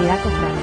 Hispanidad 0.00 0.22
Cofrade. 0.22 0.60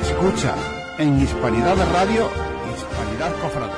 Escucha 0.00 0.54
en 0.96 1.20
Hispanidad 1.20 1.76
de 1.76 1.84
Radio, 1.92 2.30
Hispanidad 2.74 3.32
Cofrade. 3.42 3.72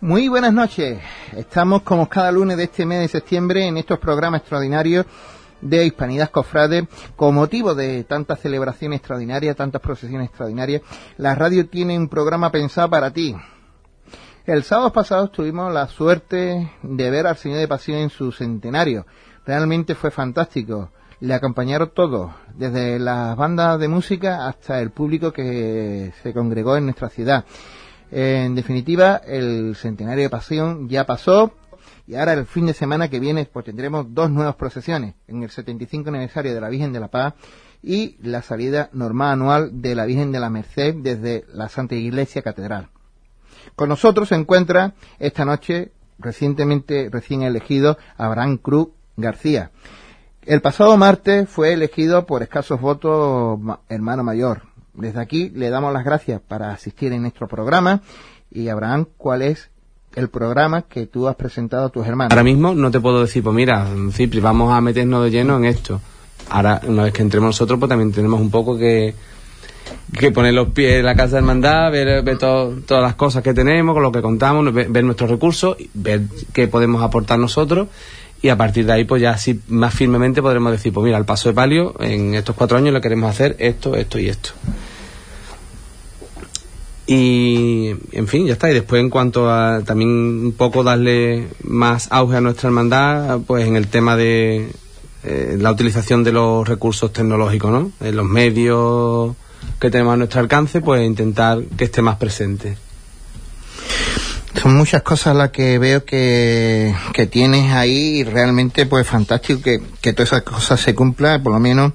Muy 0.00 0.28
buenas 0.28 0.52
noches. 0.52 1.00
Estamos 1.36 1.82
como 1.82 2.08
cada 2.08 2.30
lunes 2.30 2.58
de 2.58 2.62
este 2.62 2.86
mes 2.86 3.00
de 3.00 3.08
septiembre 3.08 3.66
en 3.66 3.76
estos 3.76 3.98
programas 3.98 4.42
extraordinarios 4.42 5.04
de 5.60 5.84
Hispanidad 5.84 6.30
Cofrade. 6.30 6.86
Con 7.16 7.34
motivo 7.34 7.74
de 7.74 8.04
tantas 8.04 8.38
celebraciones 8.38 8.98
extraordinarias, 9.00 9.56
tantas 9.56 9.80
procesiones 9.80 10.28
extraordinarias, 10.28 10.82
la 11.16 11.34
radio 11.34 11.68
tiene 11.68 11.98
un 11.98 12.08
programa 12.08 12.52
pensado 12.52 12.88
para 12.88 13.10
ti. 13.10 13.34
El 14.46 14.62
sábado 14.62 14.92
pasado 14.92 15.28
tuvimos 15.28 15.74
la 15.74 15.88
suerte 15.88 16.70
de 16.82 17.10
ver 17.10 17.26
al 17.26 17.36
Señor 17.36 17.58
de 17.58 17.66
Pasión 17.66 17.98
en 17.98 18.10
su 18.10 18.30
centenario. 18.30 19.06
Realmente 19.44 19.96
fue 19.96 20.12
fantástico. 20.12 20.92
Le 21.20 21.34
acompañaron 21.34 21.90
todos, 21.92 22.30
desde 22.54 23.00
las 23.00 23.36
bandas 23.36 23.80
de 23.80 23.88
música 23.88 24.46
hasta 24.46 24.80
el 24.80 24.90
público 24.90 25.32
que 25.32 26.12
se 26.22 26.32
congregó 26.32 26.76
en 26.76 26.84
nuestra 26.84 27.08
ciudad. 27.08 27.44
En 28.12 28.54
definitiva, 28.54 29.16
el 29.16 29.74
centenario 29.74 30.22
de 30.22 30.30
Pasión 30.30 30.88
ya 30.88 31.06
pasó 31.06 31.52
y 32.06 32.14
ahora 32.14 32.34
el 32.34 32.46
fin 32.46 32.66
de 32.66 32.72
semana 32.72 33.08
que 33.08 33.18
viene 33.18 33.48
pues 33.52 33.64
tendremos 33.64 34.06
dos 34.14 34.30
nuevas 34.30 34.54
procesiones, 34.54 35.16
en 35.26 35.42
el 35.42 35.50
75 35.50 36.08
aniversario 36.08 36.54
de 36.54 36.60
la 36.60 36.68
Virgen 36.68 36.92
de 36.92 37.00
la 37.00 37.08
Paz 37.08 37.34
y 37.82 38.16
la 38.22 38.40
salida 38.40 38.88
normal 38.92 39.32
anual 39.32 39.82
de 39.82 39.96
la 39.96 40.06
Virgen 40.06 40.30
de 40.30 40.38
la 40.38 40.50
Merced 40.50 40.94
desde 40.98 41.44
la 41.52 41.68
Santa 41.68 41.96
Iglesia 41.96 42.42
Catedral. 42.42 42.90
Con 43.74 43.88
nosotros 43.88 44.28
se 44.28 44.36
encuentra 44.36 44.94
esta 45.18 45.44
noche 45.44 45.90
recientemente 46.18 47.08
recién 47.10 47.42
elegido 47.42 47.98
Abraham 48.16 48.58
Cruz 48.58 48.88
García. 49.16 49.72
El 50.48 50.62
pasado 50.62 50.96
martes 50.96 51.46
fue 51.46 51.74
elegido 51.74 52.24
por 52.24 52.42
escasos 52.42 52.80
votos 52.80 53.60
hermano 53.90 54.24
mayor. 54.24 54.62
Desde 54.94 55.20
aquí 55.20 55.50
le 55.50 55.68
damos 55.68 55.92
las 55.92 56.06
gracias 56.06 56.40
para 56.40 56.70
asistir 56.70 57.12
en 57.12 57.20
nuestro 57.20 57.48
programa. 57.48 58.00
Y 58.50 58.68
Abraham, 58.68 59.04
¿cuál 59.18 59.42
es 59.42 59.68
el 60.16 60.30
programa 60.30 60.86
que 60.88 61.04
tú 61.04 61.28
has 61.28 61.36
presentado 61.36 61.84
a 61.84 61.88
tus 61.90 62.06
hermanos? 62.06 62.32
Ahora 62.32 62.44
mismo 62.44 62.72
no 62.72 62.90
te 62.90 62.98
puedo 62.98 63.20
decir, 63.20 63.42
pues 63.42 63.54
mira, 63.54 63.88
Cipri, 64.10 64.40
vamos 64.40 64.72
a 64.72 64.80
meternos 64.80 65.22
de 65.22 65.30
lleno 65.30 65.58
en 65.58 65.66
esto. 65.66 66.00
Ahora, 66.48 66.80
una 66.86 67.02
vez 67.02 67.12
que 67.12 67.20
entremos 67.20 67.48
nosotros, 67.48 67.78
pues 67.78 67.90
también 67.90 68.12
tenemos 68.12 68.40
un 68.40 68.50
poco 68.50 68.78
que, 68.78 69.14
que 70.18 70.32
poner 70.32 70.54
los 70.54 70.68
pies 70.68 70.94
en 70.94 71.04
la 71.04 71.14
casa 71.14 71.32
de 71.32 71.38
hermandad, 71.40 71.92
ver, 71.92 72.24
ver 72.24 72.38
todas 72.38 73.02
las 73.02 73.16
cosas 73.16 73.42
que 73.42 73.52
tenemos, 73.52 73.92
con 73.92 74.02
lo 74.02 74.10
que 74.10 74.22
contamos, 74.22 74.72
ver, 74.72 74.88
ver 74.88 75.04
nuestros 75.04 75.28
recursos, 75.28 75.76
ver 75.92 76.22
qué 76.54 76.68
podemos 76.68 77.02
aportar 77.02 77.38
nosotros 77.38 77.88
y 78.40 78.48
a 78.48 78.56
partir 78.56 78.86
de 78.86 78.92
ahí 78.92 79.04
pues 79.04 79.20
ya 79.20 79.30
así 79.30 79.60
más 79.68 79.94
firmemente 79.94 80.42
podremos 80.42 80.72
decir 80.72 80.92
pues 80.92 81.04
mira 81.04 81.18
el 81.18 81.24
paso 81.24 81.48
de 81.48 81.54
palio 81.54 81.94
en 82.00 82.34
estos 82.34 82.54
cuatro 82.54 82.78
años 82.78 82.94
le 82.94 83.00
queremos 83.00 83.30
hacer 83.30 83.56
esto 83.58 83.94
esto 83.96 84.18
y 84.18 84.28
esto. 84.28 84.50
Y 87.10 87.94
en 88.12 88.28
fin 88.28 88.46
ya 88.46 88.52
está. 88.52 88.70
Y 88.70 88.74
después 88.74 89.00
en 89.00 89.08
cuanto 89.08 89.50
a 89.50 89.80
también 89.82 90.10
un 90.10 90.52
poco 90.52 90.84
darle 90.84 91.48
más 91.64 92.08
auge 92.10 92.36
a 92.36 92.40
nuestra 92.42 92.68
hermandad 92.68 93.40
pues 93.46 93.66
en 93.66 93.76
el 93.76 93.88
tema 93.88 94.14
de 94.14 94.70
eh, 95.24 95.56
la 95.58 95.72
utilización 95.72 96.22
de 96.22 96.32
los 96.32 96.68
recursos 96.68 97.12
tecnológicos 97.12 97.70
no 97.70 97.92
en 98.00 98.16
los 98.16 98.26
medios 98.26 99.34
que 99.80 99.90
tenemos 99.90 100.14
a 100.14 100.16
nuestro 100.18 100.40
alcance 100.40 100.80
pues 100.80 101.04
intentar 101.04 101.62
que 101.76 101.84
esté 101.84 102.02
más 102.02 102.16
presente 102.16 102.76
son 104.60 104.76
muchas 104.76 105.02
cosas 105.02 105.36
las 105.36 105.50
que 105.50 105.78
veo 105.78 106.04
que, 106.04 106.94
que 107.12 107.26
tienes 107.26 107.72
ahí 107.72 108.20
y 108.20 108.24
realmente 108.24 108.86
pues 108.86 109.06
fantástico 109.06 109.60
que, 109.62 109.80
que 110.00 110.12
todas 110.12 110.32
esas 110.32 110.42
cosas 110.42 110.80
se 110.80 110.94
cumplan, 110.94 111.42
por 111.42 111.52
lo 111.52 111.60
menos 111.60 111.92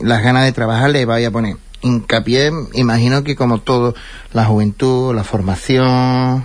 las 0.00 0.22
ganas 0.22 0.44
de 0.44 0.52
trabajar 0.52 0.90
le 0.90 1.04
vaya 1.04 1.28
a 1.28 1.30
poner 1.30 1.56
hincapié, 1.82 2.52
imagino 2.74 3.24
que 3.24 3.34
como 3.34 3.60
todo, 3.60 3.94
la 4.32 4.44
juventud, 4.44 5.14
la 5.14 5.24
formación, 5.24 6.44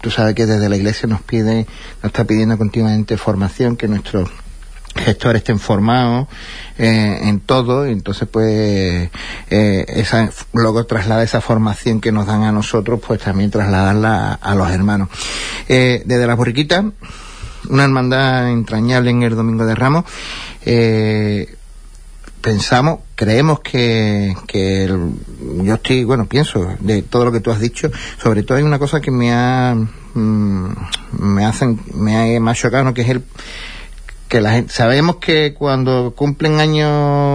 tú 0.00 0.10
sabes 0.10 0.34
que 0.34 0.46
desde 0.46 0.68
la 0.68 0.76
iglesia 0.76 1.08
nos 1.08 1.22
pide, 1.22 1.66
nos 2.02 2.10
está 2.10 2.24
pidiendo 2.24 2.58
continuamente 2.58 3.16
formación, 3.16 3.76
que 3.76 3.88
nuestros 3.88 4.28
gestores 4.94 5.40
estén 5.40 5.58
formados 5.58 6.28
eh, 6.78 7.20
en 7.22 7.40
todo, 7.40 7.86
y 7.88 7.92
entonces 7.92 8.28
pues 8.30 9.10
eh, 9.50 9.84
esa, 9.88 10.30
luego 10.52 10.84
traslada 10.84 11.22
esa 11.22 11.40
formación 11.40 12.00
que 12.00 12.12
nos 12.12 12.26
dan 12.26 12.42
a 12.42 12.52
nosotros, 12.52 13.00
pues 13.06 13.20
también 13.20 13.50
trasladarla 13.50 14.34
a, 14.34 14.54
los 14.54 14.70
hermanos. 14.70 15.08
Eh, 15.68 16.02
desde 16.04 16.26
la 16.26 16.34
borriquita, 16.34 16.84
una 17.68 17.84
hermandad 17.84 18.50
entrañable 18.50 19.10
en 19.10 19.22
el 19.22 19.36
Domingo 19.36 19.64
de 19.64 19.74
Ramos, 19.74 20.04
eh, 20.64 21.56
pensamos, 22.40 23.00
creemos 23.14 23.60
que, 23.60 24.34
que 24.46 24.84
el, 24.84 25.12
yo 25.62 25.74
estoy, 25.74 26.04
bueno, 26.04 26.26
pienso 26.26 26.74
de 26.80 27.02
todo 27.02 27.26
lo 27.26 27.32
que 27.32 27.40
tú 27.40 27.50
has 27.50 27.60
dicho, 27.60 27.90
sobre 28.20 28.42
todo 28.42 28.58
hay 28.58 28.64
una 28.64 28.78
cosa 28.78 29.00
que 29.00 29.10
me 29.10 29.32
ha, 29.32 29.74
mm, 30.14 30.68
me 31.18 31.44
hacen, 31.44 31.80
me 31.94 32.36
ha, 32.36 32.40
me 32.40 32.50
ha 32.50 32.54
chocado, 32.54 32.84
¿no? 32.84 32.92
que 32.92 33.02
es 33.02 33.08
el, 33.08 33.22
que 34.32 34.40
la 34.40 34.52
gente, 34.52 34.72
sabemos 34.72 35.16
que 35.16 35.52
cuando 35.52 36.14
cumplen 36.16 36.58
años, 36.58 36.88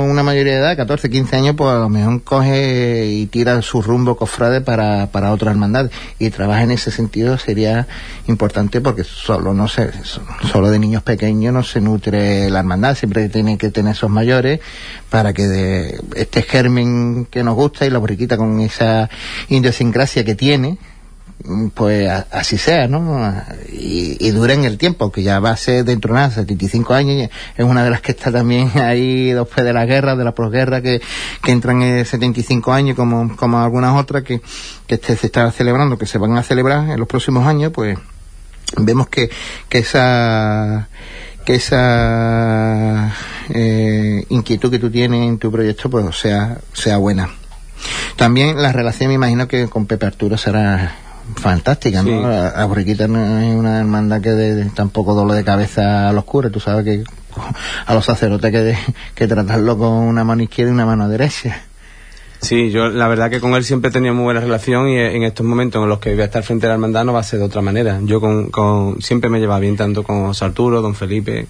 una 0.09 0.23
mayoría 0.23 0.53
de 0.53 0.59
edad, 0.61 0.75
14, 0.75 1.11
15 1.11 1.35
años, 1.35 1.55
pues 1.55 1.69
a 1.69 1.77
lo 1.77 1.89
mejor 1.89 2.23
coge 2.23 3.05
y 3.05 3.27
tira 3.27 3.61
su 3.61 3.83
rumbo 3.83 4.17
cofrade 4.17 4.61
para, 4.61 5.11
para 5.11 5.31
otra 5.31 5.51
hermandad. 5.51 5.91
Y 6.17 6.31
trabaja 6.31 6.63
en 6.63 6.71
ese 6.71 6.89
sentido 6.89 7.37
sería 7.37 7.85
importante 8.25 8.81
porque 8.81 9.03
solo 9.03 9.53
no 9.53 9.67
se, 9.67 9.91
solo 10.51 10.71
de 10.71 10.79
niños 10.79 11.03
pequeños 11.03 11.53
no 11.53 11.61
se 11.61 11.81
nutre 11.81 12.49
la 12.49 12.61
hermandad, 12.61 12.95
siempre 12.95 13.29
tienen 13.29 13.59
que 13.59 13.69
tener 13.69 13.91
esos 13.93 14.09
mayores 14.09 14.59
para 15.11 15.33
que 15.33 15.45
de 15.47 16.01
este 16.15 16.41
germen 16.41 17.27
que 17.29 17.43
nos 17.43 17.53
gusta 17.53 17.85
y 17.85 17.91
la 17.91 17.99
borriquita 17.99 18.37
con 18.37 18.59
esa 18.59 19.07
idiosincrasia 19.49 20.25
que 20.25 20.33
tiene, 20.33 20.79
pues 21.73 22.09
así 22.31 22.57
sea, 22.57 22.87
¿no? 22.87 23.31
Y, 23.71 24.17
y 24.19 24.31
dure 24.31 24.53
en 24.53 24.63
el 24.63 24.77
tiempo, 24.77 25.11
que 25.11 25.23
ya 25.23 25.39
va 25.39 25.51
a 25.51 25.57
ser 25.57 25.85
dentro 25.85 26.13
de 26.13 26.19
nada, 26.19 26.31
75 26.31 26.93
años, 26.93 27.29
es 27.55 27.65
una 27.65 27.83
de 27.83 27.89
las 27.89 28.01
que 28.01 28.11
está 28.11 28.31
también 28.31 28.71
ahí 28.75 29.31
después 29.31 29.65
de 29.65 29.73
la 29.73 29.85
guerra, 29.85 30.15
de 30.15 30.23
la 30.23 30.33
posguerra, 30.33 30.81
que, 30.81 31.01
que 31.43 31.51
entran 31.51 31.81
en 31.81 32.05
75 32.05 32.73
años, 32.73 32.95
como, 32.95 33.35
como 33.35 33.59
algunas 33.59 33.99
otras 33.99 34.23
que, 34.23 34.41
que 34.87 34.95
este, 34.95 35.15
se 35.15 35.27
está 35.27 35.51
celebrando, 35.51 35.97
que 35.97 36.05
se 36.05 36.17
van 36.17 36.35
a 36.37 36.43
celebrar 36.43 36.89
en 36.89 36.99
los 36.99 37.07
próximos 37.07 37.45
años, 37.45 37.71
pues 37.73 37.97
vemos 38.77 39.07
que, 39.07 39.29
que 39.69 39.79
esa 39.79 40.89
que 41.45 41.55
esa 41.55 43.13
eh, 43.47 44.25
inquietud 44.27 44.69
que 44.69 44.79
tú 44.79 44.91
tienes 44.91 45.21
en 45.21 45.37
tu 45.37 45.49
proyecto 45.49 45.89
pues 45.89 46.13
sea 46.17 46.57
sea 46.73 46.97
buena 46.97 47.29
también 48.17 48.61
la 48.61 48.73
relación 48.73 49.07
me 49.07 49.13
imagino 49.13 49.47
que 49.47 49.69
con 49.69 49.85
Pepe 49.85 50.07
Arturo 50.07 50.37
será 50.37 51.06
fantástica, 51.35 52.01
¿no? 52.03 52.29
La, 52.29 52.51
la 52.57 52.65
borriquita 52.65 53.07
no 53.07 53.39
es 53.39 53.53
una 53.55 53.79
hermandad 53.79 54.21
que 54.21 54.29
de- 54.31 54.65
tampoco 54.71 55.13
doble 55.13 55.35
de 55.35 55.43
cabeza 55.43 56.09
a 56.09 56.13
los 56.13 56.23
curas, 56.23 56.51
tú 56.51 56.59
sabes 56.59 56.83
que 56.85 57.03
a 57.85 57.93
los 57.93 58.05
sacerdotes 58.05 58.51
que, 58.51 58.59
de- 58.59 58.77
que 59.15 59.27
tratarlo 59.27 59.77
con 59.77 59.89
una 59.93 60.23
mano 60.23 60.43
izquierda 60.43 60.71
y 60.71 60.73
una 60.73 60.85
mano 60.85 61.07
derecha. 61.09 61.61
Sí, 62.39 62.69
yo 62.69 62.89
la 62.89 63.07
verdad 63.07 63.31
que 63.31 63.39
con 63.39 63.53
él 63.55 63.63
siempre 63.63 63.89
tenía 63.89 64.13
muy 64.13 64.23
buena 64.25 64.39
relación 64.39 64.87
y 64.89 64.97
en 64.99 65.23
estos 65.23 65.43
momentos 65.45 65.81
en 65.81 65.89
los 65.89 65.97
que 65.99 66.11
voy 66.13 66.21
a 66.21 66.25
estar 66.25 66.43
frente 66.43 66.67
a 66.67 66.69
la 66.69 66.75
hermandad 66.75 67.03
no 67.03 67.11
va 67.13 67.19
a 67.21 67.23
ser 67.23 67.39
de 67.39 67.45
otra 67.45 67.61
manera. 67.61 67.99
Yo 68.03 68.21
con, 68.21 68.49
con 68.51 69.01
siempre 69.01 69.29
me 69.29 69.39
llevaba 69.39 69.59
bien 69.59 69.75
tanto 69.75 70.03
con 70.03 70.27
José 70.27 70.45
Arturo, 70.45 70.81
don 70.83 70.93
Felipe, 70.93 71.47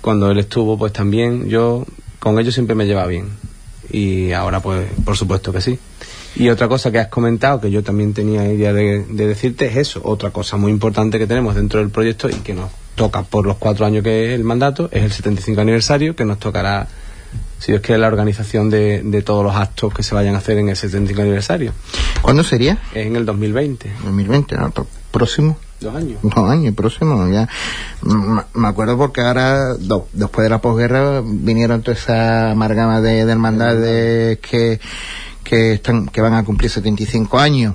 cuando 0.00 0.30
él 0.30 0.38
estuvo 0.38 0.76
pues 0.76 0.92
también, 0.92 1.48
yo 1.48 1.84
con 2.18 2.38
ellos 2.38 2.54
siempre 2.54 2.74
me 2.74 2.86
llevaba 2.86 3.06
bien. 3.06 3.28
Y 3.90 4.32
ahora 4.32 4.60
pues 4.60 4.88
por 5.04 5.16
supuesto 5.16 5.52
que 5.52 5.60
sí. 5.60 5.78
Y 6.36 6.48
otra 6.50 6.68
cosa 6.68 6.90
que 6.92 6.98
has 6.98 7.08
comentado, 7.08 7.60
que 7.60 7.70
yo 7.70 7.82
también 7.82 8.14
tenía 8.14 8.44
idea 8.52 8.72
de, 8.72 9.04
de 9.04 9.26
decirte, 9.26 9.66
es 9.66 9.76
eso. 9.76 10.00
Otra 10.04 10.30
cosa 10.30 10.56
muy 10.56 10.70
importante 10.70 11.18
que 11.18 11.26
tenemos 11.26 11.54
dentro 11.54 11.80
del 11.80 11.90
proyecto 11.90 12.28
y 12.28 12.34
que 12.34 12.54
nos 12.54 12.70
toca 12.94 13.22
por 13.22 13.46
los 13.46 13.56
cuatro 13.56 13.86
años 13.86 14.02
que 14.04 14.26
es 14.28 14.34
el 14.38 14.44
mandato, 14.44 14.88
es 14.92 15.02
el 15.04 15.10
75 15.12 15.60
aniversario, 15.60 16.14
que 16.16 16.24
nos 16.24 16.38
tocará, 16.38 16.86
si 17.58 17.72
Dios 17.72 17.80
quiere, 17.82 18.00
la 18.00 18.08
organización 18.08 18.70
de, 18.70 19.02
de 19.02 19.22
todos 19.22 19.42
los 19.44 19.54
actos 19.56 19.92
que 19.94 20.02
se 20.02 20.14
vayan 20.14 20.34
a 20.34 20.38
hacer 20.38 20.58
en 20.58 20.68
el 20.68 20.76
75 20.76 21.22
aniversario. 21.22 21.72
¿Cuándo 22.22 22.44
sería? 22.44 22.78
Es 22.94 23.06
en 23.06 23.16
el 23.16 23.24
2020. 23.24 23.90
2020, 24.04 24.56
¿no? 24.56 24.72
Próximo. 25.10 25.58
Dos 25.80 25.94
años. 25.94 26.18
Dos 26.22 26.50
años, 26.50 26.74
próximo, 26.74 27.28
ya. 27.28 27.48
M- 28.04 28.42
Me 28.54 28.68
acuerdo 28.68 28.98
porque 28.98 29.20
ahora, 29.22 29.74
do- 29.74 30.08
después 30.12 30.44
de 30.44 30.50
la 30.50 30.60
posguerra, 30.60 31.22
vinieron 31.24 31.82
toda 31.82 31.96
esa 31.96 32.50
amalgama 32.50 33.00
de, 33.00 33.24
de 33.24 33.32
hermandades 33.32 34.38
que, 34.40 34.80
que, 35.48 35.72
están, 35.72 36.06
que 36.08 36.20
van 36.20 36.34
a 36.34 36.44
cumplir 36.44 36.70
75 36.70 37.38
años. 37.38 37.74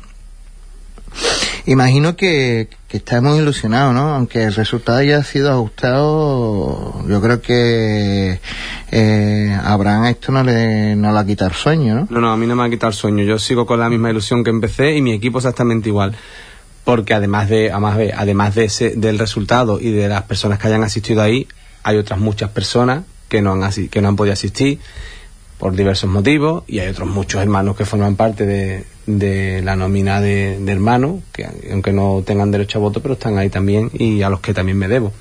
Imagino 1.65 2.15
que, 2.15 2.67
que 2.87 2.97
está 2.97 3.19
muy 3.21 3.39
ilusionado, 3.39 3.93
¿no? 3.93 4.13
Aunque 4.13 4.43
el 4.43 4.53
resultado 4.53 4.99
haya 4.99 5.23
sido 5.23 5.51
ajustado, 5.51 7.07
yo 7.07 7.21
creo 7.21 7.41
que 7.41 8.39
eh, 8.91 9.57
a 9.59 9.73
Abraham 9.73 10.05
esto 10.05 10.31
no 10.31 10.43
le, 10.43 10.95
no 10.95 11.11
le 11.11 11.19
ha 11.19 11.25
quitado 11.25 11.53
sueño, 11.53 11.95
¿no? 11.95 12.07
No, 12.09 12.21
no, 12.21 12.31
a 12.31 12.37
mí 12.37 12.45
no 12.45 12.55
me 12.55 12.63
ha 12.63 12.69
quitado 12.69 12.89
el 12.91 12.95
sueño. 12.95 13.23
Yo 13.23 13.39
sigo 13.39 13.65
con 13.65 13.79
la 13.79 13.89
misma 13.89 14.11
ilusión 14.11 14.43
que 14.43 14.49
empecé 14.51 14.95
y 14.95 15.01
mi 15.01 15.13
equipo 15.13 15.39
exactamente 15.39 15.89
igual. 15.89 16.15
Porque 16.83 17.13
además 17.13 17.49
de, 17.49 17.71
además 17.71 17.97
de, 17.97 18.13
además 18.13 18.55
de 18.55 18.65
ese, 18.65 18.89
del 18.95 19.17
resultado 19.17 19.79
y 19.79 19.91
de 19.91 20.09
las 20.09 20.23
personas 20.23 20.59
que 20.59 20.67
hayan 20.67 20.83
asistido 20.83 21.21
ahí, 21.21 21.47
hay 21.81 21.97
otras 21.97 22.19
muchas 22.19 22.49
personas 22.49 23.03
que 23.29 23.41
no 23.41 23.53
han, 23.53 23.71
que 23.89 24.01
no 24.01 24.09
han 24.09 24.15
podido 24.15 24.33
asistir 24.33 24.79
por 25.63 25.77
diversos 25.77 26.09
motivos 26.09 26.65
y 26.67 26.79
hay 26.79 26.89
otros 26.89 27.07
muchos 27.07 27.41
hermanos 27.41 27.77
que 27.77 27.85
forman 27.85 28.17
parte 28.17 28.45
de, 28.45 28.83
de 29.05 29.61
la 29.61 29.77
nómina 29.77 30.19
de, 30.19 30.61
hermanos, 30.69 31.21
que 31.31 31.47
aunque 31.71 31.93
no 31.93 32.21
tengan 32.25 32.51
derecho 32.51 32.79
a 32.79 32.81
voto, 32.81 33.01
pero 33.01 33.13
están 33.13 33.37
ahí 33.37 33.49
también 33.49 33.89
y 33.93 34.23
a 34.23 34.29
los 34.29 34.41
que 34.41 34.53
también 34.53 34.77
me 34.77 34.89
debo. 34.89 35.13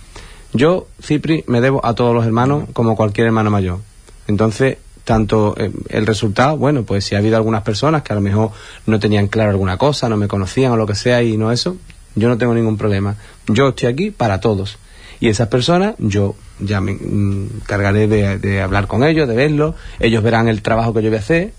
Yo, 0.53 0.89
Cipri, 1.01 1.45
me 1.47 1.61
debo 1.61 1.87
a 1.87 1.95
todos 1.95 2.13
los 2.13 2.27
hermanos 2.27 2.65
como 2.73 2.97
cualquier 2.97 3.29
hermano 3.29 3.53
mayor. 3.53 3.79
Entonces, 4.27 4.79
tanto 5.05 5.55
eh, 5.57 5.71
el 5.91 6.07
resultado, 6.07 6.57
bueno, 6.57 6.83
pues 6.83 7.05
si 7.05 7.15
ha 7.15 7.19
habido 7.19 7.37
algunas 7.37 7.63
personas 7.63 8.03
que 8.03 8.13
a 8.13 8.17
lo 8.17 8.21
mejor 8.21 8.51
no 8.87 8.99
tenían 8.99 9.29
claro 9.29 9.51
alguna 9.51 9.77
cosa, 9.77 10.09
no 10.09 10.17
me 10.17 10.27
conocían 10.27 10.73
o 10.73 10.77
lo 10.77 10.89
que 10.89 10.97
sea 10.97 11.23
y 11.23 11.37
no 11.37 11.53
eso, 11.53 11.77
yo 12.17 12.29
no 12.29 12.37
tengo 12.37 12.53
ningún 12.53 12.77
problema. 12.77 13.15
Yo 13.47 13.69
estoy 13.69 13.91
aquí 13.91 14.11
para 14.11 14.41
todos. 14.41 14.79
Y 15.21 15.29
esas 15.29 15.47
personas, 15.47 15.95
yo 15.99 16.35
ya 16.61 16.81
me 16.81 16.93
encargaré 16.93 18.07
de, 18.07 18.61
hablar 18.61 18.87
con 18.87 19.05
ellos, 19.05 19.29
de 19.29 19.35
verlos, 19.35 19.75
ellos 20.01 20.23
verán 20.23 20.49
el 20.49 20.63
trabajo 20.63 20.95
que 20.95 21.03
yo 21.03 21.11
voy 21.11 21.19
a 21.19 21.21
hacer 21.21 21.53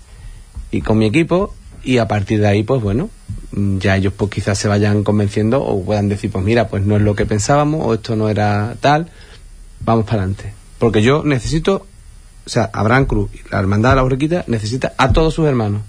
y 0.70 0.80
con 0.80 0.98
mi 0.98 1.06
equipo 1.06 1.54
y 1.82 1.98
a 1.98 2.08
partir 2.08 2.40
de 2.40 2.48
ahí, 2.48 2.62
pues 2.62 2.82
bueno, 2.82 3.10
ya 3.52 3.96
ellos 3.96 4.12
pues 4.16 4.30
quizás 4.30 4.58
se 4.58 4.68
vayan 4.68 5.04
convenciendo 5.04 5.62
o 5.62 5.84
puedan 5.84 6.08
decir, 6.08 6.30
pues 6.30 6.44
mira, 6.44 6.68
pues 6.68 6.84
no 6.84 6.96
es 6.96 7.02
lo 7.02 7.14
que 7.14 7.26
pensábamos 7.26 7.86
o 7.86 7.94
esto 7.94 8.16
no 8.16 8.28
era 8.28 8.74
tal, 8.80 9.10
vamos 9.80 10.06
para 10.06 10.22
adelante. 10.22 10.52
Porque 10.78 11.02
yo 11.02 11.22
necesito, 11.24 11.86
o 12.46 12.48
sea, 12.48 12.70
Abraham 12.72 13.06
Cruz, 13.06 13.30
la 13.50 13.58
Hermandad 13.58 13.90
de 13.90 13.96
la 13.96 14.02
Borriquita, 14.02 14.44
necesita 14.46 14.94
a 14.96 15.12
todos 15.12 15.34
sus 15.34 15.46
hermanos. 15.46 15.82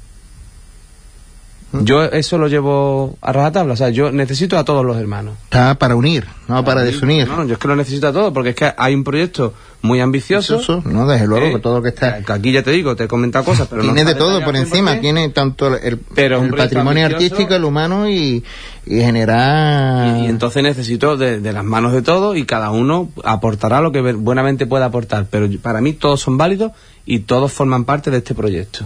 Yo 1.83 2.03
eso 2.03 2.37
lo 2.37 2.47
llevo 2.47 3.17
a 3.21 3.31
rajatabla, 3.31 3.73
o 3.73 3.77
sea, 3.77 3.89
yo 3.89 4.11
necesito 4.11 4.57
a 4.57 4.63
todos 4.63 4.85
los 4.85 4.97
hermanos. 4.97 5.35
Está 5.45 5.75
para 5.75 5.95
unir, 5.95 6.25
no 6.47 6.63
para, 6.63 6.83
desunir. 6.83 7.27
No, 7.27 7.45
yo 7.45 7.53
es 7.53 7.59
que 7.59 7.67
lo 7.67 7.75
necesito 7.75 8.07
a 8.07 8.13
todos, 8.13 8.33
porque 8.33 8.49
es 8.49 8.55
que 8.55 8.73
hay 8.77 8.93
un 8.93 9.03
proyecto 9.03 9.53
muy 9.81 10.01
ambicioso. 10.01 10.81
no, 10.85 11.07
desde 11.07 11.27
luego, 11.27 11.55
que 11.55 11.61
todo 11.61 11.77
lo 11.77 11.83
que 11.83 11.89
está... 11.89 12.19
aquí 12.27 12.51
ya 12.51 12.63
te 12.63 12.71
digo, 12.71 12.95
te 12.95 13.05
he 13.05 13.07
comentado 13.07 13.45
cosas, 13.45 13.67
pero 13.69 13.81
Tiene 13.81 14.03
de 14.03 14.15
todo 14.15 14.43
por 14.43 14.55
encima, 14.55 14.99
tiene 14.99 15.29
tanto 15.29 15.75
el, 15.75 15.97
patrimonio 15.97 17.05
artístico, 17.05 17.53
el 17.53 17.63
humano 17.63 18.09
y, 18.09 18.43
y 18.85 18.95
generar... 18.99 20.17
Y, 20.17 20.25
entonces 20.25 20.63
necesito 20.63 21.17
de, 21.17 21.39
de, 21.39 21.53
las 21.53 21.63
manos 21.63 21.93
de 21.93 22.01
todos 22.01 22.35
y 22.35 22.45
cada 22.45 22.71
uno 22.71 23.09
aportará 23.23 23.81
lo 23.81 23.91
que 23.91 24.01
buenamente 24.13 24.65
pueda 24.65 24.85
aportar, 24.85 25.27
pero 25.29 25.47
para 25.61 25.81
mí 25.81 25.93
todos 25.93 26.19
son 26.19 26.37
válidos 26.37 26.71
y 27.05 27.19
todos 27.19 27.51
forman 27.53 27.85
parte 27.85 28.11
de 28.11 28.17
este 28.17 28.33
proyecto. 28.33 28.85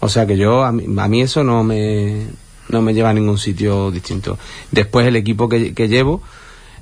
O 0.00 0.08
sea 0.08 0.26
que 0.26 0.36
yo, 0.36 0.62
a 0.62 0.72
mí, 0.72 1.22
eso 1.22 1.42
no 1.42 1.64
me, 1.64 2.26
no 2.68 2.82
me 2.82 2.92
lleva 2.92 3.10
a 3.10 3.14
ningún 3.14 3.38
sitio 3.38 3.90
distinto. 3.90 4.38
Después 4.70 5.06
el 5.06 5.16
equipo 5.16 5.48
que, 5.48 5.72
llevo, 5.88 6.22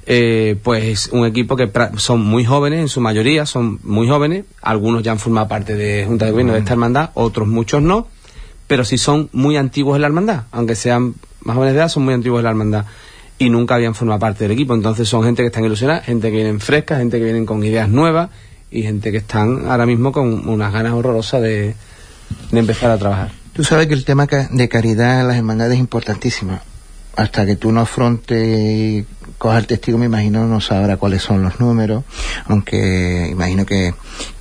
eh, 0.06 0.56
pues 0.62 0.84
es 0.84 1.08
un 1.12 1.24
equipo 1.24 1.56
que 1.56 1.70
son 1.96 2.20
muy 2.20 2.44
jóvenes, 2.44 2.80
en 2.80 2.88
su 2.88 3.00
mayoría 3.00 3.46
son 3.46 3.78
muy 3.84 4.08
jóvenes, 4.08 4.44
algunos 4.62 5.02
ya 5.02 5.12
han 5.12 5.18
formado 5.18 5.48
parte 5.48 5.74
de 5.74 6.04
Junta 6.06 6.26
de 6.26 6.32
Gobierno 6.32 6.54
de 6.54 6.58
esta 6.60 6.72
hermandad, 6.72 7.10
otros 7.14 7.46
muchos 7.46 7.82
no, 7.82 8.08
pero 8.66 8.84
sí 8.84 8.98
son 8.98 9.28
muy 9.32 9.56
antiguos 9.56 9.94
en 9.96 10.02
la 10.02 10.08
hermandad, 10.08 10.42
aunque 10.50 10.74
sean 10.74 11.14
más 11.42 11.54
jóvenes 11.54 11.74
de 11.74 11.80
edad, 11.80 11.88
son 11.88 12.04
muy 12.04 12.14
antiguos 12.14 12.40
en 12.40 12.44
la 12.44 12.50
hermandad. 12.50 12.84
Y 13.36 13.50
nunca 13.50 13.74
habían 13.74 13.94
formado 13.94 14.20
parte 14.20 14.44
del 14.44 14.52
equipo, 14.52 14.74
entonces 14.74 15.08
son 15.08 15.24
gente 15.24 15.42
que 15.42 15.48
están 15.48 15.64
ilusionada, 15.64 16.02
gente 16.02 16.30
que 16.30 16.36
vienen 16.36 16.60
fresca, 16.60 16.98
gente 16.98 17.18
que 17.18 17.24
vienen 17.24 17.46
con 17.46 17.64
ideas 17.64 17.88
nuevas 17.88 18.30
y 18.70 18.82
gente 18.82 19.10
que 19.10 19.18
están 19.18 19.66
ahora 19.68 19.86
mismo 19.86 20.12
con 20.12 20.48
unas 20.48 20.72
ganas 20.72 20.92
horrorosas 20.92 21.42
de, 21.42 21.74
de 22.50 22.58
empezar 22.58 22.90
a 22.90 22.98
trabajar. 22.98 23.32
Tú 23.52 23.62
sabes 23.62 23.86
que 23.86 23.94
el 23.94 24.04
tema 24.04 24.26
de 24.26 24.68
caridad 24.68 25.20
en 25.20 25.28
las 25.28 25.36
hermandades 25.36 25.74
es 25.74 25.80
importantísimo. 25.80 26.58
Hasta 27.16 27.46
que 27.46 27.54
tú 27.54 27.70
no 27.70 27.82
afrontes 27.82 28.44
y 28.44 29.06
cojas 29.38 29.60
el 29.60 29.66
testigo, 29.68 29.98
me 29.98 30.06
imagino, 30.06 30.46
no 30.46 30.60
sabrá 30.60 30.96
cuáles 30.96 31.22
son 31.22 31.42
los 31.42 31.60
números, 31.60 32.02
aunque 32.46 33.28
imagino 33.30 33.64
que, 33.64 33.94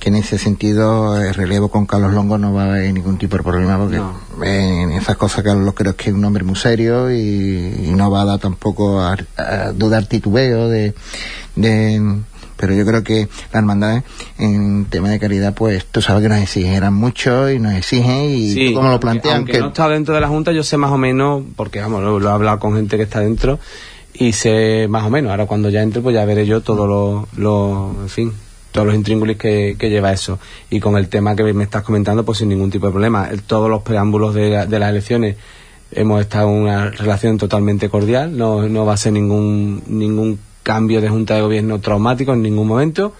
en 0.04 0.16
ese 0.16 0.36
sentido 0.36 1.18
el 1.18 1.32
relevo 1.32 1.68
con 1.68 1.86
Carlos 1.86 2.12
Longo 2.12 2.36
no 2.36 2.52
va 2.52 2.64
a 2.64 2.66
haber 2.66 2.92
ningún 2.92 3.16
tipo 3.16 3.36
de 3.36 3.42
problema, 3.42 3.78
porque 3.78 4.02
en 4.42 4.92
esas 4.92 5.16
cosas 5.16 5.44
Carlos 5.44 5.72
creo 5.74 5.96
que 5.96 6.10
es 6.10 6.14
un 6.14 6.24
hombre 6.24 6.44
muy 6.44 6.56
serio 6.56 7.10
y, 7.10 7.92
no 7.94 8.10
va 8.10 8.22
a 8.22 8.24
dar 8.24 8.38
tampoco 8.40 9.00
a, 9.00 9.16
dudar 9.72 10.06
titubeo 10.06 10.68
de 10.68 10.94
pero 12.56 12.74
yo 12.74 12.84
creo 12.84 13.02
que 13.02 13.28
las 13.52 13.54
hermandades 13.54 14.04
en 14.38 14.86
tema 14.86 15.10
de 15.10 15.18
caridad 15.18 15.54
pues 15.54 15.84
tú 15.86 16.00
sabes 16.00 16.22
que 16.22 16.28
nos 16.28 16.40
exigen 16.40 16.92
mucho 16.92 17.50
y 17.50 17.58
nos 17.58 17.74
exigen 17.74 18.26
y 18.30 18.74
como 18.74 18.90
lo 18.90 19.00
plantean 19.00 19.36
aunque, 19.38 19.58
no 19.58 19.68
está 19.68 19.88
dentro 19.88 20.14
de 20.14 20.20
la 20.20 20.28
junta 20.28 20.52
yo 20.52 20.62
sé 20.62 20.76
más 20.76 20.90
o 20.90 20.98
menos 20.98 21.42
porque 21.56 21.80
vamos 21.80 22.02
lo, 22.02 22.28
he 22.28 22.32
hablado 22.32 22.58
con 22.58 22.74
gente 22.74 22.96
que 22.96 23.04
está 23.04 23.20
dentro 23.20 23.58
y 24.14 24.32
sé 24.32 24.86
más 24.88 25.04
o 25.04 25.10
menos. 25.10 25.30
Ahora 25.30 25.46
cuando 25.46 25.68
ya 25.68 25.82
entre 25.82 26.00
pues 26.00 26.14
ya 26.14 26.24
veré 26.24 26.46
yo 26.46 26.60
todo 26.60 26.86
lo, 26.86 27.28
lo 27.36 27.94
en 28.00 28.08
fin 28.08 28.32
todos 28.72 28.88
los 28.88 28.96
intríngulis 28.96 29.36
que, 29.36 29.76
lleva 29.80 30.12
eso. 30.12 30.40
Y 30.68 30.80
con 30.80 30.96
el 30.96 31.08
tema 31.08 31.36
que 31.36 31.44
me 31.52 31.62
estás 31.62 31.82
comentando 31.84 32.24
pues 32.24 32.38
sin 32.38 32.48
ningún 32.48 32.72
tipo 32.72 32.86
de 32.86 32.92
problema. 32.92 33.28
Todos 33.46 33.70
los 33.70 33.82
preámbulos 33.82 34.34
de, 34.34 34.66
de 34.66 34.78
las 34.80 34.90
elecciones 34.90 35.36
hemos 35.92 36.20
estado 36.20 36.48
en 36.48 36.54
una 36.54 36.90
relación 36.90 37.38
totalmente 37.38 37.88
cordial. 37.88 38.36
No, 38.36 38.68
no 38.68 38.84
va 38.84 38.94
a 38.94 38.96
ser 38.96 39.12
ningún 39.12 39.82
ningún 39.86 40.40
cambio 40.64 41.00
de 41.00 41.08
junta 41.08 41.36
de 41.36 41.42
gobierno 41.42 41.78
traumático 41.78 42.32
en 42.32 42.42
ningún 42.42 42.66
momento. 42.66 43.12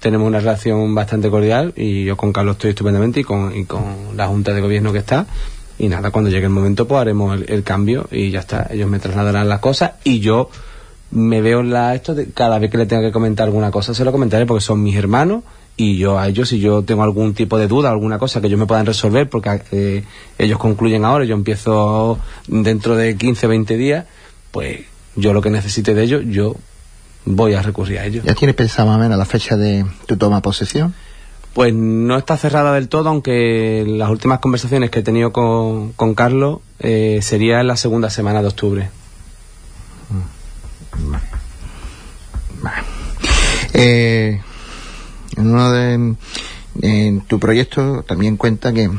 Tenemos 0.00 0.28
una 0.28 0.40
relación 0.40 0.94
bastante 0.94 1.30
cordial 1.30 1.72
y 1.74 2.04
yo 2.04 2.16
con 2.16 2.32
Carlos 2.32 2.56
estoy 2.56 2.70
estupendamente 2.70 3.20
y 3.20 3.24
con, 3.24 3.56
y 3.56 3.64
con 3.64 4.16
la 4.16 4.26
junta 4.26 4.52
de 4.52 4.60
gobierno 4.60 4.92
que 4.92 4.98
está. 4.98 5.26
Y 5.78 5.88
nada, 5.88 6.10
cuando 6.10 6.28
llegue 6.28 6.44
el 6.44 6.52
momento 6.52 6.86
pues 6.86 7.00
haremos 7.00 7.40
el, 7.46 7.62
cambio 7.62 8.06
y 8.10 8.30
ya 8.30 8.40
está. 8.40 8.66
Ellos 8.70 8.90
me 8.90 8.98
trasladarán 8.98 9.48
las 9.48 9.60
cosas 9.60 9.92
y 10.04 10.20
yo 10.20 10.50
me 11.10 11.40
veo 11.40 11.60
en 11.60 11.70
la 11.70 11.94
esto 11.94 12.14
de, 12.14 12.30
cada 12.32 12.58
vez 12.58 12.70
que 12.70 12.78
le 12.78 12.86
tenga 12.86 13.02
que 13.02 13.12
comentar 13.12 13.46
alguna 13.46 13.70
cosa 13.70 13.94
se 13.94 14.04
lo 14.04 14.12
comentaré 14.12 14.44
porque 14.44 14.60
son 14.60 14.82
mis 14.82 14.94
hermanos 14.94 15.42
y 15.74 15.96
yo 15.96 16.18
a 16.18 16.28
ellos 16.28 16.50
si 16.50 16.58
yo 16.58 16.82
tengo 16.82 17.02
algún 17.02 17.32
tipo 17.32 17.56
de 17.56 17.66
duda 17.66 17.88
alguna 17.88 18.18
cosa 18.18 18.42
que 18.42 18.48
ellos 18.48 18.60
me 18.60 18.66
puedan 18.66 18.84
resolver 18.84 19.26
porque 19.30 19.62
eh, 19.72 20.04
ellos 20.36 20.58
concluyen 20.58 21.06
ahora 21.06 21.24
yo 21.24 21.34
empiezo 21.34 22.18
dentro 22.46 22.94
de 22.94 23.16
15 23.16 23.46
20 23.46 23.76
días 23.78 24.04
pues 24.50 24.80
yo 25.16 25.32
lo 25.32 25.40
que 25.40 25.48
necesite 25.48 25.94
de 25.94 26.02
ellos 26.02 26.22
yo 26.26 26.56
voy 27.28 27.54
a 27.54 27.62
recurrir 27.62 27.98
a 27.98 28.06
ello. 28.06 28.22
¿Ya 28.24 28.34
tienes 28.34 28.56
pensado 28.56 28.88
más 28.88 28.96
o 28.96 29.00
menos 29.00 29.18
la 29.18 29.24
fecha 29.24 29.56
de 29.56 29.84
tu 30.06 30.16
toma 30.16 30.40
posesión? 30.42 30.94
Pues 31.54 31.74
no 31.74 32.16
está 32.16 32.36
cerrada 32.36 32.72
del 32.74 32.88
todo, 32.88 33.08
aunque 33.08 33.84
las 33.86 34.10
últimas 34.10 34.38
conversaciones 34.38 34.90
que 34.90 35.00
he 35.00 35.02
tenido 35.02 35.32
con, 35.32 35.92
con 35.92 36.14
Carlos 36.14 36.60
eh, 36.78 37.20
sería 37.22 37.60
en 37.60 37.66
la 37.66 37.76
segunda 37.76 38.10
semana 38.10 38.42
de 38.42 38.48
octubre. 38.48 38.90
Mm. 40.10 41.14
Eh, 43.74 44.40
en 45.36 45.46
uno 45.46 45.70
de 45.70 46.16
en 46.80 47.20
tu 47.22 47.38
proyecto 47.38 48.04
también 48.06 48.36
cuenta 48.36 48.72
que 48.72 48.90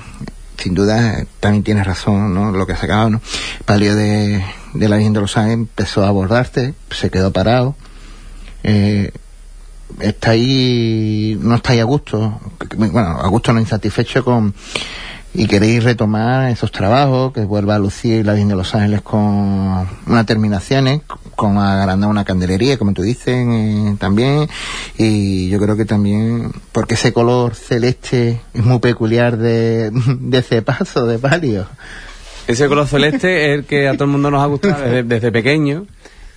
sin 0.58 0.76
duda 0.76 1.26
también 1.40 1.64
tienes 1.64 1.88
razón 1.88 2.34
¿no? 2.34 2.52
lo 2.52 2.68
que 2.68 2.74
has 2.74 2.80
sacado 2.80 3.10
¿no? 3.10 3.22
palio 3.66 3.96
de, 3.96 4.44
de 4.74 4.90
la 4.90 4.98
Virgen 4.98 5.14
de 5.14 5.22
los 5.22 5.38
Ángeles 5.38 5.60
empezó 5.60 6.04
a 6.04 6.10
abordarte 6.10 6.74
se 6.92 7.10
quedó 7.10 7.32
parado 7.32 7.76
eh, 8.64 9.12
está 10.00 10.32
ahí, 10.32 11.38
no 11.42 11.56
estáis 11.56 11.82
a 11.82 11.84
gusto, 11.84 12.40
bueno, 12.78 13.20
a 13.22 13.28
gusto 13.28 13.54
no 13.54 13.60
insatisfecho 13.60 14.24
con, 14.24 14.54
y 15.34 15.48
queréis 15.48 15.84
retomar 15.84 16.50
esos 16.50 16.72
trabajos, 16.72 17.34
que 17.34 17.42
vuelva 17.42 17.76
a 17.76 17.80
lucir 17.80 18.26
la 18.26 18.34
Virgen 18.34 18.50
de 18.50 18.56
los 18.56 18.74
Ángeles 18.74 19.02
con 19.02 19.88
unas 20.08 20.26
terminaciones, 20.26 21.02
con 21.36 21.58
agrandar 21.58 22.10
una 22.10 22.26
candelería, 22.26 22.78
como 22.78 22.94
tú 22.94 23.02
dices, 23.02 23.46
eh, 23.48 23.96
también, 24.00 24.48
y 24.98 25.50
yo 25.50 25.60
creo 25.60 25.78
que 25.78 25.86
también, 25.86 26.52
porque 26.72 26.96
ese 26.96 27.14
color 27.14 27.56
celeste 27.56 28.42
es 28.54 28.64
muy 28.64 28.80
peculiar 28.80 29.38
de, 29.38 29.92
de 29.92 30.38
ese 30.38 30.62
paso 30.62 31.06
de 31.06 31.20
palio. 31.20 31.68
Ese 32.48 32.68
color 32.68 32.88
celeste 32.88 33.46
es 33.54 33.60
el 33.60 33.66
que 33.66 33.88
a 33.88 33.94
todo 33.94 34.06
el 34.06 34.12
mundo 34.12 34.32
nos 34.32 34.42
ha 34.42 34.48
gustado 34.48 34.82
desde, 34.82 35.04
desde 35.04 35.32
pequeño 35.32 35.86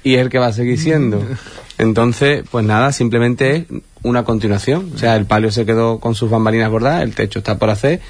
y 0.05 0.17
es 0.17 0.21
el 0.21 0.29
que 0.29 0.39
va 0.39 0.49
a 0.49 0.53
seguir 0.53 0.79
siendo. 0.79 1.23
Entonces, 1.83 2.45
pues 2.49 2.65
nada, 2.65 2.93
simplemente 2.93 3.57
es 3.57 3.65
una 4.05 4.23
continuación. 4.23 4.93
O 4.95 4.99
sea, 4.99 5.17
el 5.17 5.27
palio 5.27 5.51
se 5.51 5.67
quedó 5.67 5.99
con 5.99 6.15
sus 6.15 6.31
bambalinas 6.31 6.71
bordadas, 6.71 7.03
el 7.03 7.13
techo 7.13 7.41
está 7.41 7.59
por 7.59 7.71
hacer. 7.71 8.01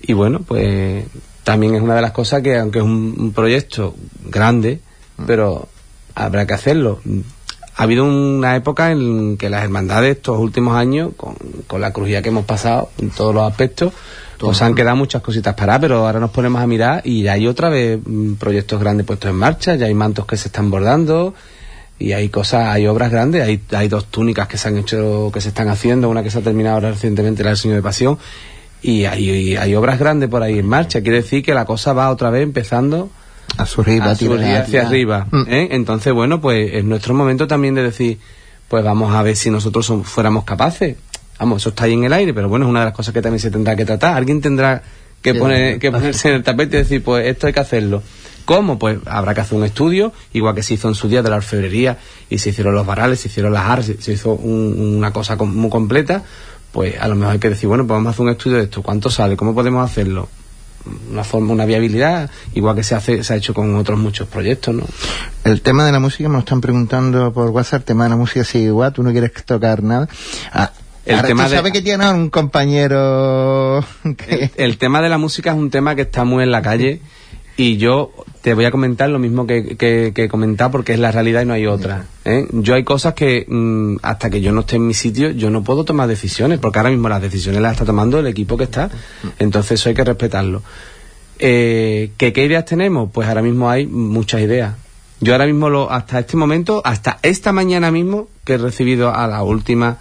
Y 0.00 0.14
bueno, 0.14 0.40
pues 0.40 1.04
también 1.44 1.74
es 1.74 1.82
una 1.82 1.94
de 1.94 2.00
las 2.00 2.12
cosas 2.12 2.40
que, 2.40 2.56
aunque 2.56 2.78
es 2.78 2.84
un, 2.86 3.32
proyecto 3.34 3.94
grande, 4.24 4.80
pero 5.26 5.68
habrá 6.14 6.46
que 6.46 6.54
hacerlo. 6.54 7.00
Ha 7.76 7.82
habido 7.82 8.04
una 8.04 8.56
época 8.56 8.92
en 8.92 9.36
que 9.36 9.50
las 9.50 9.62
hermandades, 9.62 10.16
estos 10.16 10.38
últimos 10.38 10.74
años, 10.74 11.10
con, 11.14 11.36
con 11.66 11.82
la 11.82 11.92
crujía 11.92 12.22
que 12.22 12.30
hemos 12.30 12.46
pasado 12.46 12.88
en 12.96 13.10
todos 13.10 13.34
los 13.34 13.44
aspectos, 13.46 13.92
pues 14.38 14.62
han 14.62 14.74
quedado 14.74 14.96
muchas 14.96 15.20
cositas 15.20 15.54
para, 15.54 15.78
pero 15.78 16.06
ahora 16.06 16.18
nos 16.18 16.30
ponemos 16.30 16.62
a 16.62 16.66
mirar 16.66 17.02
y 17.04 17.24
ya 17.24 17.34
hay 17.34 17.46
otra 17.46 17.68
vez 17.68 18.00
mm, 18.02 18.34
proyectos 18.34 18.80
grandes 18.80 19.04
puestos 19.04 19.30
en 19.30 19.36
marcha, 19.36 19.74
ya 19.74 19.84
hay 19.84 19.94
mantos 19.94 20.24
que 20.24 20.38
se 20.38 20.48
están 20.48 20.70
bordando, 20.70 21.34
y 22.02 22.12
hay 22.12 22.28
cosas, 22.28 22.66
hay 22.68 22.86
obras 22.88 23.12
grandes, 23.12 23.42
hay, 23.42 23.60
hay 23.70 23.86
dos 23.86 24.06
túnicas 24.06 24.48
que 24.48 24.58
se 24.58 24.68
han 24.68 24.76
hecho, 24.76 25.30
que 25.32 25.40
se 25.40 25.48
están 25.48 25.68
haciendo, 25.68 26.10
una 26.10 26.22
que 26.22 26.30
se 26.30 26.38
ha 26.38 26.42
terminado 26.42 26.74
ahora 26.74 26.90
recientemente, 26.90 27.44
la 27.44 27.50
del 27.50 27.56
Señor 27.56 27.76
de 27.76 27.82
Pasión, 27.82 28.18
y 28.82 29.04
hay, 29.04 29.56
hay 29.56 29.74
obras 29.76 30.00
grandes 30.00 30.28
por 30.28 30.42
ahí 30.42 30.58
en 30.58 30.66
marcha. 30.66 31.00
Quiere 31.00 31.18
decir 31.18 31.44
que 31.44 31.54
la 31.54 31.64
cosa 31.64 31.92
va 31.92 32.10
otra 32.10 32.30
vez 32.30 32.42
empezando 32.42 33.08
a 33.56 33.66
surgir, 33.66 34.02
hacia 34.02 34.82
arriba. 34.82 35.28
¿eh? 35.46 35.68
Entonces, 35.70 36.12
bueno, 36.12 36.40
pues 36.40 36.74
es 36.74 36.84
nuestro 36.84 37.14
momento 37.14 37.46
también 37.46 37.76
de 37.76 37.84
decir, 37.84 38.18
pues 38.66 38.82
vamos 38.82 39.14
a 39.14 39.22
ver 39.22 39.36
si 39.36 39.50
nosotros 39.50 39.92
fuéramos 40.02 40.42
capaces. 40.42 40.96
Vamos, 41.38 41.62
eso 41.62 41.68
está 41.68 41.84
ahí 41.84 41.92
en 41.92 42.04
el 42.04 42.12
aire, 42.12 42.34
pero 42.34 42.48
bueno, 42.48 42.64
es 42.64 42.70
una 42.70 42.80
de 42.80 42.86
las 42.86 42.94
cosas 42.94 43.14
que 43.14 43.22
también 43.22 43.38
se 43.38 43.52
tendrá 43.52 43.76
que 43.76 43.84
tratar. 43.84 44.16
Alguien 44.16 44.40
tendrá 44.40 44.82
que, 45.22 45.34
poner, 45.34 45.78
que 45.78 45.92
ponerse 45.92 46.30
en 46.30 46.34
el 46.34 46.42
tapete 46.42 46.78
y 46.78 46.80
decir, 46.80 47.04
pues 47.04 47.26
esto 47.28 47.46
hay 47.46 47.52
que 47.52 47.60
hacerlo. 47.60 48.02
¿Cómo? 48.44 48.78
Pues 48.78 48.98
habrá 49.06 49.34
que 49.34 49.40
hacer 49.40 49.58
un 49.58 49.64
estudio, 49.64 50.12
igual 50.32 50.54
que 50.54 50.62
se 50.62 50.74
hizo 50.74 50.88
en 50.88 50.94
su 50.94 51.08
día 51.08 51.22
de 51.22 51.30
la 51.30 51.36
orfebrería 51.36 51.98
y 52.28 52.38
se 52.38 52.50
hicieron 52.50 52.74
los 52.74 52.86
varales, 52.86 53.20
se 53.20 53.28
hicieron 53.28 53.52
las 53.52 53.64
artes, 53.64 53.96
se 54.00 54.12
hizo 54.12 54.32
una 54.32 55.12
cosa 55.12 55.36
muy 55.36 55.70
completa, 55.70 56.22
pues 56.72 57.00
a 57.00 57.08
lo 57.08 57.14
mejor 57.14 57.34
hay 57.34 57.38
que 57.38 57.50
decir, 57.50 57.68
bueno, 57.68 57.86
pues 57.86 57.96
vamos 57.96 58.08
a 58.08 58.10
hacer 58.10 58.22
un 58.24 58.30
estudio 58.30 58.56
de 58.58 58.64
esto, 58.64 58.82
¿cuánto 58.82 59.10
sale? 59.10 59.36
¿Cómo 59.36 59.54
podemos 59.54 59.88
hacerlo? 59.88 60.28
una 61.10 61.24
forma, 61.24 61.52
una 61.52 61.64
viabilidad, 61.64 62.30
igual 62.54 62.74
que 62.74 62.82
se 62.82 62.94
hace, 62.94 63.22
se 63.22 63.32
ha 63.32 63.36
hecho 63.36 63.54
con 63.54 63.74
otros 63.76 63.98
muchos 63.98 64.28
proyectos, 64.28 64.74
¿no? 64.74 64.84
El 65.44 65.62
tema 65.62 65.84
de 65.86 65.92
la 65.92 66.00
música, 66.00 66.28
me 66.28 66.34
lo 66.34 66.40
están 66.40 66.60
preguntando 66.60 67.32
por 67.32 67.50
WhatsApp, 67.50 67.80
el 67.80 67.84
tema 67.84 68.04
de 68.04 68.10
la 68.10 68.16
música 68.16 68.44
sigue 68.44 68.66
igual, 68.66 68.92
tú 68.92 69.02
no 69.02 69.12
quieres 69.12 69.32
tocar 69.44 69.82
nada. 69.82 70.08
Ah, 70.52 70.72
el 71.04 71.22
tema 71.22 71.48
de... 71.48 71.72
que 71.72 71.82
tiene 71.82 72.08
un 72.10 72.30
compañero 72.30 73.84
el, 74.56 74.78
tema 74.78 75.02
de 75.02 75.08
la 75.08 75.18
música 75.18 75.50
es 75.50 75.56
un 75.56 75.68
tema 75.68 75.96
que 75.96 76.02
está 76.02 76.22
muy 76.22 76.44
en 76.44 76.52
la 76.52 76.62
calle 76.62 77.00
y 77.56 77.76
yo 77.76 78.12
te 78.42 78.54
voy 78.54 78.64
a 78.64 78.70
comentar 78.70 79.08
lo 79.08 79.18
mismo 79.18 79.46
que, 79.46 79.76
que, 79.76 80.12
he 80.14 80.28
comentado 80.28 80.72
porque 80.72 80.92
es 80.92 80.98
la 80.98 81.12
realidad 81.12 81.42
y 81.42 81.46
no 81.46 81.54
hay 81.54 81.66
otra. 81.66 82.06
¿eh? 82.24 82.46
Yo 82.50 82.74
hay 82.74 82.84
cosas 82.84 83.14
que 83.14 83.46
mm, 83.48 83.98
hasta 84.02 84.30
que 84.30 84.40
yo 84.40 84.52
no 84.52 84.60
esté 84.60 84.76
en 84.76 84.86
mi 84.86 84.94
sitio 84.94 85.30
yo 85.30 85.48
no 85.48 85.62
puedo 85.62 85.84
tomar 85.84 86.08
decisiones 86.08 86.58
porque 86.58 86.80
ahora 86.80 86.90
mismo 86.90 87.08
las 87.08 87.22
decisiones 87.22 87.62
las 87.62 87.72
está 87.72 87.84
tomando 87.84 88.18
el 88.18 88.26
equipo 88.26 88.56
que 88.56 88.64
está. 88.64 88.90
Entonces 89.38 89.80
eso 89.80 89.88
hay 89.88 89.94
que 89.94 90.04
respetarlo. 90.04 90.62
Eh, 91.38 92.10
¿Qué 92.16 92.32
ideas 92.36 92.64
tenemos? 92.64 93.10
Pues 93.12 93.28
ahora 93.28 93.42
mismo 93.42 93.70
hay 93.70 93.86
muchas 93.86 94.40
ideas. 94.42 94.74
Yo 95.22 95.34
ahora 95.34 95.46
mismo, 95.46 95.70
lo, 95.70 95.88
hasta 95.88 96.18
este 96.18 96.36
momento, 96.36 96.82
hasta 96.84 97.20
esta 97.22 97.52
mañana 97.52 97.92
mismo, 97.92 98.26
que 98.44 98.54
he 98.54 98.58
recibido 98.58 99.14
a 99.14 99.28
la 99.28 99.44
última 99.44 99.98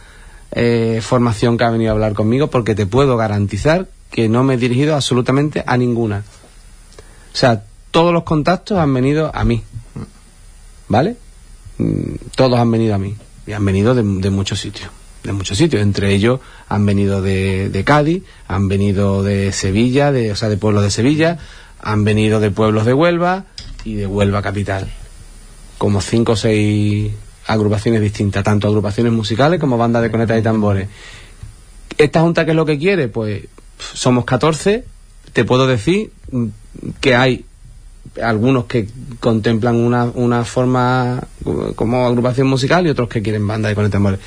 eh, 0.51 0.99
formación 1.03 1.59
que 1.59 1.63
ha 1.63 1.69
venido 1.69 1.91
a 1.91 1.93
hablar 1.93 2.13
conmigo, 2.13 2.47
porque 2.47 2.73
te 2.73 2.87
puedo 2.87 3.17
garantizar 3.17 3.87
que 4.09 4.29
no 4.29 4.43
me 4.43 4.55
he 4.55 4.57
dirigido 4.57 4.95
absolutamente 4.95 5.63
a 5.67 5.77
ninguna. 5.77 6.23
O 7.33 7.37
sea, 7.37 7.63
todos 7.91 8.13
los 8.13 8.23
contactos 8.23 8.79
han 8.79 8.93
venido 8.93 9.31
a 9.33 9.43
mí. 9.43 9.63
¿Vale? 10.87 11.17
Mm, 11.77 12.15
todos 12.35 12.59
han 12.59 12.71
venido 12.71 12.95
a 12.95 12.97
mí. 12.97 13.15
Y 13.45 13.53
han 13.53 13.65
venido 13.65 13.93
de, 13.93 14.03
muchos 14.03 14.59
sitios. 14.59 14.89
De 15.23 15.33
muchos 15.33 15.57
sitios. 15.57 15.81
Entre 15.81 16.13
ellos 16.13 16.39
han 16.67 16.85
venido 16.85 17.21
de, 17.21 17.83
Cádiz, 17.85 18.23
han 18.47 18.67
venido 18.67 19.23
de 19.23 19.51
Sevilla, 19.51 20.11
de, 20.11 20.31
o 20.31 20.35
sea, 20.35 20.49
de 20.49 20.57
pueblos 20.57 20.83
de 20.83 20.91
Sevilla, 20.91 21.37
han 21.81 22.03
venido 22.03 22.39
de 22.39 22.51
pueblos 22.51 22.85
de 22.85 22.93
Huelva 22.93 23.45
y 23.83 23.95
de 23.95 24.07
Huelva 24.07 24.41
capital. 24.41 24.91
Como 25.77 26.01
cinco 26.01 26.33
o 26.33 26.35
seis 26.35 27.11
agrupaciones 27.47 28.01
distintas, 28.01 28.43
tanto 28.43 28.67
agrupaciones 28.67 29.11
musicales 29.11 29.59
como 29.59 29.77
bandas 29.77 30.01
de 30.01 30.11
conetas 30.11 30.39
y 30.39 30.43
tambores. 30.43 30.87
¿Esta 31.97 32.21
junta 32.21 32.45
qué 32.45 32.51
es 32.51 32.57
lo 32.57 32.65
que 32.65 32.77
quiere? 32.77 33.07
Pues 33.07 33.43
somos 33.93 34.25
14, 34.25 34.85
te 35.33 35.43
puedo 35.43 35.67
decir 35.67 36.11
que 36.99 37.15
hay 37.15 37.45
algunos 38.21 38.65
que 38.65 38.87
contemplan 39.19 39.75
una, 39.75 40.05
una 40.05 40.43
forma 40.43 41.23
como 41.75 42.05
agrupación 42.05 42.47
musical 42.47 42.85
y 42.85 42.89
otros 42.89 43.09
que 43.09 43.21
quieren 43.21 43.47
banda 43.47 43.69
de 43.69 43.75
conetas 43.75 43.93
tambores. 43.93 44.19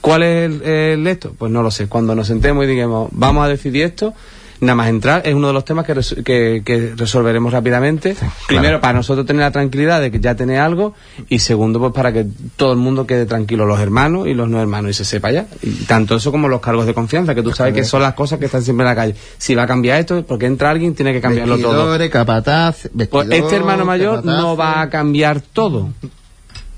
¿Cuál 0.00 0.22
es 0.22 0.62
el, 0.62 1.06
esto? 1.06 1.34
Pues 1.36 1.50
no 1.50 1.62
lo 1.62 1.70
sé. 1.70 1.88
Cuando 1.88 2.14
nos 2.14 2.28
sentemos 2.28 2.64
y 2.64 2.68
digamos, 2.68 3.08
vamos 3.12 3.44
a 3.44 3.48
decidir 3.48 3.82
esto, 3.82 4.14
nada 4.60 4.74
más 4.74 4.88
entrar, 4.88 5.22
es 5.24 5.34
uno 5.34 5.48
de 5.48 5.52
los 5.52 5.64
temas 5.64 5.86
que, 5.86 6.62
que, 6.64 6.92
resolveremos 6.96 7.52
rápidamente. 7.52 8.16
Primero, 8.46 8.80
para 8.80 8.94
nosotros 8.94 9.26
tener 9.26 9.42
la 9.42 9.50
tranquilidad 9.50 10.00
de 10.00 10.10
que 10.10 10.20
ya 10.20 10.34
tiene 10.34 10.58
algo, 10.58 10.94
y 11.28 11.40
segundo, 11.40 11.78
pues 11.78 11.92
para 11.92 12.12
que 12.12 12.26
todo 12.56 12.72
el 12.72 12.78
mundo 12.78 13.06
quede 13.06 13.26
tranquilo, 13.26 13.66
los 13.66 13.80
hermanos 13.80 14.26
y 14.26 14.34
los 14.34 14.48
no 14.48 14.60
hermanos, 14.60 14.90
y 14.90 14.94
se 14.94 15.04
sepa 15.04 15.30
ya. 15.30 15.46
Y 15.62 15.70
tanto 15.84 16.16
eso 16.16 16.32
como 16.32 16.48
los 16.48 16.60
cargos 16.60 16.86
de 16.86 16.94
confianza, 16.94 17.34
que 17.34 17.42
tú 17.42 17.52
sabes 17.52 17.74
que 17.74 17.84
son 17.84 18.02
las 18.02 18.14
cosas 18.14 18.38
que 18.38 18.46
están 18.46 18.62
siempre 18.62 18.84
en 18.84 18.88
la 18.88 18.96
calle. 18.96 19.14
Si 19.38 19.54
va 19.54 19.64
a 19.64 19.66
cambiar 19.66 20.00
esto, 20.00 20.24
porque 20.26 20.46
entra 20.46 20.70
alguien, 20.70 20.94
tiene 20.94 21.12
que 21.12 21.20
cambiarlo 21.20 21.58
todo. 21.58 21.98
capataz, 22.10 22.88
pues 23.10 23.28
este 23.30 23.56
hermano 23.56 23.84
mayor 23.84 24.24
no 24.24 24.56
va 24.56 24.80
a 24.80 24.90
cambiar 24.90 25.40
todo. 25.40 25.90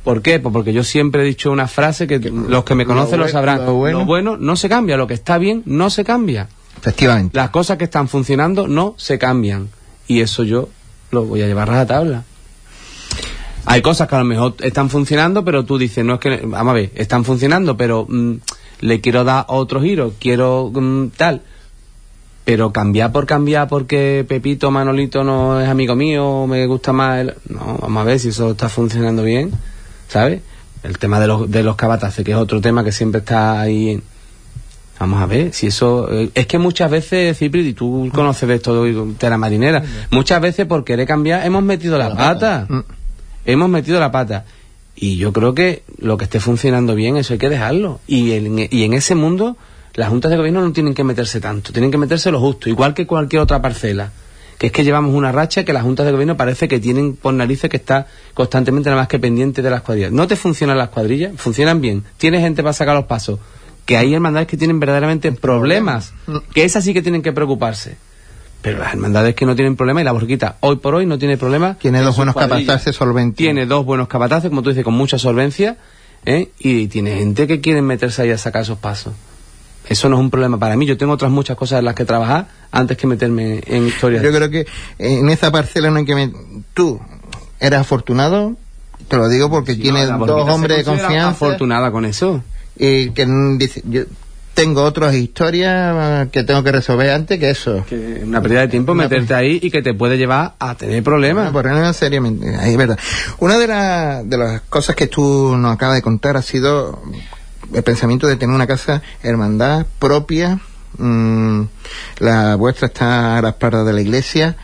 ¿Por 0.05 0.23
qué? 0.23 0.39
Pues 0.41 0.53
porque 0.55 0.73
yo 0.73 0.85
siempre 0.85 1.23
he 1.23 1.25
dicho 1.27 1.51
una 1.51 1.69
frase 1.69 2.07
que 2.07 2.19
los 2.19 2.65
que 2.65 2.75
me 2.75 2.87
conocen 2.87 3.21
lo, 3.21 3.29
sabrán. 3.29 3.67
lo 3.67 3.75
bueno 4.07 4.39
no 4.39 4.57
se 4.57 4.69
cambia, 4.69 4.97
lo 4.97 5.07
que 5.07 5.13
está 5.13 5.37
bien 5.37 5.63
no 5.67 5.91
se 5.91 6.03
cambia. 6.03 6.49
Efectivamente. 6.81 7.37
Las 7.37 7.51
cosas 7.51 7.77
que 7.77 7.85
están 7.85 8.09
funcionando 8.09 8.69
no 8.69 8.95
se 8.97 9.19
cambian. 9.19 9.69
Y 10.07 10.21
eso 10.21 10.45
yo 10.45 10.69
lo 11.11 11.25
voy 11.25 11.43
a 11.43 11.47
llevar 11.47 11.71
a 11.71 11.77
la 11.77 11.87
tabla. 11.87 12.25
Hay 13.67 13.83
cosas 13.83 14.09
que 14.09 14.15
a 14.15 14.21
lo 14.21 14.25
mejor 14.25 14.55
están 14.61 14.89
funcionando, 14.89 15.45
pero 15.45 15.65
tú 15.65 15.77
dices, 15.77 16.05
no 16.05 16.15
es 16.15 16.21
que, 16.21 16.41
vamos 16.45 16.71
a 16.71 16.75
ver, 16.75 16.91
están 16.95 17.25
funcionando, 17.25 17.77
pero 17.77 18.07
mm, 18.09 18.35
le 18.81 19.01
quiero 19.01 19.25
dar 19.25 19.45
otro 19.49 19.83
giro, 19.83 20.15
quiero 20.19 20.71
mm, 20.75 21.09
tal. 21.17 21.43
Pero 22.45 22.73
cambiar 22.73 23.13
por 23.13 23.27
cambiar 23.27 23.69
porque 23.69 24.25
Pepito 24.27 24.71
Manolito 24.71 25.23
no 25.23 25.61
es 25.61 25.69
amigo 25.69 25.95
mío, 25.95 26.47
me 26.47 26.67
gusta 26.67 26.95
más 26.95 27.21
el... 27.21 27.35
No, 27.51 27.77
vamos 27.83 28.01
a 28.01 28.05
ver 28.05 28.19
si 28.19 28.29
eso 28.29 28.53
está 28.53 28.71
funcionando 28.71 29.23
bien, 29.23 29.53
¿sabes? 30.09 30.41
El 30.83 30.97
tema 30.99 31.21
de 31.21 31.27
los, 31.27 31.51
de 31.51 31.63
los 31.63 31.77
cabataces, 31.77 32.25
que 32.25 32.31
es 32.31 32.39
otro 32.39 32.63
tema 32.63 32.85
que 32.85 32.93
siempre 32.93 33.19
está 33.19 33.61
ahí 33.61 34.01
Vamos 34.99 35.23
a 35.23 35.27
ver, 35.27 35.53
si 35.53 35.69
eso... 35.69 36.13
Eh, 36.13 36.31
es 36.35 36.47
que 36.47 36.59
muchas 36.59 36.91
veces, 36.91 37.39
Cipri, 37.39 37.61
y 37.69 37.73
tú 37.73 38.11
conoces 38.13 38.49
de 38.49 38.57
esto 38.57 38.83
de 38.85 39.31
la 39.31 39.39
marinera, 39.39 39.83
muchas 40.11 40.41
veces 40.41 40.67
por 40.67 40.85
querer 40.85 41.07
cambiar 41.07 41.47
hemos 41.47 41.63
metido 41.63 41.97
la, 41.99 42.15
pata. 42.15 42.67
Mm. 42.69 42.81
Hemos 43.47 43.69
metido 43.69 44.01
la 44.01 44.11
pata. 44.11 44.45
Y 44.97 45.17
yo 45.17 45.33
creo 45.33 45.55
que 45.55 45.85
lo 45.99 46.17
que 46.17 46.25
esté 46.25 46.41
funcionando 46.41 46.97
bien, 46.97 47.17
eso 47.17 47.33
hay 47.33 47.39
que 47.39 47.49
dejarlo. 47.49 48.01
Y 48.09 48.33
en, 48.33 48.59
y 48.59 48.83
en 48.83 48.93
ese 48.93 49.15
mundo, 49.15 49.57
las 49.95 50.09
juntas 50.09 50.33
de 50.33 50.37
gobierno 50.37 50.63
no 50.63 50.73
tienen 50.73 50.95
que 50.95 51.05
meterse 51.05 51.41
tanto, 51.41 51.73
tienen 51.73 51.93
que 51.93 51.99
meterse 51.99 52.33
lo 52.33 52.41
justo, 52.41 52.69
igual 52.69 52.95
que 52.95 53.07
cualquier 53.07 53.43
otra 53.43 53.63
parcela. 53.63 54.11
Que 54.59 54.67
es 54.67 54.73
que 54.73 54.83
llevamos 54.83 55.15
una 55.15 55.31
racha 55.31 55.65
que 55.65 55.73
las 55.73 55.85
juntas 55.85 56.05
de 56.05 56.11
gobierno 56.11 56.37
parece 56.37 56.67
que 56.67 56.81
tienen 56.81 57.15
por 57.15 57.33
narices 57.33 57.71
que 57.71 57.77
está 57.77 58.09
constantemente 58.35 58.91
nada 58.91 59.03
más 59.03 59.09
que 59.09 59.21
pendiente 59.21 59.63
de 59.63 59.71
las 59.71 59.83
cuadrillas. 59.83 60.11
No 60.11 60.27
te 60.27 60.35
funcionan 60.35 60.77
las 60.77 60.89
cuadrillas, 60.89 61.33
funcionan 61.37 61.81
bien. 61.81 62.03
Tienes 62.17 62.41
gente 62.41 62.65
para 62.65 62.73
sacar 62.73 62.97
los 62.97 63.05
pasos 63.05 63.39
que 63.89 63.97
hay 63.97 64.13
hermandades 64.13 64.47
que 64.47 64.59
tienen 64.59 64.79
verdaderamente 64.81 65.33
problemas, 65.33 66.13
que 66.53 66.65
esas 66.65 66.85
sí 66.85 66.93
que 66.93 67.01
tienen 67.01 67.23
que 67.23 67.33
preocuparse. 67.33 67.97
Pero 68.61 68.81
las 68.81 68.93
hermandades 68.93 69.35
que 69.35 69.47
no 69.47 69.57
tienen 69.57 69.77
problema 69.77 70.03
y 70.03 70.05
la 70.05 70.13
borriquita 70.13 70.59
hoy 70.61 70.77
por 70.77 70.95
hoy 70.95 71.07
no 71.07 71.19
tiene 71.19 71.39
problema. 71.39 71.79
Tiene 71.81 72.03
dos 72.03 72.15
buenos 72.15 72.35
capataces 72.35 72.95
solventes. 72.95 73.39
Tiene 73.39 73.65
dos 73.65 73.87
buenos 73.87 74.07
capataces, 74.07 74.51
como 74.51 74.63
tú 74.63 74.69
dices, 74.69 74.85
con 74.85 74.93
mucha 74.93 75.19
solvencia, 75.19 75.79
¿eh? 76.27 76.51
y 76.59 76.89
tiene 76.89 77.17
gente 77.17 77.47
que 77.47 77.63
quiere 77.63 77.81
meterse 77.81 78.21
ahí 78.21 78.31
a 78.31 78.37
sacar 78.37 78.61
esos 78.61 78.77
pasos. 78.77 79.15
Eso 79.89 80.11
no 80.11 80.17
es 80.17 80.21
un 80.21 80.29
problema 80.29 80.59
para 80.59 80.77
mí. 80.77 80.85
Yo 80.85 80.99
tengo 80.99 81.15
otras 81.15 81.31
muchas 81.31 81.57
cosas 81.57 81.79
en 81.79 81.87
las 81.87 81.95
que 81.95 82.05
trabajar 82.05 82.49
antes 82.71 82.99
que 82.99 83.07
meterme 83.07 83.63
en 83.65 83.87
historias. 83.87 84.23
Yo 84.23 84.33
creo 84.33 84.51
que 84.51 84.67
en 84.99 85.31
esa 85.31 85.51
parcela 85.51 85.91
no 85.91 85.97
hay 85.97 86.05
que 86.05 86.15
me... 86.15 86.31
Tú 86.75 87.01
eres 87.59 87.81
afortunado, 87.81 88.55
te 89.09 89.17
lo 89.17 89.31
digo 89.31 89.49
porque 89.49 89.77
tienes 89.77 90.09
dos 90.09 90.51
hombres 90.51 90.77
de 90.77 90.85
confianza. 90.85 91.31
afortunada 91.31 91.91
con 91.91 92.05
eso 92.05 92.43
y 92.79 93.11
que 93.11 93.27
dice, 93.59 93.83
yo 93.85 94.05
tengo 94.55 94.83
otras 94.83 95.15
historias 95.15 96.29
que 96.31 96.43
tengo 96.43 96.65
que 96.65 96.73
resolver 96.73 97.11
antes 97.11 97.39
que 97.39 97.51
eso. 97.51 97.85
Que 97.89 98.23
una 98.25 98.43
pérdida 98.43 98.63
de 98.63 98.69
tiempo 98.69 98.93
meterte 98.93 99.33
ahí 99.35 99.61
y 99.63 99.71
que 99.71 99.83
te 99.83 99.95
puede 99.95 100.17
llevar 100.19 100.55
a 100.59 100.75
tener 100.75 101.03
problemas. 101.05 101.53
Por 101.53 101.67
seriamente, 101.95 102.57
ahí 102.57 102.73
es 102.73 102.77
verdad. 102.77 102.99
Una 103.39 103.57
de, 103.57 104.29
de 104.29 104.37
las 104.37 104.63
cosas 104.63 104.97
que 104.97 105.07
tú 105.07 105.57
nos 105.57 105.75
acabas 105.75 105.95
de 105.95 106.03
contar 106.03 106.37
ha 106.37 106.43
sido 106.43 107.01
el 107.73 107.83
pensamiento 107.85 108.27
de 108.27 108.35
tener 108.35 108.55
una 108.55 108.67
casa 108.67 109.01
hermandad 109.23 109.87
propia. 110.01 110.59
Mm, 110.97 111.63
la 112.19 112.57
vuestra 112.57 112.89
está 112.89 113.39
a 113.39 113.43
las 113.43 113.53
espaldas 113.53 113.87
de 113.87 113.93
la 113.93 114.01
iglesia 114.01 114.57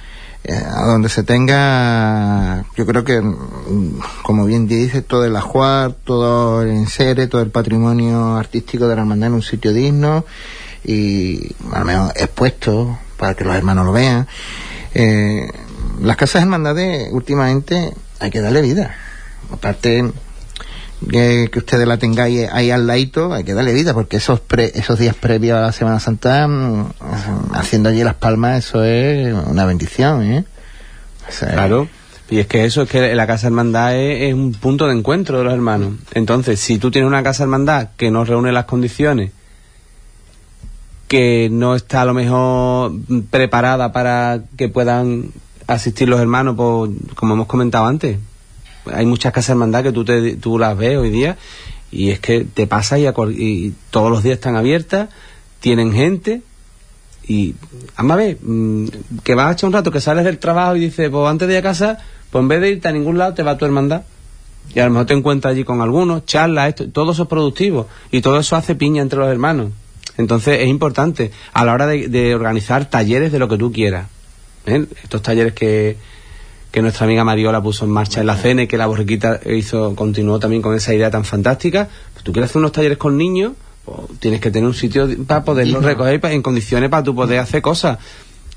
a 0.48 0.86
donde 0.86 1.08
se 1.08 1.22
tenga, 1.22 2.64
yo 2.76 2.84
creo 2.84 3.04
que, 3.04 3.20
mm, 3.20 3.98
como 4.22 4.44
bien 4.44 4.66
dice, 4.66 5.00
todo 5.00 5.24
el 5.24 5.34
ajuar, 5.36 5.92
todo 5.92 6.62
el 6.62 6.70
enseres, 6.70 7.30
todo 7.30 7.40
el 7.40 7.50
patrimonio 7.50 8.36
artístico 8.36 8.86
de 8.86 8.96
la 8.96 9.02
hermandad 9.02 9.28
en 9.28 9.34
un 9.34 9.42
sitio 9.42 9.72
digno 9.72 10.24
y 10.84 11.54
al 11.72 11.84
menos 11.84 12.12
expuesto 12.16 12.98
para 13.16 13.34
que 13.34 13.44
los 13.44 13.54
hermanos 13.54 13.86
lo 13.86 13.92
vean. 13.92 14.28
Eh, 14.94 15.48
las 16.02 16.16
casas 16.16 16.42
hermandades 16.42 17.08
últimamente 17.12 17.94
hay 18.20 18.30
que 18.30 18.40
darle 18.40 18.60
vida. 18.60 18.94
Aparte, 19.50 20.12
que, 21.10 21.50
ustedes 21.56 21.86
la 21.86 21.98
tengáis 21.98 22.48
ahí 22.50 22.70
al 22.70 22.86
ladito, 22.86 23.32
hay 23.32 23.44
que 23.44 23.54
darle 23.54 23.72
vida, 23.72 23.94
porque 23.94 24.16
esos 24.16 24.40
esos 24.74 24.98
días 24.98 25.14
previos 25.14 25.58
a 25.58 25.62
la 25.62 25.72
Semana 25.72 26.00
Santa, 26.00 26.46
mm, 26.46 26.92
haciendo 27.52 27.88
allí 27.88 28.02
las 28.02 28.14
palmas, 28.14 28.64
eso 28.66 28.84
es 28.84 29.34
una 29.46 29.64
bendición, 29.64 30.22
¿eh? 30.22 30.44
claro. 31.38 31.88
Y 32.30 32.38
es 32.38 32.46
que 32.46 32.64
eso 32.64 32.82
es 32.82 32.90
que 32.90 33.14
la 33.14 33.26
casa 33.26 33.48
hermandad 33.48 33.96
es, 33.96 34.32
un 34.32 34.52
punto 34.52 34.86
de 34.86 34.94
encuentro 34.94 35.38
de 35.38 35.44
los 35.44 35.52
hermanos. 35.52 35.94
Entonces, 36.12 36.58
si 36.58 36.78
tú 36.78 36.90
tienes 36.90 37.06
una 37.06 37.22
casa 37.22 37.42
hermandad 37.42 37.90
que 37.96 38.10
no 38.10 38.24
reúne 38.24 38.50
las 38.50 38.64
condiciones, 38.64 39.30
que 41.06 41.48
no 41.50 41.74
está 41.74 42.02
a 42.02 42.04
lo 42.06 42.14
mejor 42.14 42.92
preparada 43.30 43.92
para 43.92 44.40
que 44.56 44.68
puedan 44.68 45.32
asistir 45.66 46.08
los 46.08 46.18
hermanos, 46.18 46.56
pues, 46.56 46.90
como 47.14 47.34
hemos 47.34 47.46
comentado 47.46 47.86
antes, 47.86 48.18
hay 48.92 49.06
muchas 49.06 49.32
casas 49.32 49.50
hermandad 49.50 49.82
que 49.82 49.92
tú, 49.92 50.04
te, 50.04 50.36
tú 50.36 50.58
las 50.58 50.76
ves 50.76 50.96
hoy 50.96 51.10
día 51.10 51.36
Y 51.90 52.10
es 52.10 52.20
que 52.20 52.44
te 52.44 52.66
pasa 52.66 52.98
y, 52.98 53.06
y 53.06 53.74
todos 53.90 54.10
los 54.10 54.22
días 54.22 54.34
están 54.34 54.56
abiertas, 54.56 55.08
tienen 55.60 55.92
gente 55.92 56.42
y, 57.26 57.54
a 57.96 58.02
ver, 58.16 58.38
mm, 58.40 58.86
que 59.22 59.34
vas 59.34 59.48
a 59.48 59.52
echar 59.52 59.68
un 59.68 59.72
rato, 59.72 59.90
que 59.90 60.00
sales 60.00 60.24
del 60.24 60.38
trabajo 60.38 60.76
y 60.76 60.80
dices, 60.80 61.08
pues 61.10 61.28
antes 61.28 61.48
de 61.48 61.54
ir 61.54 61.60
a 61.60 61.62
casa, 61.62 61.98
pues 62.30 62.42
en 62.42 62.48
vez 62.48 62.60
de 62.60 62.70
irte 62.70 62.88
a 62.88 62.92
ningún 62.92 63.18
lado, 63.18 63.34
te 63.34 63.42
va 63.42 63.52
a 63.52 63.58
tu 63.58 63.64
hermandad. 63.64 64.02
Y 64.74 64.80
a 64.80 64.84
lo 64.84 64.90
mejor 64.90 65.06
te 65.06 65.14
encuentras 65.14 65.52
allí 65.52 65.64
con 65.64 65.80
algunos, 65.80 66.24
charlas, 66.26 66.70
esto, 66.70 66.88
todo 66.88 67.12
eso 67.12 67.24
es 67.24 67.28
productivo. 67.28 67.88
Y 68.10 68.20
todo 68.20 68.38
eso 68.38 68.56
hace 68.56 68.74
piña 68.74 69.02
entre 69.02 69.18
los 69.18 69.28
hermanos. 69.28 69.70
Entonces 70.16 70.60
es 70.60 70.68
importante 70.68 71.32
a 71.52 71.64
la 71.64 71.72
hora 71.72 71.86
de, 71.86 72.34
organizar 72.34 72.88
talleres 72.88 73.32
de 73.32 73.38
lo 73.38 73.48
que 73.48 73.58
tú 73.58 73.72
quieras. 73.72 74.08
¿eh? 74.66 74.86
Estos 75.02 75.22
talleres 75.22 75.54
que, 75.54 75.96
que 76.74 76.82
nuestra 76.82 77.04
amiga 77.04 77.22
Mariola 77.22 77.62
puso 77.62 77.84
en 77.84 77.92
marcha 77.92 78.20
en 78.20 78.26
la 78.26 78.36
cena 78.36 78.64
y 78.64 78.66
que 78.66 78.76
la 78.76 78.88
borriquita 78.88 79.38
hizo, 79.46 79.94
continuó 79.94 80.40
también 80.40 80.60
con 80.60 80.74
esa 80.74 80.92
idea 80.92 81.08
tan 81.08 81.24
fantástica. 81.24 81.88
Pues 82.12 82.24
tú 82.24 82.32
quieres 82.32 82.50
hacer 82.50 82.58
unos 82.58 82.72
talleres 82.72 82.98
con 82.98 83.16
niños, 83.16 83.52
pues 83.84 83.96
tienes 84.18 84.40
que 84.40 84.50
tener 84.50 84.66
un 84.66 84.74
sitio 84.74 85.08
para 85.24 85.44
poderlos 85.44 85.84
recoger 85.84 86.20
en 86.32 86.42
condiciones 86.42 86.90
para 86.90 87.04
tú 87.04 87.14
poder 87.14 87.38
hacer 87.38 87.62
cosas. 87.62 88.00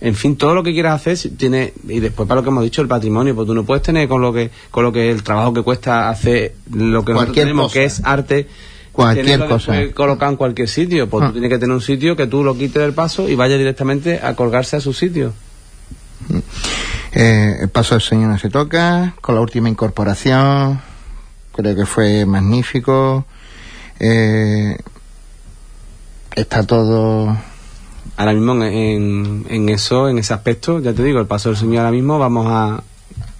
En 0.02 0.16
fin, 0.16 0.36
todo 0.36 0.56
lo 0.56 0.64
que 0.64 0.74
quieras 0.74 1.00
hacer 1.00 1.32
tiene 1.38 1.74
y 1.88 2.00
después 2.00 2.28
para 2.28 2.42
lo 2.42 2.44
que 2.44 2.50
hemos 2.50 2.64
dicho 2.64 2.82
el 2.82 2.88
patrimonio, 2.88 3.36
pues 3.36 3.46
tú 3.46 3.54
no 3.54 3.64
puedes 3.66 3.84
tener 3.84 4.08
con 4.08 4.20
lo 4.20 4.34
que 4.34 4.50
con 4.72 4.84
lo 4.84 4.92
que 4.92 5.12
el 5.12 5.22
trabajo 5.22 5.54
que 5.54 5.62
cuesta 5.62 6.10
hacer 6.10 6.56
lo 6.72 7.06
que 7.06 7.14
nosotros 7.14 7.36
tenemos 7.36 7.72
que 7.72 7.84
es 7.84 8.02
arte 8.04 8.48
cualquier 8.92 9.46
cosa 9.46 9.76
colocar 9.94 10.32
en 10.32 10.38
cualquier 10.38 10.68
sitio, 10.68 11.08
pues 11.08 11.24
tú 11.24 11.30
ah. 11.30 11.32
tienes 11.34 11.52
que 11.52 11.60
tener 11.60 11.76
un 11.76 11.82
sitio 11.82 12.16
que 12.16 12.26
tú 12.26 12.44
lo 12.44 12.58
quites 12.58 12.82
del 12.82 12.94
paso 12.94 13.30
y 13.30 13.36
vaya 13.36 13.60
directamente 13.60 14.20
a 14.24 14.36
colgarse 14.36 14.76
a 14.76 14.80
su 14.80 14.92
sitio. 14.92 15.34
Mm. 16.30 16.40
Eh, 17.20 17.58
el 17.62 17.70
paso 17.70 17.96
del 17.96 18.04
Señor 18.04 18.30
no 18.30 18.38
se 18.38 18.48
toca, 18.48 19.16
con 19.22 19.34
la 19.34 19.42
última 19.42 19.70
incorporación, 19.70 20.80
creo 21.52 21.76
que 21.76 21.88
fue 21.88 22.28
magnífico. 22.28 23.26
Eh, 24.00 24.78
está 26.36 26.62
todo 26.62 27.36
ahora 28.18 28.34
mismo 28.34 28.64
en, 28.64 29.48
en, 29.50 29.70
eso, 29.70 30.10
en 30.10 30.20
ese 30.20 30.36
aspecto, 30.36 30.80
ya 30.80 30.94
te 30.94 31.02
digo, 31.02 31.20
el 31.20 31.26
paso 31.26 31.50
del 31.50 31.58
Señor 31.58 31.80
ahora 31.80 31.92
mismo 31.92 32.20
vamos 32.20 32.46
a, 32.52 32.84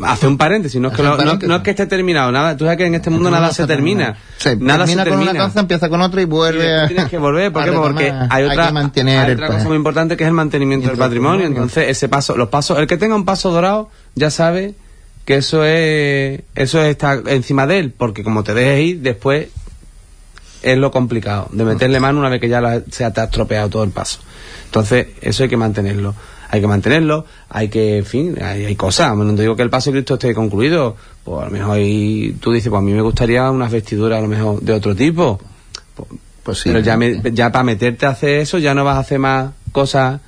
hacer 0.04 0.30
un 0.30 0.38
paréntesis, 0.38 0.80
no 0.80 0.90
es, 0.90 0.96
que 0.96 1.04
no, 1.04 1.56
es 1.56 1.62
que 1.62 1.72
esté 1.72 1.86
terminado, 1.88 2.32
nada, 2.32 2.56
tú 2.56 2.66
sabes 2.66 2.78
que 2.78 2.86
en 2.86 2.96
este 2.96 3.10
mundo 3.10 3.32
nada 3.32 3.52
se 3.52 3.66
termina. 3.66 4.18
nada 4.60 4.86
termina 4.86 5.04
se 5.04 5.10
con 5.10 5.20
una 5.20 5.34
cosa, 5.36 5.60
empieza 5.60 5.90
con 5.90 6.02
otra 6.02 6.22
y 6.22 6.26
vuelve. 6.26 6.88
Tienes 6.88 7.10
que 7.10 7.18
volver, 7.18 7.52
¿por 7.52 7.64
qué? 7.66 7.72
Porque 7.72 8.14
hay 8.30 8.44
otra, 8.44 8.68
hay 8.68 9.32
otra 9.32 9.48
cosa 9.48 9.68
muy 9.68 9.78
importante 9.78 10.16
que 10.16 10.24
es 10.24 10.28
el 10.28 10.34
mantenimiento 10.34 10.88
del 10.88 10.98
patrimonio, 10.98 11.48
entonces 11.48 11.90
ese 11.90 12.10
paso, 12.10 12.36
los 12.36 12.50
pasos, 12.50 12.78
el 12.80 12.88
que 12.88 12.98
tenga 12.98 13.16
un 13.16 13.26
paso 13.26 13.52
dorado 13.52 13.90
ya 14.16 14.30
sabe 14.30 14.76
que 15.26 15.36
eso 15.36 15.66
es, 15.66 16.42
eso 16.56 16.82
está 16.82 17.22
encima 17.28 17.68
de 17.68 17.80
él, 17.80 17.94
porque 17.96 18.24
como 18.24 18.44
te 18.44 18.54
dejes 18.54 18.86
ir, 18.86 19.02
después 19.02 19.50
es 20.62 20.78
lo 20.78 20.92
complicado, 20.92 21.50
de 21.52 21.64
meterle 21.64 22.00
mano 22.00 22.20
una 22.20 22.30
vez 22.30 22.40
que 22.40 22.50
ya 22.50 22.82
se 22.90 23.10
te 23.12 23.22
ha 23.22 23.24
estropeado 23.26 23.70
todo 23.70 23.84
el 23.84 23.92
paso. 23.92 24.20
Entonces, 24.66 25.08
eso 25.22 25.44
hay 25.44 25.50
que 25.50 25.58
mantenerlo. 25.58 26.14
Hay 26.50 26.62
que 26.62 26.68
mantenerlo, 26.68 27.26
hay 27.50 27.68
que, 27.70 27.98
en 27.98 28.06
fin, 28.06 28.36
hay, 28.42 28.76
cosas. 28.76 29.16
No 29.16 29.36
te 29.36 29.42
digo 29.42 29.56
que 29.56 29.64
el 29.64 29.70
paso 29.70 29.92
de 29.92 29.98
Cristo 29.98 30.14
esté 30.14 30.34
concluido. 30.34 30.96
Pues 31.24 31.42
a 31.42 31.46
lo 31.46 31.52
mejor 31.52 31.78
ahí 31.78 32.36
tú 32.40 32.52
dices, 32.52 32.70
pues 32.70 32.80
a 32.80 32.82
mí 32.82 32.94
me 32.94 33.02
gustaría 33.02 33.50
unas 33.52 33.72
vestiduras 33.72 34.20
a 34.20 34.22
lo 34.22 34.28
mejor 34.28 34.62
de 34.62 34.74
otro 34.74 34.96
tipo. 34.96 35.40
Pues, 35.96 36.10
pues 36.44 36.60
sí. 36.60 36.70
Pero 36.70 36.80
ya, 36.80 36.98
ya 37.32 37.52
para 37.52 37.64
meterte 37.64 38.06
a 38.06 38.10
hacer 38.10 38.40
eso 38.40 38.58
ya 38.60 38.74
no 38.74 38.86
vas 38.86 38.96
a 38.96 39.00
hacer 39.00 39.20
más 39.20 39.52
cosas. 39.72 40.22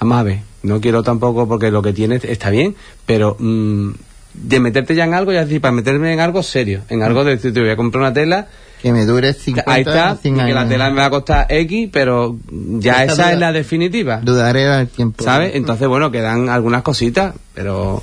Vamos 0.00 0.18
a 0.18 0.22
ver, 0.22 0.40
no 0.62 0.80
quiero 0.80 1.02
tampoco 1.02 1.46
porque 1.46 1.70
lo 1.70 1.82
que 1.82 1.92
tienes 1.92 2.24
está 2.24 2.50
bien, 2.50 2.74
pero 3.04 3.36
mm, 3.38 3.90
de 4.34 4.60
meterte 4.60 4.94
ya 4.94 5.04
en 5.04 5.14
algo, 5.14 5.32
ya 5.32 5.44
decir, 5.44 5.60
para 5.60 5.72
meterme 5.72 6.12
en 6.12 6.20
algo 6.20 6.42
serio, 6.42 6.82
en 6.88 7.02
algo 7.02 7.24
de 7.24 7.36
te 7.36 7.50
voy 7.50 7.70
a 7.70 7.76
comprar 7.76 8.02
una 8.02 8.12
tela 8.12 8.48
que 8.86 8.92
me 8.92 9.04
dure 9.04 9.32
50 9.32 9.68
Ahí 9.68 9.80
está, 9.80 10.16
y 10.22 10.32
que 10.32 10.54
la 10.54 10.68
tela 10.68 10.90
me 10.90 11.00
va 11.00 11.06
a 11.06 11.10
costar 11.10 11.46
X, 11.48 11.88
pero 11.92 12.36
ya 12.48 13.02
esa, 13.02 13.32
es 13.32 13.38
la 13.40 13.50
definitiva. 13.50 14.20
Dudaré 14.22 14.62
el 14.78 14.86
tiempo. 14.86 15.24
¿Sabes? 15.24 15.56
Entonces, 15.56 15.88
bueno, 15.88 16.12
quedan 16.12 16.48
algunas 16.48 16.82
cositas, 16.82 17.34
pero 17.52 18.00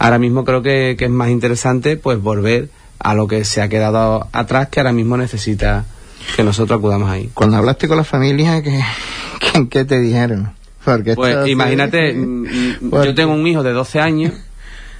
ahora 0.00 0.18
mismo 0.18 0.44
creo 0.44 0.62
que, 0.62 0.96
es 0.98 1.10
más 1.10 1.30
interesante 1.30 1.96
pues 1.96 2.20
volver 2.20 2.70
a 2.98 3.14
lo 3.14 3.28
que 3.28 3.44
se 3.44 3.62
ha 3.62 3.68
quedado 3.68 4.26
atrás, 4.32 4.66
que 4.68 4.80
ahora 4.80 4.92
mismo 4.92 5.16
necesita 5.16 5.84
que 6.34 6.42
nosotros 6.42 6.80
acudamos 6.80 7.08
ahí. 7.08 7.30
Cuando 7.32 7.58
hablaste 7.58 7.86
con 7.86 7.96
la 7.96 8.02
familia, 8.02 8.60
¿qué, 8.64 8.82
qué, 9.70 9.84
te 9.84 10.00
dijeron? 10.00 10.50
Porque 10.84 11.14
pues 11.14 11.46
imagínate, 11.46 12.14
mm, 12.14 12.48
mm, 12.80 13.04
yo 13.04 13.14
tengo 13.14 13.32
un 13.32 13.46
hijo 13.46 13.62
de 13.62 13.70
12 13.70 14.00
años 14.00 14.32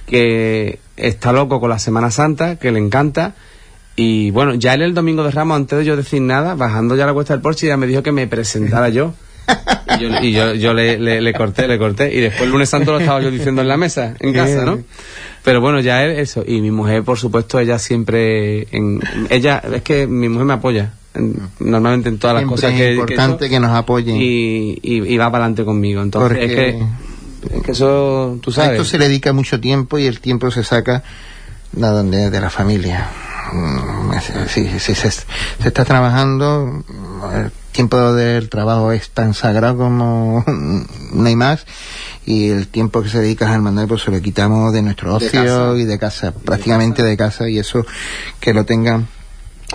que 0.05 0.79
está 0.95 1.33
loco 1.33 1.59
con 1.59 1.69
la 1.69 1.79
Semana 1.79 2.11
Santa, 2.11 2.55
que 2.55 2.71
le 2.71 2.79
encanta, 2.79 3.35
y 3.99 4.29
bueno, 4.29 4.53
ya 4.53 4.75
él 4.75 4.83
el 4.83 4.93
domingo 4.93 5.23
de 5.23 5.31
Ramos, 5.31 5.55
antes 5.55 5.79
de 5.79 5.83
yo 5.83 5.97
decir 5.97 6.21
nada, 6.21 6.53
bajando 6.53 6.95
ya 6.95 7.07
la 7.07 7.13
cuesta 7.13 7.33
del 7.33 7.41
Porsche, 7.41 7.65
ya 7.65 7.77
me 7.77 7.87
dijo 7.87 8.03
que 8.03 8.11
me 8.11 8.27
presentara 8.27 8.89
yo. 8.89 9.13
Y 10.21 10.31
yo, 10.31 10.53
yo, 10.53 10.73
le, 10.75 10.99
le, 10.99 11.33
corté, 11.33 11.67
le 11.67 11.79
corté. 11.79 12.13
Y 12.13 12.19
después 12.19 12.43
el 12.43 12.51
lunes 12.51 12.69
santo 12.69 12.91
lo 12.91 12.99
estaba 12.99 13.19
yo 13.19 13.31
diciendo 13.31 13.63
en 13.63 13.67
la 13.67 13.77
mesa, 13.77 14.13
en 14.19 14.31
casa, 14.31 14.63
¿no? 14.63 14.83
Pero 15.43 15.59
bueno, 15.59 15.79
ya 15.79 16.03
él, 16.03 16.19
eso. 16.19 16.43
Y 16.45 16.61
mi 16.61 16.69
mujer, 16.69 17.03
por 17.03 17.17
supuesto, 17.17 17.57
ella 17.59 17.79
siempre. 17.79 18.67
En, 18.71 19.01
ella, 19.31 19.63
es 19.73 19.81
que 19.81 20.05
mi 20.05 20.29
mujer 20.29 20.45
me 20.45 20.53
apoya. 20.53 20.93
normalmente 21.59 22.09
en 22.09 22.19
todas 22.19 22.35
las 22.35 22.45
cosas 22.45 22.73
que. 22.73 22.89
Es 22.89 22.91
importante 22.91 23.49
que, 23.49 23.59
nos 23.59 23.71
apoyen. 23.71 24.17
Y, 24.17 24.77
y, 24.83 25.17
va 25.17 25.31
para 25.31 25.45
adelante 25.45 25.65
conmigo. 25.65 26.03
Entonces, 26.03 26.37
es 26.37 26.53
que. 26.53 26.79
Es 27.55 27.63
que 27.63 27.71
eso, 27.71 28.37
tú 28.41 28.51
sabes. 28.51 28.69
A 28.69 28.73
esto 28.73 28.85
se 28.85 28.99
le 28.99 29.07
dedica 29.07 29.33
mucho 29.33 29.59
tiempo 29.59 29.97
y 29.97 30.05
el 30.05 30.19
tiempo 30.19 30.51
se 30.51 30.63
saca 30.63 31.03
de, 31.71 32.29
de 32.29 32.41
la 32.41 32.49
familia. 32.51 33.09
Mm, 33.53 34.47
si, 34.47 34.79
se, 34.79 35.07
está 35.63 35.85
trabajando, 35.85 36.83
el 37.33 37.51
tiempo 37.71 38.13
del 38.13 38.49
trabajo 38.49 38.91
es 38.91 39.09
tan 39.09 39.33
sagrado 39.33 39.77
como 39.77 40.43
no 41.13 41.25
hay 41.25 41.35
más. 41.35 41.65
Y 42.25 42.49
el 42.49 42.67
tiempo 42.67 43.01
que 43.01 43.09
se 43.09 43.19
dedica 43.19 43.53
al 43.53 43.61
mandar 43.61 43.87
pues 43.87 44.01
se 44.01 44.11
lo 44.11 44.21
quitamos 44.21 44.73
de 44.73 44.81
nuestro 44.81 45.15
ocio 45.15 45.77
y 45.77 45.85
de 45.85 45.97
casa, 45.97 46.33
prácticamente 46.33 47.01
de 47.01 47.15
casa 47.15 47.47
y 47.47 47.57
eso 47.57 47.85
que 48.39 48.53
lo 48.53 48.65
tengan. 48.65 49.07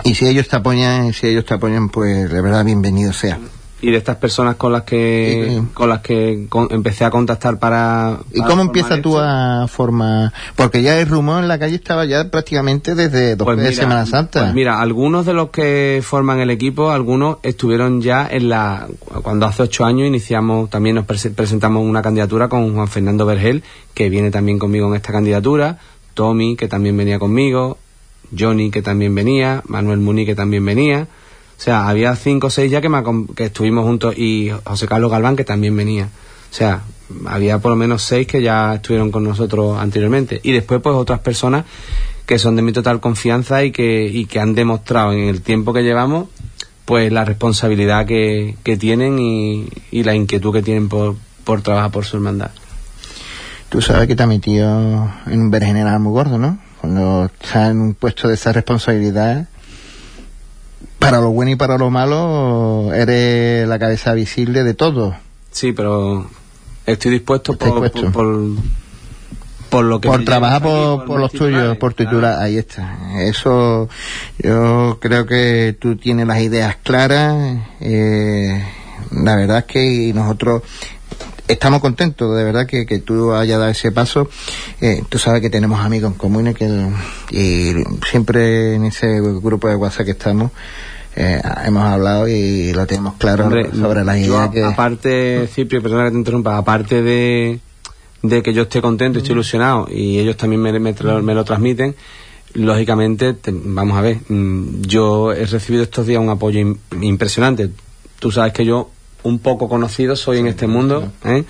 Y 0.04 0.14
si 0.14 0.26
ellos 0.26 0.48
te 0.48 0.56
apoyan, 0.56 1.12
si 1.14 1.28
ellos 1.28 1.46
te 1.46 1.54
apoyan 1.54 1.88
pues 1.88 2.30
de 2.30 2.40
verdad 2.40 2.64
bienvenido 2.64 3.12
sea 3.12 3.38
y 3.82 3.90
de 3.90 3.96
estas 3.96 4.16
personas 4.16 4.54
con 4.54 4.72
las 4.72 4.82
que 4.82 5.60
con 5.74 5.88
las 5.88 6.00
que 6.00 6.46
empecé 6.70 7.04
a 7.04 7.10
contactar 7.10 7.58
para, 7.58 8.20
¿Y 8.32 8.40
cómo 8.42 8.62
empieza 8.62 9.02
tú 9.02 9.18
a 9.18 9.66
formar? 9.66 10.32
Porque 10.54 10.82
ya 10.82 11.00
el 11.00 11.08
rumor 11.08 11.42
en 11.42 11.48
la 11.48 11.58
calle 11.58 11.74
estaba 11.74 12.04
ya 12.04 12.30
prácticamente 12.30 12.94
desde 12.94 13.34
dos 13.34 13.44
pues 13.44 13.58
de 13.58 13.72
Semana 13.72 14.06
Santa. 14.06 14.40
Pues 14.40 14.54
mira, 14.54 14.80
algunos 14.80 15.26
de 15.26 15.34
los 15.34 15.50
que 15.50 16.00
forman 16.04 16.38
el 16.38 16.50
equipo, 16.50 16.92
algunos 16.92 17.38
estuvieron 17.42 18.00
ya 18.00 18.28
en 18.30 18.50
la 18.50 18.86
cuando 19.22 19.46
hace 19.46 19.64
ocho 19.64 19.84
años 19.84 20.06
iniciamos, 20.06 20.70
también 20.70 20.94
nos 20.94 21.04
presentamos 21.04 21.84
una 21.84 22.02
candidatura 22.02 22.48
con 22.48 22.72
Juan 22.74 22.86
Fernando 22.86 23.26
Vergel, 23.26 23.64
que 23.94 24.08
viene 24.08 24.30
también 24.30 24.60
conmigo 24.60 24.86
en 24.86 24.94
esta 24.94 25.10
candidatura, 25.10 25.78
Tommy, 26.14 26.54
que 26.54 26.68
también 26.68 26.96
venía 26.96 27.18
conmigo, 27.18 27.78
Johnny, 28.38 28.70
que 28.70 28.80
también 28.80 29.12
venía, 29.12 29.60
Manuel 29.66 29.98
Muni, 29.98 30.24
que 30.24 30.36
también 30.36 30.64
venía 30.64 31.08
sea, 31.64 31.88
había 31.88 32.16
cinco 32.16 32.48
o 32.48 32.50
seis 32.50 32.72
ya 32.72 32.80
que, 32.80 33.44
estuvimos 33.44 33.84
juntos 33.84 34.18
y 34.18 34.50
José 34.64 34.88
Carlos 34.88 35.12
Galván 35.12 35.36
que 35.36 35.44
también 35.44 35.76
venía. 35.76 36.06
O 36.50 36.54
sea, 36.54 36.82
había 37.26 37.60
por 37.60 37.70
lo 37.70 37.76
menos 37.76 38.02
seis 38.02 38.26
que 38.26 38.42
ya 38.42 38.74
estuvieron 38.74 39.12
con 39.12 39.22
nosotros 39.22 39.78
anteriormente. 39.78 40.40
Y 40.42 40.50
después 40.50 40.80
pues 40.82 40.96
otras 40.96 41.20
personas 41.20 41.64
que 42.26 42.40
son 42.40 42.56
de 42.56 42.62
mi 42.62 42.72
total 42.72 42.98
confianza 42.98 43.62
y 43.62 43.70
que, 43.70 44.26
han 44.40 44.56
demostrado 44.56 45.12
en 45.12 45.28
el 45.28 45.40
tiempo 45.42 45.72
que 45.72 45.84
llevamos 45.84 46.26
pues 46.84 47.12
la 47.12 47.24
responsabilidad 47.24 48.06
que, 48.06 48.56
tienen 48.80 49.20
y, 49.20 50.02
la 50.02 50.16
inquietud 50.16 50.52
que 50.52 50.62
tienen 50.62 50.88
por, 50.88 51.14
por 51.44 51.62
trabajar 51.62 51.92
por 51.92 52.04
su 52.04 52.16
hermandad. 52.16 52.50
Tú 53.68 53.80
sabes 53.80 54.08
que 54.08 54.16
te 54.16 54.24
ha 54.24 54.26
metido 54.26 55.08
en 55.26 55.40
un 55.40 55.50
ver 55.52 55.62
general 55.62 56.00
muy 56.00 56.10
gordo, 56.10 56.38
¿no? 56.38 56.58
Cuando 56.80 57.26
estás 57.26 57.70
en 57.70 57.80
un 57.80 57.94
puesto 57.94 58.26
de 58.26 58.34
esa 58.34 58.52
responsabilidad 58.52 59.46
para 61.02 61.20
lo 61.20 61.30
bueno 61.30 61.50
y 61.50 61.56
para 61.56 61.76
lo 61.78 61.90
malo 61.90 62.94
eres 62.94 63.66
la 63.68 63.78
cabeza 63.78 64.14
visible 64.14 64.62
de 64.62 64.74
todo. 64.74 65.16
Sí, 65.50 65.72
pero 65.72 66.26
estoy 66.86 67.10
dispuesto 67.10 67.58
por, 67.58 67.90
por, 69.68 69.84
lo 69.84 70.00
que... 70.00 70.08
Por 70.08 70.24
trabajar 70.24 70.62
por, 70.62 71.18
los 71.18 71.32
tuyos, 71.32 71.76
por 71.76 71.94
tu 71.94 72.04
titular, 72.04 72.40
ahí 72.40 72.56
está. 72.56 73.20
Eso, 73.20 73.88
yo 74.38 74.98
creo 75.00 75.26
que 75.26 75.76
tú 75.78 75.96
tienes 75.96 76.26
las 76.26 76.40
ideas 76.40 76.76
claras. 76.82 77.58
Eh, 77.80 78.64
la 79.10 79.36
verdad 79.36 79.58
es 79.58 79.64
que 79.64 80.12
nosotros 80.14 80.62
estamos 81.48 81.80
contentos 81.80 82.34
de 82.36 82.44
verdad 82.44 82.66
que, 82.66 82.86
que 82.86 83.00
tú 83.00 83.34
hayas 83.34 83.58
dado 83.58 83.70
ese 83.70 83.92
paso. 83.92 84.28
Eh, 84.80 85.02
tú 85.08 85.18
sabes 85.18 85.42
que 85.42 85.50
tenemos 85.50 85.80
amigos 85.80 86.12
en 86.12 86.18
común 86.18 86.54
que, 86.54 86.66
y 87.30 87.74
siempre 88.08 88.74
en 88.74 88.84
ese 88.84 89.20
grupo 89.20 89.68
de 89.68 89.76
WhatsApp 89.76 90.06
que 90.06 90.12
estamos 90.12 90.52
eh, 91.14 91.42
hemos 91.64 91.82
hablado 91.82 92.26
y 92.26 92.72
lo 92.72 92.86
tenemos 92.86 93.14
claro 93.14 93.50
sobre 93.72 94.04
las 94.04 94.18
ideas 94.18 94.50
que... 94.50 94.64
Aparte, 94.64 95.46
Ciprio, 95.46 95.82
perdona 95.82 96.04
que 96.04 96.12
te 96.12 96.16
interrumpa, 96.16 96.56
aparte 96.56 97.02
de, 97.02 97.60
de 98.22 98.42
que 98.42 98.54
yo 98.54 98.62
esté 98.62 98.80
contento, 98.80 99.18
estoy 99.18 99.32
ilusionado 99.32 99.88
y 99.90 100.18
ellos 100.18 100.36
también 100.36 100.62
me, 100.62 100.72
me, 100.78 101.34
lo, 101.34 101.44
transmiten, 101.44 101.94
lógicamente, 102.54 103.36
vamos 103.46 103.98
a 103.98 104.00
ver, 104.00 104.18
mm, 104.28 104.82
yo 104.82 105.32
he 105.32 105.44
recibido 105.44 105.82
estos 105.82 106.06
días 106.06 106.20
un 106.20 106.30
apoyo 106.30 106.60
impresionante. 107.00 107.70
Tú 108.18 108.30
sabes 108.30 108.54
que 108.54 108.64
yo, 108.64 108.90
un 109.22 109.38
poco 109.38 109.68
conocido, 109.68 110.16
soy 110.16 110.38
en 110.38 110.46
este 110.46 110.66
mundo, 110.66 111.12
¿eh? 111.24 111.44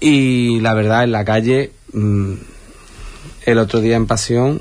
y 0.00 0.60
la 0.60 0.74
verdad, 0.74 1.04
en 1.04 1.12
la 1.12 1.24
calle, 1.24 1.72
mm, 1.94 2.32
el 3.46 3.58
otro 3.58 3.80
día 3.80 3.96
en 3.96 4.06
Pasión, 4.06 4.60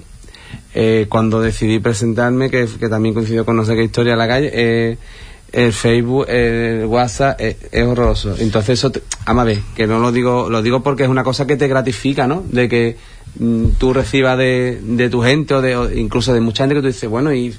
eh, 0.73 1.05
cuando 1.09 1.41
decidí 1.41 1.79
presentarme, 1.79 2.49
que, 2.49 2.67
también 2.89 3.13
coincidió 3.13 3.45
con 3.45 3.55
no 3.55 3.65
sé 3.65 3.75
qué 3.75 3.83
historia 3.83 4.13
en 4.13 4.19
la 4.19 4.27
calle, 4.27 4.51
eh, 4.53 4.97
el 5.51 5.73
Facebook, 5.73 6.25
el 6.29 6.85
WhatsApp 6.85 7.39
es, 7.39 7.87
horroroso. 7.87 8.35
Entonces 8.37 8.79
eso, 8.79 8.91
te, 8.91 9.01
ama 9.25 9.43
ver, 9.43 9.59
que 9.75 9.87
no 9.87 9.99
lo 9.99 10.11
digo, 10.11 10.49
lo 10.49 10.61
digo 10.61 10.83
porque 10.83 11.03
es 11.03 11.09
una 11.09 11.23
cosa 11.23 11.47
que 11.47 11.55
te 11.55 11.67
gratifica, 11.67 12.27
¿no? 12.27 12.43
De 12.49 12.67
que 12.67 12.97
mm, 13.39 13.69
tú 13.77 13.93
recibas 13.93 14.37
de, 14.37 14.79
de, 14.81 15.09
tu 15.09 15.21
gente 15.21 15.55
o, 15.55 15.61
de, 15.61 15.99
incluso 15.99 16.33
de 16.33 16.41
mucha 16.41 16.63
gente 16.63 16.75
que 16.75 16.81
tú 16.81 16.87
dices, 16.87 17.09
bueno, 17.09 17.33
y 17.33 17.55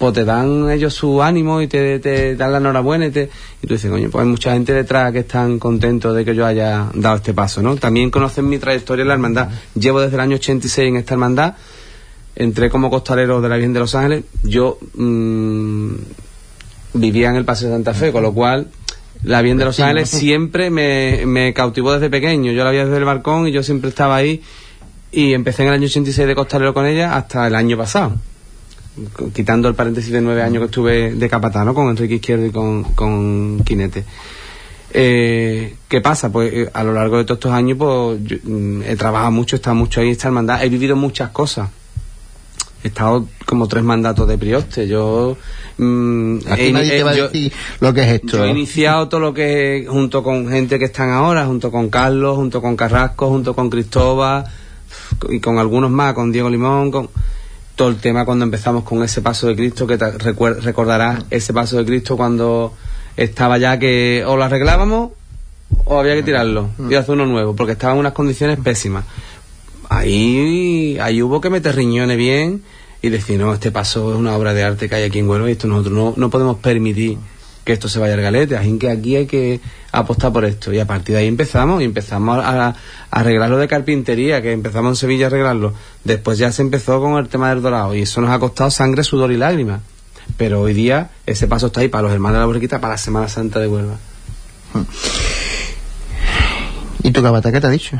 pues 0.00 0.14
te 0.14 0.24
dan 0.24 0.70
ellos 0.70 0.94
su 0.94 1.22
ánimo 1.22 1.60
y 1.60 1.68
te, 1.68 1.98
te 1.98 2.34
dan 2.34 2.52
la 2.52 2.58
enhorabuena 2.58 3.08
y, 3.08 3.10
te, 3.10 3.28
y 3.62 3.66
tú 3.66 3.74
dices, 3.74 3.90
coño, 3.90 4.08
pues 4.08 4.22
hay 4.24 4.30
mucha 4.30 4.54
gente 4.54 4.72
detrás 4.72 5.12
que 5.12 5.18
están 5.18 5.58
contentos 5.58 6.16
de 6.16 6.24
que 6.24 6.34
yo 6.34 6.46
haya 6.46 6.88
dado 6.94 7.16
este 7.16 7.34
paso, 7.34 7.60
¿no? 7.60 7.76
También 7.76 8.10
conocen 8.10 8.48
mi 8.48 8.58
trayectoria 8.58 9.02
en 9.02 9.08
la 9.08 9.14
hermandad. 9.14 9.50
Llevo 9.74 10.00
desde 10.00 10.14
el 10.14 10.20
año 10.20 10.36
86 10.36 10.88
en 10.88 10.96
esta 10.96 11.12
hermandad, 11.12 11.54
entré 12.42 12.70
como 12.70 12.90
costalero 12.90 13.40
de 13.40 13.48
la 13.48 13.56
Virgen 13.56 13.72
de 13.72 13.80
los 13.80 13.94
Ángeles, 13.94 14.24
yo... 14.42 14.78
Mmm, 14.94 15.94
vivía 16.94 17.30
en 17.30 17.36
el 17.36 17.44
Paseo 17.44 17.68
de 17.68 17.74
Santa 17.74 17.94
Fe, 17.94 18.12
con 18.12 18.22
lo 18.22 18.32
cual 18.32 18.68
la 19.22 19.42
bien 19.42 19.58
de 19.58 19.64
Los 19.64 19.80
Ángeles 19.80 20.08
siempre 20.08 20.70
me, 20.70 21.24
me 21.26 21.52
cautivó 21.52 21.92
desde 21.92 22.10
pequeño. 22.10 22.52
Yo 22.52 22.64
la 22.64 22.70
vi 22.70 22.78
desde 22.78 22.96
el 22.96 23.04
balcón 23.04 23.46
y 23.48 23.52
yo 23.52 23.62
siempre 23.62 23.90
estaba 23.90 24.16
ahí 24.16 24.42
y 25.12 25.34
empecé 25.34 25.62
en 25.62 25.68
el 25.68 25.74
año 25.74 25.86
86 25.86 26.26
de 26.26 26.34
costalero 26.34 26.72
con 26.72 26.86
ella 26.86 27.16
hasta 27.16 27.46
el 27.46 27.54
año 27.54 27.76
pasado. 27.76 28.14
Quitando 29.32 29.68
el 29.68 29.74
paréntesis 29.74 30.12
de 30.12 30.20
nueve 30.20 30.42
años 30.42 30.60
que 30.60 30.66
estuve 30.66 31.14
de 31.14 31.28
capatano 31.28 31.74
con 31.74 31.88
Enrique 31.88 32.14
Izquierdo 32.14 32.46
y 32.46 32.50
con, 32.50 32.84
con 32.94 33.60
Quinete. 33.64 34.04
Eh, 34.92 35.76
¿Qué 35.86 36.00
pasa? 36.00 36.32
Pues 36.32 36.52
eh, 36.52 36.70
a 36.72 36.82
lo 36.82 36.92
largo 36.92 37.18
de 37.18 37.24
todos 37.24 37.38
estos 37.38 37.52
años 37.52 37.78
pues, 37.78 38.42
mm, 38.42 38.82
he 38.82 38.96
trabajado 38.96 39.30
mucho, 39.30 39.54
he 39.54 39.58
estado 39.58 39.76
mucho 39.76 40.00
ahí 40.00 40.10
esta 40.10 40.26
hermandad, 40.28 40.64
he 40.64 40.68
vivido 40.68 40.96
muchas 40.96 41.30
cosas 41.30 41.68
he 42.82 42.88
estado 42.88 43.26
como 43.46 43.68
tres 43.68 43.84
mandatos 43.84 44.26
de 44.28 44.38
Prioste. 44.38 44.88
Yo. 44.88 45.36
Mm, 45.78 46.38
Aquí 46.48 46.72
nadie 46.72 46.90
te 46.90 47.02
va 47.02 47.10
a 47.10 47.14
decir 47.14 47.52
lo 47.80 47.94
que 47.94 48.02
es 48.02 48.08
esto. 48.08 48.38
Yo 48.38 48.44
he 48.44 48.50
iniciado 48.50 49.08
todo 49.08 49.20
lo 49.20 49.34
que 49.34 49.86
junto 49.88 50.22
con 50.22 50.48
gente 50.48 50.78
que 50.78 50.86
están 50.86 51.10
ahora, 51.10 51.46
junto 51.46 51.70
con 51.70 51.88
Carlos, 51.90 52.36
junto 52.36 52.60
con 52.60 52.76
Carrasco, 52.76 53.28
junto 53.28 53.54
con 53.54 53.70
Cristóbal 53.70 54.44
y 55.28 55.40
con 55.40 55.58
algunos 55.58 55.90
más, 55.90 56.14
con 56.14 56.32
Diego 56.32 56.48
Limón, 56.48 56.90
con 56.90 57.10
todo 57.76 57.88
el 57.88 57.96
tema 57.96 58.24
cuando 58.24 58.44
empezamos 58.44 58.84
con 58.84 59.02
ese 59.02 59.22
paso 59.22 59.46
de 59.46 59.56
Cristo, 59.56 59.86
que 59.86 59.96
te 59.96 60.10
recordarás 60.10 61.24
ese 61.30 61.54
paso 61.54 61.78
de 61.78 61.84
Cristo 61.84 62.16
cuando 62.16 62.74
estaba 63.16 63.58
ya 63.58 63.78
que 63.78 64.22
o 64.26 64.36
lo 64.36 64.44
arreglábamos 64.44 65.12
o 65.84 65.98
había 65.98 66.14
que 66.14 66.22
tirarlo 66.22 66.70
y 66.90 66.94
hacer 66.94 67.14
uno 67.14 67.26
nuevo, 67.26 67.54
porque 67.54 67.72
estaba 67.72 67.94
en 67.94 68.00
unas 68.00 68.12
condiciones 68.12 68.58
pésimas 68.58 69.04
ahí, 69.90 70.96
ahí 71.00 71.22
hubo 71.22 71.42
que 71.42 71.50
meter 71.50 71.76
riñones 71.76 72.16
bien 72.16 72.62
y 73.02 73.10
decir, 73.10 73.38
no, 73.38 73.52
este 73.52 73.70
paso 73.70 74.12
es 74.12 74.18
una 74.18 74.34
obra 74.36 74.54
de 74.54 74.62
arte 74.62 74.88
que 74.88 74.94
hay 74.94 75.02
aquí 75.02 75.18
en 75.18 75.28
Huelva 75.28 75.48
y 75.48 75.52
esto 75.52 75.68
nosotros 75.68 75.92
no, 75.92 76.14
no 76.16 76.30
podemos 76.30 76.56
permitir 76.58 77.18
que 77.64 77.72
esto 77.74 77.88
se 77.88 77.98
vaya 77.98 78.14
al 78.14 78.22
galete, 78.22 78.56
así 78.56 78.78
que 78.78 78.88
aquí 78.88 79.16
hay 79.16 79.26
que 79.26 79.60
apostar 79.92 80.32
por 80.32 80.44
esto. 80.44 80.72
Y 80.72 80.78
a 80.78 80.86
partir 80.86 81.14
de 81.14 81.22
ahí 81.22 81.26
empezamos 81.26 81.82
y 81.82 81.84
empezamos 81.84 82.42
a, 82.42 82.74
arreglarlo 83.10 83.58
de 83.58 83.68
carpintería, 83.68 84.40
que 84.40 84.52
empezamos 84.52 84.92
en 84.92 84.96
Sevilla 84.96 85.26
a 85.26 85.28
arreglarlo. 85.28 85.74
Después 86.04 86.38
ya 86.38 86.52
se 86.52 86.62
empezó 86.62 87.00
con 87.00 87.18
el 87.18 87.28
tema 87.28 87.50
del 87.50 87.60
dorado 87.60 87.94
y 87.94 88.02
eso 88.02 88.20
nos 88.20 88.30
ha 88.30 88.38
costado 88.38 88.70
sangre, 88.70 89.04
sudor 89.04 89.32
y 89.32 89.36
lágrimas. 89.36 89.80
Pero 90.36 90.60
hoy 90.60 90.72
día 90.72 91.10
ese 91.26 91.48
paso 91.48 91.66
está 91.66 91.80
ahí 91.80 91.88
para 91.88 92.04
los 92.04 92.12
hermanos 92.12 92.36
de 92.36 92.40
la 92.40 92.46
Borriquita 92.46 92.80
para 92.80 92.94
la 92.94 92.98
Semana 92.98 93.28
Santa 93.28 93.58
de 93.58 93.66
Huelva. 93.66 93.96
¿Y 97.02 97.10
tu 97.10 97.22
cabata 97.22 97.50
qué 97.50 97.60
te 97.60 97.66
ha 97.66 97.70
dicho? 97.70 97.98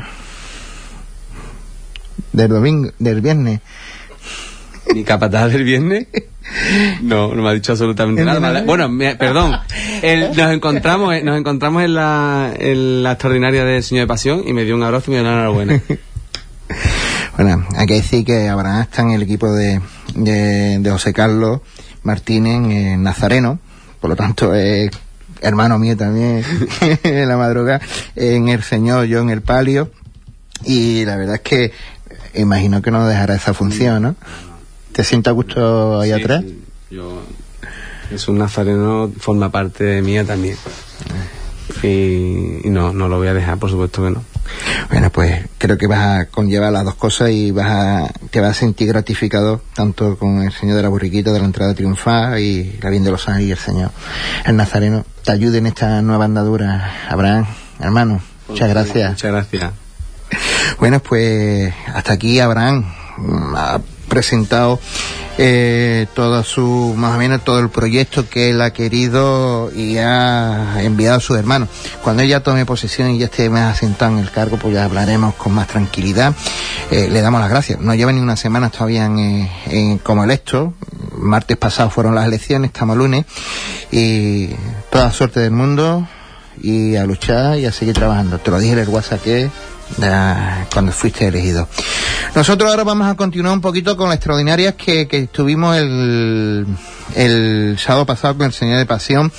Del 2.33 2.49
domingo, 2.49 2.91
del 2.99 3.21
viernes. 3.21 3.61
¿Mi 4.93 5.03
capataz 5.03 5.51
del 5.51 5.63
viernes? 5.63 6.07
No, 7.01 7.33
no 7.33 7.43
me 7.43 7.49
ha 7.49 7.53
dicho 7.53 7.71
absolutamente 7.71 8.25
nada. 8.25 8.63
Bueno, 8.63 8.89
perdón. 9.17 9.57
nos 10.35 10.51
encontramos, 10.51 11.23
nos 11.23 11.37
encontramos 11.37 11.83
en 11.83 11.93
la, 11.93 12.53
en 12.57 13.03
la 13.03 13.13
extraordinaria 13.13 13.63
del 13.63 13.83
Señor 13.83 14.03
de 14.03 14.07
Pasión 14.07 14.43
y 14.45 14.53
me 14.53 14.63
dio 14.63 14.75
un 14.75 14.83
abrazo 14.83 15.11
y 15.11 15.15
me 15.15 15.21
dio 15.21 15.27
una 15.27 15.33
enhorabuena. 15.33 15.81
bueno, 17.37 17.65
hay 17.75 17.85
que 17.85 17.93
decir 17.95 18.25
que 18.25 18.49
Abraham 18.49 18.81
está 18.81 19.01
en 19.03 19.11
el 19.11 19.21
equipo 19.21 19.51
de, 19.51 19.81
de, 20.15 20.89
José 20.89 21.13
Carlos 21.13 21.61
Martínez 22.03 22.97
Nazareno, 22.97 23.59
por 23.99 24.09
lo 24.09 24.15
tanto 24.15 24.53
es 24.53 24.91
hermano 25.41 25.79
mío 25.79 25.97
también 25.97 26.43
en 27.03 27.27
la 27.27 27.37
madrugada, 27.37 27.81
en 28.15 28.49
el 28.49 28.63
Señor, 28.63 29.05
yo 29.05 29.21
en 29.21 29.29
el 29.29 29.41
palio. 29.41 29.91
Y 30.63 31.05
la 31.05 31.17
verdad 31.17 31.35
es 31.35 31.41
que 31.41 31.71
imagino 32.33 32.81
que 32.81 32.91
no 32.91 33.07
dejará 33.07 33.35
esa 33.35 33.53
función, 33.53 34.03
¿no? 34.03 34.15
¿Te 34.91 35.03
sientes 35.03 35.29
a 35.31 35.33
gusto 35.33 35.99
ahí 35.99 36.11
atrás? 36.11 36.43
yo, 36.89 37.21
es 38.11 38.27
un 38.27 38.37
nazareno, 38.37 39.11
forma 39.17 39.51
parte 39.51 39.83
de 39.83 40.01
mía 40.01 40.25
también. 40.25 40.57
Y, 41.83 42.69
no, 42.69 42.93
no 42.93 43.07
lo 43.07 43.17
voy 43.17 43.27
a 43.27 43.33
dejar, 43.33 43.57
por 43.57 43.69
supuesto 43.69 44.03
que 44.03 44.11
no. 44.11 44.23
Bueno, 44.89 45.09
pues 45.09 45.45
creo 45.57 45.77
que 45.77 45.87
vas 45.87 45.99
a 45.99 46.25
conllevar 46.25 46.73
las 46.73 46.83
dos 46.83 46.95
cosas 46.95 47.29
y 47.29 47.51
vas 47.51 47.71
a, 47.71 48.13
te 48.29 48.41
vas 48.41 48.51
a 48.51 48.59
sentir 48.59 48.89
gratificado 48.89 49.61
tanto 49.73 50.17
con 50.17 50.41
el 50.41 50.51
Señor 50.51 50.75
de 50.75 50.83
la 50.83 50.89
Burriquita 50.89 51.31
de 51.31 51.39
la 51.39 51.45
entrada 51.45 51.73
triunfal 51.73 52.39
y 52.39 52.77
la 52.81 52.89
bien 52.89 53.03
de 53.03 53.11
los 53.11 53.27
ángeles 53.29 53.47
y 53.47 53.51
el 53.51 53.57
Señor. 53.57 53.91
El 54.45 54.57
Nazareno 54.57 55.05
te 55.23 55.31
ayude 55.31 55.59
en 55.59 55.67
esta 55.67 56.01
nueva 56.01 56.25
andadura. 56.25 56.91
Abraham, 57.09 57.45
hermano, 57.79 58.21
muchas 58.49 58.69
gracias. 58.69 59.11
Muchas 59.11 59.31
gracias. 59.31 59.90
Bueno, 60.79 60.99
pues 60.99 61.73
hasta 61.93 62.13
aquí 62.13 62.39
Abraham 62.39 62.85
mm, 63.17 63.55
ha 63.55 63.81
presentado 64.07 64.79
eh, 65.37 66.07
todo 66.13 66.43
su, 66.43 66.93
más 66.97 67.15
o 67.15 67.17
menos 67.17 67.43
todo 67.43 67.59
el 67.59 67.69
proyecto 67.69 68.29
que 68.29 68.49
él 68.49 68.61
ha 68.61 68.73
querido 68.73 69.71
y 69.73 69.97
ha 69.97 70.83
enviado 70.83 71.17
a 71.17 71.19
sus 71.21 71.37
hermanos. 71.37 71.69
Cuando 72.03 72.21
ella 72.21 72.43
tome 72.43 72.65
posesión 72.65 73.09
y 73.09 73.17
ya 73.17 73.25
esté 73.25 73.49
más 73.49 73.77
asentado 73.77 74.11
en 74.11 74.19
el 74.19 74.29
cargo, 74.29 74.57
pues 74.57 74.73
ya 74.73 74.83
hablaremos 74.83 75.35
con 75.35 75.53
más 75.53 75.67
tranquilidad. 75.67 76.35
Eh, 76.91 77.07
le 77.09 77.21
damos 77.21 77.39
las 77.39 77.49
gracias. 77.49 77.79
No 77.79 77.95
lleva 77.95 78.11
ni 78.11 78.19
una 78.19 78.35
semana 78.35 78.69
todavía 78.69 79.05
en, 79.05 79.97
como 79.99 80.23
electo. 80.23 80.73
Martes 81.17 81.57
pasado 81.57 81.89
fueron 81.89 82.13
las 82.13 82.27
elecciones, 82.27 82.71
estamos 82.71 82.97
lunes. 82.97 83.25
Y 83.91 84.49
toda 84.89 85.11
suerte 85.11 85.39
del 85.39 85.51
mundo 85.51 86.07
y 86.61 86.97
a 86.97 87.05
luchar 87.05 87.57
y 87.57 87.65
a 87.65 87.71
seguir 87.71 87.95
trabajando. 87.95 88.37
Te 88.39 88.51
lo 88.51 88.59
dije 88.59 88.73
en 88.73 88.79
el 88.79 88.89
WhatsApp 88.89 89.23
que 89.23 89.49
cuando 90.73 90.91
fuiste 90.91 91.27
elegido. 91.27 91.67
Nosotros 92.35 92.69
ahora 92.69 92.83
vamos 92.83 93.07
a 93.07 93.15
continuar 93.15 93.53
un 93.53 93.61
poquito 93.61 93.97
con 93.97 94.09
las 94.09 94.15
extraordinarias 94.15 94.75
que, 94.75 95.07
que 95.07 95.27
tuvimos 95.27 95.77
el, 95.77 96.65
el 97.15 97.77
sábado 97.79 98.05
pasado 98.05 98.37
con 98.37 98.47
el 98.47 98.53
Señor 98.53 98.77
de 98.77 98.85
Pasión 98.85 99.31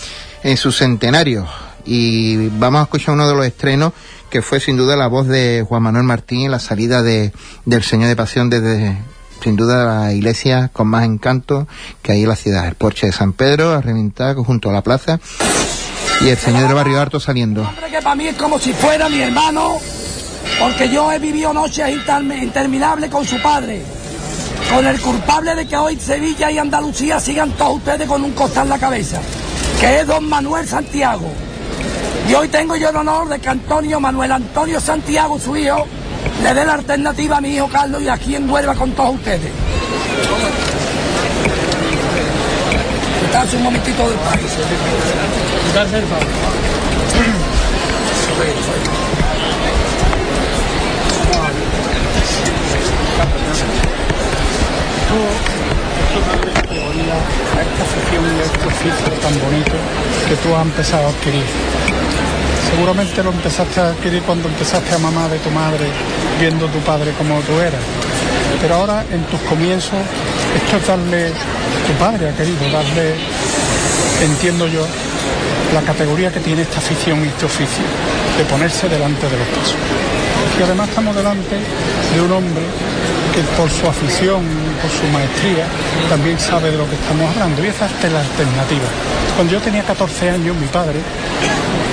en 0.42 0.56
su 0.56 0.72
centenario. 0.72 1.46
Y 1.84 2.48
vamos 2.58 2.80
a 2.80 2.84
escuchar 2.84 3.14
uno 3.14 3.28
de 3.28 3.34
los 3.34 3.46
estrenos 3.46 3.92
que 4.30 4.40
fue 4.40 4.60
sin 4.60 4.76
duda 4.76 4.96
la 4.96 5.08
voz 5.08 5.26
de 5.26 5.64
Juan 5.68 5.82
Manuel 5.82 6.04
Martín 6.04 6.42
en 6.42 6.50
la 6.50 6.58
salida 6.58 7.02
de, 7.02 7.32
del 7.66 7.82
Señor 7.82 8.08
de 8.08 8.16
Pasión 8.16 8.48
desde 8.48 8.96
sin 9.42 9.56
duda 9.56 9.84
la 9.84 10.12
iglesia 10.12 10.70
con 10.72 10.86
más 10.86 11.04
encanto 11.04 11.66
que 12.00 12.12
hay 12.12 12.22
en 12.22 12.28
la 12.28 12.36
ciudad. 12.36 12.66
El 12.68 12.76
porche 12.76 13.06
de 13.06 13.12
San 13.12 13.32
Pedro, 13.32 13.72
a 13.72 14.34
junto 14.34 14.70
a 14.70 14.72
la 14.72 14.82
plaza 14.82 15.18
y 16.20 16.28
el 16.28 16.36
Señor 16.36 16.66
del 16.66 16.74
Barrio 16.74 17.00
Harto 17.00 17.18
saliendo. 17.18 17.62
Hombre, 17.62 17.90
que 17.90 18.00
para 18.00 18.14
mí 18.14 18.28
es 18.28 18.36
como 18.36 18.58
si 18.58 18.72
fuera 18.72 19.08
mi 19.08 19.20
hermano 19.20 19.78
porque 20.62 20.88
yo 20.88 21.10
he 21.10 21.18
vivido 21.18 21.52
noches 21.52 21.88
interminables 21.90 23.10
con 23.10 23.26
su 23.26 23.42
padre, 23.42 23.82
con 24.72 24.86
el 24.86 25.00
culpable 25.00 25.56
de 25.56 25.66
que 25.66 25.76
hoy 25.76 25.98
Sevilla 25.98 26.52
y 26.52 26.58
Andalucía 26.58 27.18
sigan 27.18 27.50
todos 27.52 27.78
ustedes 27.78 28.06
con 28.06 28.22
un 28.22 28.30
costal 28.30 28.64
en 28.64 28.70
la 28.70 28.78
cabeza, 28.78 29.20
que 29.80 30.00
es 30.00 30.06
don 30.06 30.28
Manuel 30.28 30.68
Santiago. 30.68 31.26
Y 32.28 32.34
hoy 32.34 32.46
tengo 32.46 32.76
yo 32.76 32.90
el 32.90 32.96
honor 32.96 33.28
de 33.28 33.40
que 33.40 33.48
Antonio 33.48 33.98
Manuel 33.98 34.30
Antonio 34.30 34.80
Santiago, 34.80 35.36
su 35.36 35.56
hijo, 35.56 35.84
le 36.44 36.54
dé 36.54 36.64
la 36.64 36.74
alternativa 36.74 37.38
a 37.38 37.40
mi 37.40 37.56
hijo 37.56 37.68
Carlos 37.68 38.00
y 38.00 38.08
aquí 38.08 38.36
en 38.36 38.48
Huelva 38.48 38.76
con 38.76 38.92
todos 38.92 39.16
ustedes. 39.16 39.50
un 43.54 43.62
momentito 43.64 44.08
del 44.08 44.18
país. 44.18 44.42
a 57.12 57.60
esta 57.62 57.82
afición 57.82 58.24
y 58.24 58.40
a 58.40 58.44
este 58.44 58.66
oficio 58.66 59.12
tan 59.20 59.34
bonito 59.40 59.72
que 60.28 60.36
tú 60.36 60.54
has 60.54 60.62
empezado 60.62 61.06
a 61.06 61.10
adquirir. 61.10 61.44
Seguramente 62.70 63.22
lo 63.22 63.30
empezaste 63.30 63.80
a 63.80 63.88
adquirir 63.88 64.22
cuando 64.22 64.48
empezaste 64.48 64.94
a 64.94 64.98
mamar 64.98 65.30
de 65.30 65.38
tu 65.38 65.50
madre, 65.50 65.86
viendo 66.40 66.66
tu 66.68 66.78
padre 66.80 67.12
como 67.12 67.38
tú 67.40 67.52
eras. 67.60 67.82
Pero 68.60 68.74
ahora 68.76 69.04
en 69.10 69.22
tus 69.24 69.40
comienzos, 69.42 69.98
esto 70.56 70.76
es 70.76 70.86
darle, 70.86 71.28
tu 71.86 71.92
padre 71.98 72.30
ha 72.30 72.34
querido 72.34 72.64
darle, 72.70 73.14
entiendo 74.22 74.66
yo, 74.68 74.86
la 75.74 75.82
categoría 75.82 76.32
que 76.32 76.40
tiene 76.40 76.62
esta 76.62 76.78
afición 76.78 77.24
y 77.24 77.28
este 77.28 77.44
oficio, 77.44 77.84
de 78.38 78.44
ponerse 78.44 78.88
delante 78.88 79.28
de 79.28 79.36
los 79.36 79.48
pasos. 79.48 79.76
Y 80.58 80.62
además 80.62 80.88
estamos 80.88 81.16
delante 81.16 81.56
de 81.56 82.20
un 82.20 82.32
hombre 82.32 82.62
que 83.34 83.40
por 83.56 83.70
su 83.70 83.86
afición, 83.86 84.44
por 84.80 84.90
su 84.90 85.04
maestría, 85.08 85.64
también 86.08 86.38
sabe 86.38 86.70
de 86.70 86.76
lo 86.76 86.88
que 86.88 86.94
estamos 86.94 87.30
hablando. 87.32 87.64
Y 87.64 87.68
esa 87.68 87.86
es 87.86 88.12
la 88.12 88.20
alternativa. 88.20 88.88
Cuando 89.36 89.52
yo 89.52 89.60
tenía 89.60 89.82
14 89.82 90.30
años, 90.30 90.56
mi 90.56 90.66
padre 90.66 91.00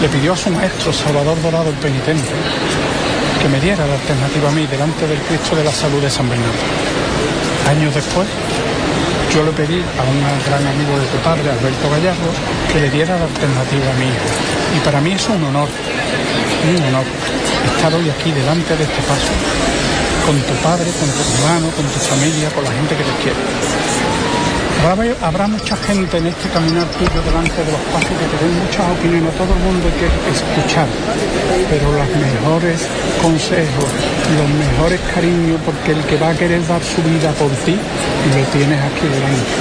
le 0.02 0.10
pidió 0.10 0.34
a 0.34 0.38
su 0.38 0.50
maestro, 0.50 0.92
Salvador 0.92 1.42
Dorado, 1.42 1.70
el 1.70 1.76
penitente, 1.76 2.36
que 3.42 3.48
me 3.48 3.60
diera 3.60 3.88
la 3.88 3.94
alternativa 3.94 4.50
a 4.50 4.52
mí 4.52 4.68
delante 4.68 5.08
del 5.08 5.20
Cristo 5.20 5.56
de 5.56 5.64
la 5.64 5.72
Salud 5.72 6.02
de 6.02 6.10
San 6.10 6.28
Bernardo. 6.30 6.64
Años 7.70 7.96
después, 7.96 8.28
yo 9.34 9.44
le 9.46 9.52
pedí 9.52 9.80
a 9.80 10.04
un 10.04 10.20
gran 10.48 10.66
amigo 10.66 10.98
de 11.00 11.06
tu 11.08 11.18
padre, 11.24 11.52
Alberto 11.52 11.90
Gallardo, 11.90 12.30
que 12.72 12.82
le 12.82 12.90
diera 12.90 13.18
la 13.18 13.26
alternativa 13.26 13.88
a 13.88 14.04
hijo. 14.04 14.30
Y 14.76 14.80
para 14.84 15.00
mí 15.02 15.12
es 15.12 15.28
un 15.30 15.44
honor, 15.44 15.70
un 15.70 16.84
honor, 16.84 17.06
estar 17.76 17.94
hoy 17.94 18.10
aquí 18.10 18.32
delante 18.32 18.76
de 18.76 18.84
este 18.84 19.02
paso, 19.04 19.34
con 20.26 20.36
tu 20.42 20.54
padre, 20.62 20.90
con 21.00 21.10
tu 21.10 21.22
hermano, 21.22 21.68
con 21.76 21.86
tu 21.86 22.00
familia, 22.00 22.50
con 22.50 22.64
la 22.64 22.72
gente 22.72 22.96
que 22.96 23.04
te 23.04 23.16
quiere. 23.22 23.40
Habrá, 24.80 25.28
habrá, 25.28 25.48
mucha 25.48 25.76
gente 25.76 26.18
en 26.18 26.28
este 26.28 26.48
caminar 26.50 26.88
tuyo 26.96 27.20
delante 27.22 27.60
de 27.68 27.72
los 27.72 27.84
pasos 27.92 28.16
que 28.16 28.28
te 28.32 28.38
den 28.40 28.56
muchas 28.64 28.88
opiniones, 28.96 29.36
todo 29.36 29.52
el 29.52 29.60
mundo 29.60 29.84
hay 29.92 29.96
que 30.00 30.08
escuchar, 30.32 30.88
pero 31.68 31.92
los 31.92 32.08
mejores 32.16 32.80
consejos, 33.22 33.90
los 34.40 34.50
mejores 34.56 35.00
cariños, 35.14 35.60
porque 35.68 35.92
el 35.92 36.02
que 36.08 36.16
va 36.16 36.30
a 36.32 36.36
querer 36.36 36.66
dar 36.66 36.80
su 36.80 37.04
vida 37.04 37.30
por 37.36 37.52
ti, 37.68 37.76
lo 37.76 38.42
tienes 38.56 38.80
aquí 38.80 39.06
delante. 39.12 39.52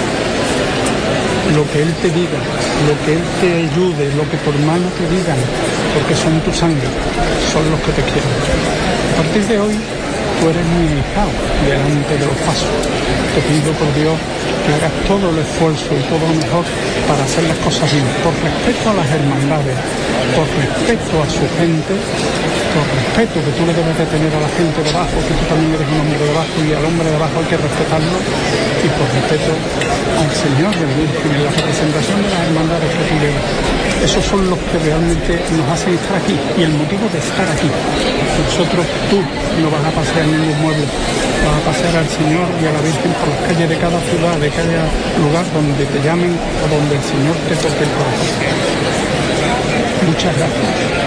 Lo 1.51 1.67
que 1.67 1.83
Él 1.83 1.93
te 1.99 2.11
diga, 2.15 2.39
lo 2.87 2.95
que 3.03 3.13
Él 3.19 3.25
te 3.43 3.49
ayude, 3.67 4.15
lo 4.15 4.23
que 4.31 4.37
tu 4.39 4.51
hermano 4.55 4.87
te 4.95 5.05
digan, 5.11 5.41
porque 5.99 6.15
son 6.15 6.39
tu 6.47 6.53
sangre, 6.55 6.87
son 7.51 7.67
los 7.75 7.81
que 7.83 7.91
te 7.91 8.03
quieren. 8.07 8.31
A 8.31 9.15
partir 9.19 9.43
de 9.51 9.59
hoy, 9.59 9.75
tú 9.75 10.43
eres 10.47 10.63
mi 10.79 10.87
hijado 10.95 11.35
delante 11.67 12.15
de 12.15 12.27
los 12.31 12.39
pasos. 12.47 12.71
Te 13.35 13.43
pido 13.51 13.75
por 13.75 13.91
Dios 13.99 14.15
que 14.63 14.79
hagas 14.79 14.95
todo 15.11 15.27
el 15.35 15.43
esfuerzo 15.43 15.91
y 15.99 16.03
todo 16.07 16.23
lo 16.23 16.39
mejor 16.39 16.63
para 17.11 17.27
hacer 17.27 17.43
las 17.51 17.59
cosas 17.67 17.91
bien, 17.91 18.07
por 18.23 18.31
respeto 18.31 18.95
a 18.95 18.95
las 18.95 19.11
hermandades, 19.11 19.75
por 20.39 20.47
respeto 20.47 21.15
a 21.19 21.27
su 21.27 21.43
gente, 21.59 21.95
por 21.99 22.87
respeto 22.95 23.43
que 23.43 23.53
tú 23.59 23.63
le 23.67 23.75
debes 23.75 23.99
de 23.99 24.07
tener 24.07 24.31
a 24.39 24.41
la 24.47 24.51
gente 24.55 24.79
de 24.79 24.91
abajo, 24.95 25.19
que 25.19 25.35
tú 25.35 25.45
también 25.51 25.75
eres 25.75 25.89
un 25.91 25.99
hombre 25.99 26.23
de 26.23 26.31
abajo 26.31 26.57
y 26.63 26.69
al 26.79 26.85
hombre 26.87 27.11
de 27.11 27.17
abajo 27.19 27.35
hay 27.43 27.49
que 27.51 27.59
respetarlo, 27.59 28.19
y 28.87 28.89
por 28.95 29.07
respeto 29.19 29.51
al 29.51 30.31
Señor 30.31 30.73
del 30.79 30.93
Virgen, 30.95 31.43
la 31.43 31.51
representación 31.59 32.23
de 32.23 32.29
las 32.31 32.41
hermandades 32.47 32.87
que 32.87 33.03
tú 33.03 33.15
llevas. 33.19 33.78
Esos 34.03 34.25
son 34.25 34.49
los 34.49 34.59
que 34.71 34.79
realmente 34.79 35.39
nos 35.59 35.67
hacen 35.69 35.95
estar 35.95 36.17
aquí 36.17 36.37
y 36.57 36.63
el 36.63 36.73
motivo 36.73 37.05
de 37.13 37.19
estar 37.19 37.49
aquí. 37.51 37.69
Nosotros, 37.69 38.87
tú, 39.11 39.19
no 39.61 39.69
vas 39.71 39.85
a 39.85 39.91
pasear 39.91 40.27
ningún 40.27 40.55
mueble, 40.63 40.87
vas 40.87 41.57
a 41.59 41.63
pasear 41.67 41.95
al 41.99 42.09
Señor 42.09 42.47
y 42.63 42.65
a 42.67 42.73
la 42.73 42.81
Virgen 42.81 43.11
por 43.19 43.29
las 43.29 43.41
calles 43.51 43.69
de 43.69 43.77
cada 43.77 43.99
ciudad, 44.07 44.37
de 44.39 44.51
cada 44.51 44.87
lugar 45.19 45.45
donde 45.53 45.85
te 45.85 45.99
llamen 46.07 46.31
o 46.31 46.65
donde 46.71 46.95
el 46.95 47.05
Señor 47.05 47.35
te 47.51 47.55
toque 47.59 47.83
el 47.83 47.93
corazón. 47.99 48.33
Muchas 50.07 50.33
gracias. 50.37 50.99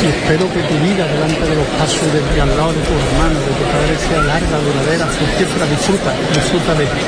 Y 0.00 0.06
espero 0.06 0.44
que 0.52 0.60
tu 0.64 0.76
vida 0.80 1.04
delante 1.08 1.40
de 1.40 1.56
los 1.56 1.68
pasos 1.76 2.04
de, 2.12 2.20
al 2.40 2.52
lado 2.56 2.72
de 2.72 2.80
tu 2.84 2.92
hermano, 2.94 3.36
de 3.40 3.52
tu 3.52 3.64
padre, 3.68 3.92
sea 3.96 4.20
larga, 4.22 4.56
duradera, 4.60 5.06
fructífera. 5.08 5.66
Disfruta, 5.66 6.10
disfruta 6.32 6.72
de 6.74 6.84
ti. 6.84 7.00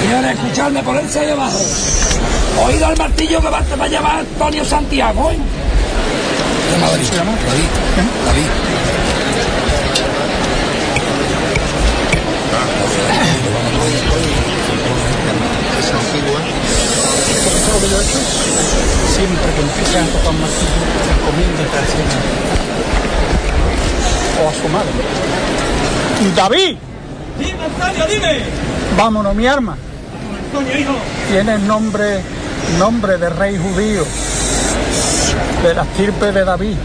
Señores, 0.00 0.30
escuchadme, 0.32 0.82
ponerse 0.82 1.20
ahí 1.20 1.30
abajo. 1.30 1.58
Oído 2.64 2.86
al 2.86 2.96
martillo 2.96 3.40
que 3.40 3.48
va, 3.48 3.62
te 3.62 3.76
va 3.76 3.84
a 3.84 3.88
llevar 3.88 4.20
Antonio 4.20 4.64
Santiago, 4.64 5.30
¿eh? 5.30 5.36
David. 7.46 7.68
David. 8.26 8.46
Esto 13.92 14.29
siempre 19.14 19.52
que 19.54 19.60
empiece 19.60 19.98
a 19.98 20.04
tocar 20.06 20.34
encomiéndate 21.20 21.78
al 21.78 21.86
Señor. 21.86 22.22
O 24.42 24.48
a 24.48 24.52
su 24.54 24.68
madre. 24.68 24.90
David, 26.36 26.76
Dime, 27.38 27.64
Antonio, 27.64 28.06
dime. 28.06 28.42
vámonos, 28.96 29.34
mi 29.34 29.46
arma. 29.46 29.76
Antonio, 30.46 30.78
hijo. 30.78 30.92
Tiene 31.30 31.58
nombre, 31.58 32.20
nombre 32.78 33.16
de 33.18 33.30
rey 33.30 33.56
judío, 33.58 34.04
de 35.62 35.74
la 35.74 35.82
estirpe 35.82 36.32
de 36.32 36.44
David. 36.44 36.76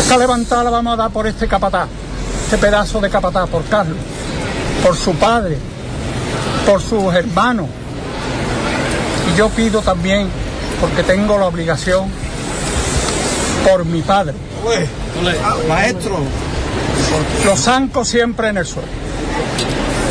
Esta 0.00 0.16
levantada 0.16 0.64
la 0.64 0.70
vamos 0.70 0.94
a 0.94 0.96
dar 0.96 1.10
por 1.10 1.26
este 1.26 1.46
capataz, 1.46 1.88
este 2.44 2.58
pedazo 2.58 3.00
de 3.00 3.10
capataz, 3.10 3.48
por 3.48 3.64
Carlos, 3.66 3.98
por 4.82 4.96
su 4.96 5.14
padre, 5.14 5.56
por 6.66 6.82
sus 6.82 7.14
hermanos. 7.14 7.66
Y 9.32 9.36
yo 9.36 9.48
pido 9.50 9.82
también, 9.82 10.28
porque 10.80 11.02
tengo 11.02 11.38
la 11.38 11.46
obligación, 11.46 12.08
por 13.68 13.84
mi 13.84 14.02
padre. 14.02 14.34
Maestro. 15.68 16.18
Los 17.44 17.60
zancos 17.60 18.08
siempre 18.08 18.48
en 18.48 18.58
el 18.58 18.66
suelo. 18.66 18.88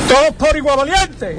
Todos 0.07 0.35
por 0.35 0.55
igual 0.57 0.77
valiente. 0.77 1.37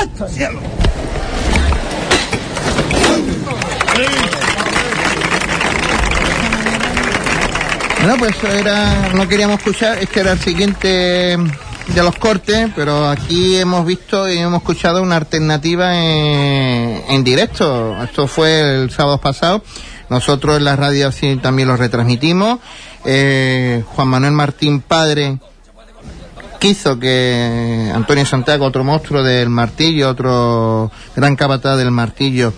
¡Hasta! 0.00 0.28
Cielo. 0.28 0.77
Bueno, 8.00 8.16
pues 8.18 8.36
era, 8.44 9.10
no 9.14 9.28
queríamos 9.28 9.58
escuchar, 9.58 9.98
este 9.98 10.20
era 10.20 10.32
el 10.32 10.38
siguiente 10.38 11.36
de 11.36 12.02
los 12.02 12.14
cortes, 12.16 12.70
pero 12.76 13.08
aquí 13.08 13.56
hemos 13.56 13.84
visto 13.84 14.28
y 14.28 14.38
hemos 14.38 14.60
escuchado 14.60 15.02
una 15.02 15.16
alternativa 15.16 15.98
en, 15.98 17.02
en 17.08 17.24
directo. 17.24 18.00
Esto 18.02 18.26
fue 18.26 18.82
el 18.82 18.90
sábado 18.90 19.18
pasado. 19.18 19.62
Nosotros 20.08 20.56
en 20.58 20.64
la 20.64 20.76
radio 20.76 21.12
sí 21.12 21.36
también 21.42 21.68
lo 21.68 21.76
retransmitimos. 21.76 22.60
Eh, 23.04 23.82
Juan 23.86 24.08
Manuel 24.08 24.32
Martín 24.32 24.80
Padre 24.80 25.38
quiso 26.58 26.98
que 26.98 27.90
Antonio 27.94 28.26
Santiago, 28.26 28.66
otro 28.66 28.84
monstruo 28.84 29.22
del 29.22 29.48
martillo, 29.48 30.10
otro 30.10 30.90
gran 31.14 31.36
capataz 31.36 31.76
del 31.76 31.90
martillo, 31.90 32.52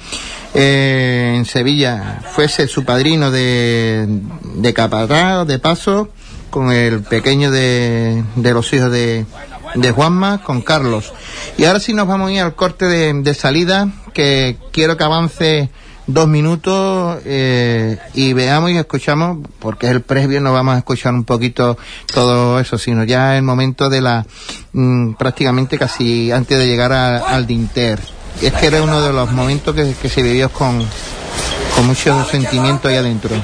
eh, 0.55 1.35
en 1.37 1.45
Sevilla, 1.45 2.21
fuese 2.33 2.67
su 2.67 2.85
padrino 2.85 3.31
de, 3.31 4.07
de 4.55 4.75
capataz, 4.75 5.47
de 5.47 5.59
paso, 5.59 6.09
con 6.51 6.73
el 6.73 7.03
pequeño 7.03 7.51
de, 7.51 8.25
de 8.35 8.53
los 8.53 8.73
hijos 8.73 8.91
de, 8.91 9.25
de 9.75 9.91
Juanma, 9.93 10.43
con 10.43 10.63
Carlos. 10.63 11.13
Y 11.57 11.65
ahora 11.65 11.81
sí 11.81 11.93
nos 11.93 12.09
vamos 12.09 12.31
a 12.31 12.33
ir 12.33 12.41
al 12.41 12.55
corte 12.55 12.87
de, 12.87 13.13
de 13.13 13.35
salida, 13.35 13.89
que 14.13 14.59
quiero 14.73 14.97
que 14.97 15.05
avance 15.05 15.71
dos 16.13 16.29
minutos 16.29 17.21
eh, 17.25 17.99
y 18.15 18.33
veamos 18.33 18.71
y 18.71 18.77
escuchamos, 18.77 19.39
porque 19.59 19.87
es 19.87 19.93
el 19.93 20.03
previo, 20.03 20.41
no 20.41 20.53
vamos 20.53 20.75
a 20.75 20.79
escuchar 20.79 21.15
un 21.15 21.25
poquito 21.25 21.79
todo 22.13 22.59
eso, 22.59 22.79
sino 22.79 23.05
ya 23.05 23.37
el 23.37 23.43
momento 23.43 23.89
de 23.89 24.01
la, 24.01 24.27
mm, 24.73 25.13
prácticamente 25.13 25.79
casi 25.79 26.33
antes 26.33 26.59
de 26.59 26.67
llegar 26.67 26.93
al 26.93 27.47
Dinter. 27.47 28.01
Es 28.41 28.53
que 28.53 28.67
era 28.67 28.83
uno 28.83 29.01
de 29.03 29.13
los 29.13 29.31
momentos 29.33 29.75
que, 29.75 29.95
que 29.95 30.09
se 30.09 30.23
vivió 30.23 30.51
con, 30.51 30.87
con 31.75 31.87
mucho 31.87 32.25
sentimiento 32.31 32.89
ahí 32.89 32.97
adentro. 32.97 33.35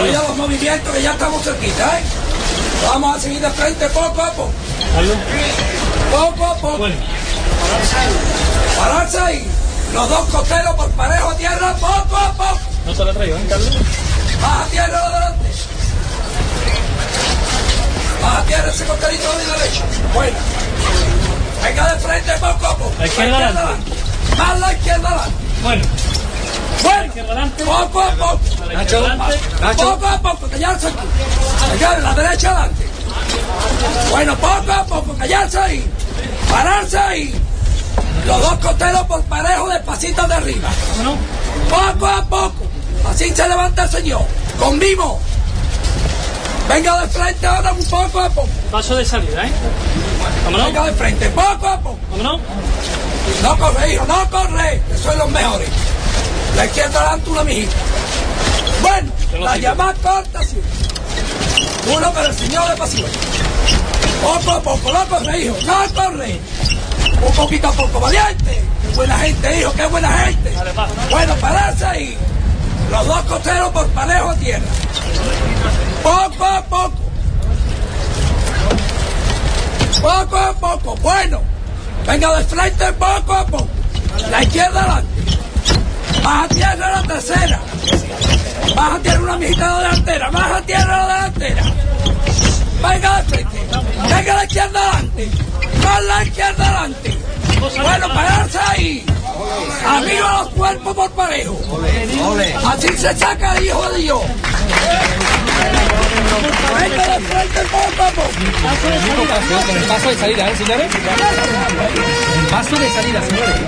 Oye 0.00 0.12
los 0.12 0.36
movimientos 0.36 0.94
que 0.94 1.02
ya 1.02 1.12
estamos 1.12 1.42
cerquita, 1.42 1.98
¿eh? 1.98 2.02
Vamos 2.86 3.16
a 3.16 3.20
seguir 3.20 3.40
de 3.40 3.50
frente 3.50 3.88
poco 3.88 4.22
a 4.22 4.30
poco. 4.32 4.50
Poco 6.10 6.46
a 6.46 6.54
poco. 6.56 6.86
Pararse 8.78 9.18
ahí. 9.18 9.46
Los 9.94 10.08
dos 10.08 10.28
costeros 10.28 10.74
por 10.74 10.90
parejo 10.90 11.30
a 11.30 11.36
tierra, 11.36 11.74
poco 11.74 12.16
a 12.16 12.32
poco. 12.32 12.58
No 12.84 12.92
te 12.92 13.04
lo 13.04 13.14
traigo, 13.14 13.36
¿eh, 13.36 13.46
Carlos? 13.48 13.70
Más 14.42 14.66
a 14.66 14.70
tierra 14.70 14.98
adelante. 14.98 15.48
Más 18.22 18.36
a 18.36 18.42
tierra 18.44 18.70
ese 18.70 18.84
costerito 18.84 19.32
de 19.38 19.46
la 19.46 19.56
derecha. 19.56 19.84
Buena. 20.12 20.36
Venga 21.66 21.94
de 21.94 21.98
frente 21.98 22.32
poco 22.34 22.66
a 22.66 22.76
poco. 22.76 22.92
La 22.96 23.06
izquierda 23.06 23.48
adelante. 23.48 23.92
Más 24.38 24.60
la 24.60 24.72
izquierda 24.72 25.08
adelante. 25.08 25.34
Bueno. 25.64 25.84
Bueno, 26.82 27.12
poco 27.64 28.00
a 28.02 28.10
poco. 28.12 28.40
Nacho, 28.72 29.04
Poco 29.76 30.06
a 30.06 30.18
poco, 30.20 30.48
callarse 30.48 30.86
aquí. 30.86 32.02
La 32.02 32.14
derecha 32.14 32.50
adelante. 32.50 32.86
Bueno, 34.10 34.36
poco 34.36 34.72
a 34.72 34.84
poco, 34.84 35.14
callarse 35.18 35.58
ahí. 35.58 35.90
Pararse 36.48 36.98
ahí. 36.98 37.42
Los 38.26 38.40
dos 38.42 38.58
costeros 38.60 39.02
por 39.02 39.22
parejo 39.24 39.68
despacito 39.68 40.26
de 40.28 40.34
arriba. 40.34 40.68
Poco 41.68 42.06
a 42.06 42.24
poco. 42.26 42.64
Así 43.10 43.34
se 43.34 43.48
levanta 43.48 43.82
el 43.84 43.90
señor. 43.90 44.24
Con 44.60 44.78
mimo. 44.78 45.20
Venga 46.68 47.00
de 47.00 47.08
frente 47.08 47.46
ahora 47.46 47.72
un 47.72 47.84
poco 47.84 48.20
a 48.20 48.28
poco. 48.28 48.48
Paso 48.70 48.96
de 48.96 49.04
salida, 49.04 49.46
¿eh? 49.46 49.52
Vámonos. 50.44 50.66
Venga 50.66 50.84
de 50.84 50.92
frente, 50.92 51.30
poco 51.30 51.68
a 51.68 51.80
poco. 51.80 51.98
Vámonos. 52.10 52.40
No 53.42 53.58
corre, 53.58 53.94
hijo, 53.94 54.04
no 54.06 54.30
corre, 54.30 54.82
que 54.88 54.98
soy 54.98 55.16
los 55.16 55.30
mejores. 55.30 55.68
La 56.56 56.64
izquierda 56.64 57.00
adelante 57.00 57.30
una 57.30 57.44
mijita. 57.44 57.76
Bueno, 58.82 59.12
la 59.40 59.56
llamada 59.56 59.94
corta 59.94 60.44
sí. 60.44 60.60
Uno 61.94 62.12
para 62.12 62.28
el 62.28 62.34
señor 62.34 62.68
de 62.70 62.76
pasión. 62.76 63.10
Poco 64.22 64.50
a 64.50 64.60
poco, 64.60 64.92
no 64.92 65.06
corre, 65.06 65.40
hijo, 65.40 65.56
no 65.66 65.94
corre. 65.94 66.40
Un 67.22 67.34
poquito 67.34 67.68
a 67.68 67.72
poco, 67.72 68.00
valiente. 68.00 68.62
Qué 68.82 68.88
buena 68.94 69.18
gente, 69.18 69.60
hijo, 69.60 69.72
qué 69.72 69.86
buena 69.86 70.10
gente. 70.18 70.52
Bueno, 71.10 71.34
pararse 71.36 71.84
ahí. 71.86 72.16
Los 72.90 73.06
dos 73.06 73.20
costeros 73.22 73.70
por 73.70 73.86
parejo 73.88 74.30
a 74.30 74.34
tierra. 74.36 74.66
Poco 76.06 76.44
a 76.44 76.62
poco. 76.62 77.02
Poco 80.00 80.36
a 80.36 80.52
poco. 80.52 80.96
Bueno. 81.02 81.40
Venga 82.06 82.36
de 82.36 82.44
frente 82.44 82.92
poco 82.92 83.32
a 83.34 83.44
poco. 83.44 83.68
La 84.30 84.40
izquierda 84.40 84.82
adelante. 84.82 85.22
Baja 86.22 86.48
tierra 86.48 86.90
la 86.92 87.02
tercera. 87.02 87.60
Baja 88.76 88.98
tierra 89.00 89.20
una 89.20 89.36
mijita 89.36 89.66
la 89.66 89.78
delantera. 89.78 90.30
Baja 90.30 90.62
tierra 90.62 90.96
la 90.96 91.14
delantera. 91.14 91.62
Venga 92.82 93.16
de 93.16 93.22
frente. 93.24 93.58
Venga 94.08 94.34
la 94.36 94.44
izquierda 94.44 94.80
adelante. 94.80 95.30
Más 95.82 96.04
la 96.04 96.22
izquierda 96.22 96.68
adelante. 96.68 97.18
Bueno, 97.58 98.08
pararse 98.14 98.58
ahí. 98.68 99.15
Arriba 99.86 100.42
los 100.42 100.48
cuerpos 100.50 100.94
por 100.94 101.10
parejo. 101.12 101.56
Así 102.66 102.88
se 102.88 103.14
saca 103.16 103.56
el 103.56 103.66
hijo 103.66 103.90
de 103.90 103.98
Dios. 103.98 104.20
Venga 106.78 107.06
de 107.06 107.20
frente. 107.26 107.60
Con 109.66 109.76
el 109.76 109.84
paso 109.84 110.08
de 110.08 110.16
salida, 110.16 110.50
¿eh, 110.50 110.56
señores? 110.56 110.94
El 110.94 112.46
paso 112.48 112.76
de 112.76 112.90
salida, 112.90 113.22
señores. 113.22 113.60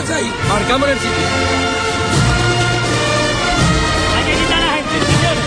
Marcamos 0.00 0.16
el 0.16 0.16
sitio. 0.16 0.16
Quédate 0.16 0.16
ahí. 0.16 0.32
Marcamos 0.48 0.88
en 0.88 0.94
el 0.94 1.00
sitio. 1.00 1.24
Hay 4.16 4.24
que 4.24 4.32
quitar 4.32 4.56
a 4.56 4.64
la 4.64 4.72
gente, 4.80 4.96
señores. 4.96 5.44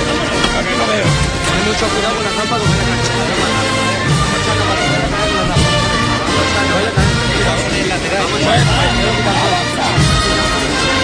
Vámonos. 0.78 1.10
Ten 1.50 1.62
mucho 1.66 1.86
cuidado 1.90 2.14
con 2.14 2.24
la 2.24 2.30
trampa 2.38 2.56
la 2.58 2.66
cancha. 2.70 3.14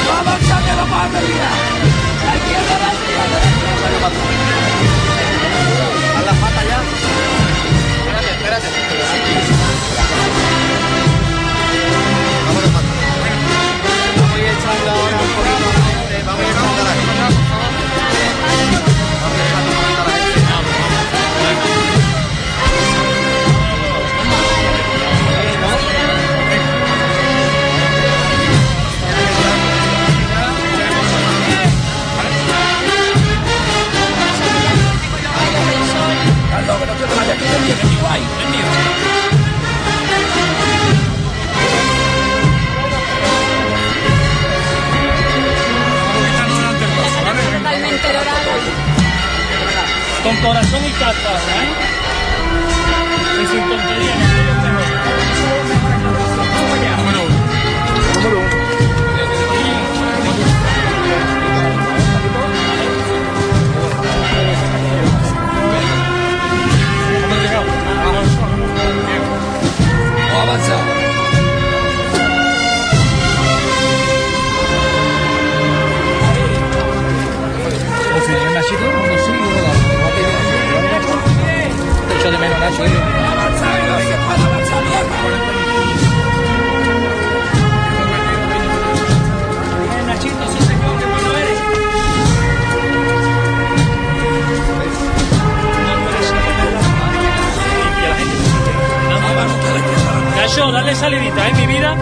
Vamos 0.09 0.29
a 0.29 0.61
que 0.61 0.73
lo 0.77 0.85
mate, 0.85 1.19
mira. 1.25 1.49
La 2.25 2.33
izquierda 2.37 2.73
adelante. 2.75 3.09
la 10.69 10.78
derecha. 16.83 17.29
Carlos, 36.49 36.77
que 36.79 36.85
no 36.85 36.93
te 36.93 37.15
vayas, 37.15 37.37
que 37.37 37.45
te 37.45 37.59
viene, 37.59 37.83
mío, 37.83 38.07
ahí, 38.09 38.27
el 38.41 38.49
mío. 38.49 39.28
Con 50.23 50.35
corazón 50.37 50.83
y 50.85 50.91
carta, 50.93 51.31
¿eh? 51.31 51.69
Y 53.41 53.47
sin 53.47 53.69
tonterías, 53.69 54.17
salidita, 100.95 101.47
¿eh? 101.47 101.53
Mi 101.53 101.67
vida. 101.67 101.95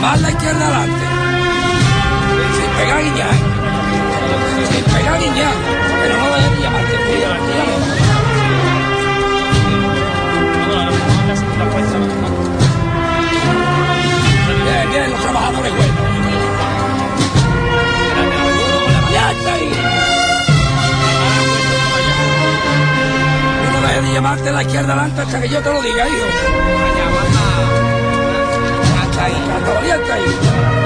Más 0.00 0.20
la 0.20 0.30
izquierda 0.30 0.66
adelante. 0.66 1.06
Sin 2.56 2.70
pegar 2.78 3.02
guiñar. 3.02 3.34
Sin 4.72 4.84
pegar 4.84 5.18
guiñar. 5.20 5.54
Pero 6.02 6.16
no 6.18 6.24
debes 6.36 6.60
llamarte. 6.62 6.94
Bien, 14.64 14.90
bien, 14.90 15.10
los 15.10 15.20
trabajadores 15.20 15.72
buenos. 15.76 15.96
Ya 19.12 19.32
está 19.32 19.52
ahí. 19.54 19.70
No 23.72 23.88
dejes 23.88 24.02
de 24.02 24.12
llamarte 24.12 24.48
a 24.48 24.52
la 24.52 24.62
izquierda 24.62 24.92
adelante 24.92 25.22
hasta 25.22 25.40
que 25.40 25.48
yo 25.48 25.60
te 25.60 25.72
lo 25.72 25.82
diga, 25.82 26.08
hijo. 26.08 27.73
Ahí, 29.24 29.32
hasta 29.50 29.72
valiente 29.72 30.12
ahí. 30.12 30.83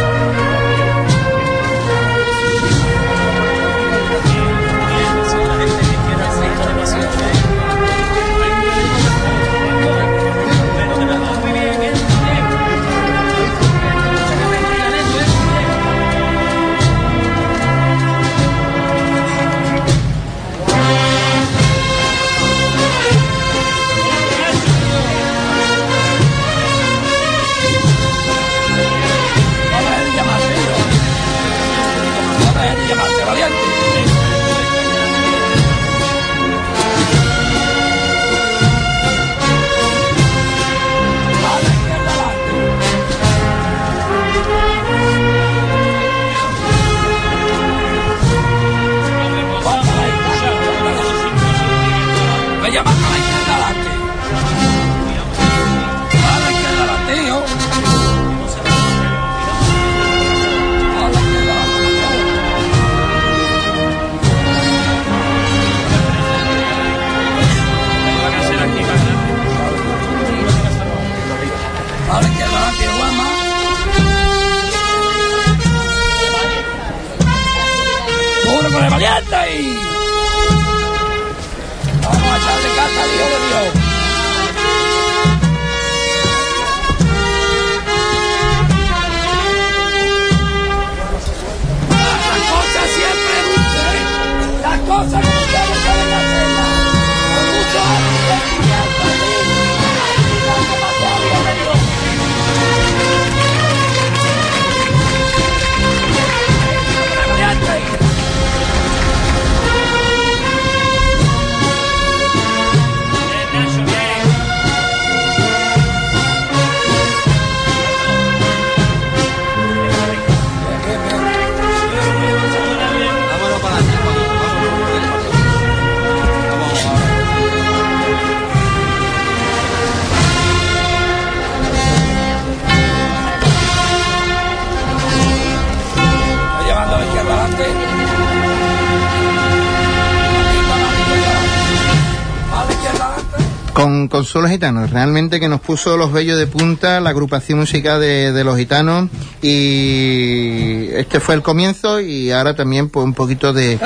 Con 144.29 144.43
Consuelo 144.43 144.49
Gitano, 144.53 144.87
realmente 144.87 145.41
que 145.41 145.49
nos 145.49 145.63
puso 145.63 145.97
los 145.97 146.13
vellos 146.13 146.39
de 146.39 146.47
punta 146.47 147.01
la 147.01 147.09
agrupación 147.09 147.61
musical 147.61 147.99
de, 147.99 148.31
de 148.31 148.45
los 148.45 148.59
gitanos 148.59 149.09
y 149.41 150.89
este 150.93 151.19
fue 151.19 151.35
el 151.35 151.41
comienzo 151.41 151.99
y 151.99 152.31
ahora 152.31 152.55
también 152.55 152.91
pues 152.91 153.05
un 153.05 153.15
poquito 153.15 153.55
de 153.55 153.81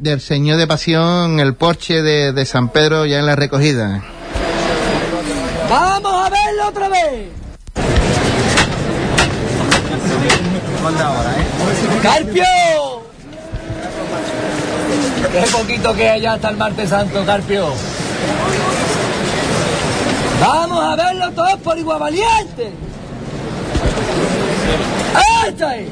del 0.00 0.22
Señor 0.22 0.56
de 0.56 0.66
Pasión, 0.66 1.40
el 1.40 1.54
porche 1.56 2.00
de, 2.00 2.32
de 2.32 2.46
San 2.46 2.70
Pedro 2.70 3.04
ya 3.04 3.18
en 3.18 3.26
la 3.26 3.36
recogida. 3.36 4.02
¡Vamos 5.68 6.26
a 6.26 6.30
verlo 6.30 6.68
otra 6.68 6.88
vez! 6.88 7.28
¡Carpio! 12.02 12.44
Qué 15.32 15.46
poquito 15.52 15.94
que 15.94 16.08
allá 16.08 16.32
hasta 16.32 16.48
el 16.48 16.56
martes 16.56 16.88
santo, 16.88 17.26
Carpio. 17.26 17.68
Vamos 20.40 20.84
a 20.84 20.96
verlo 20.96 21.30
todos 21.32 21.56
por 21.60 21.78
igual 21.78 22.00
valiente. 22.00 22.72
¡Esta 25.46 25.76
es! 25.76 25.88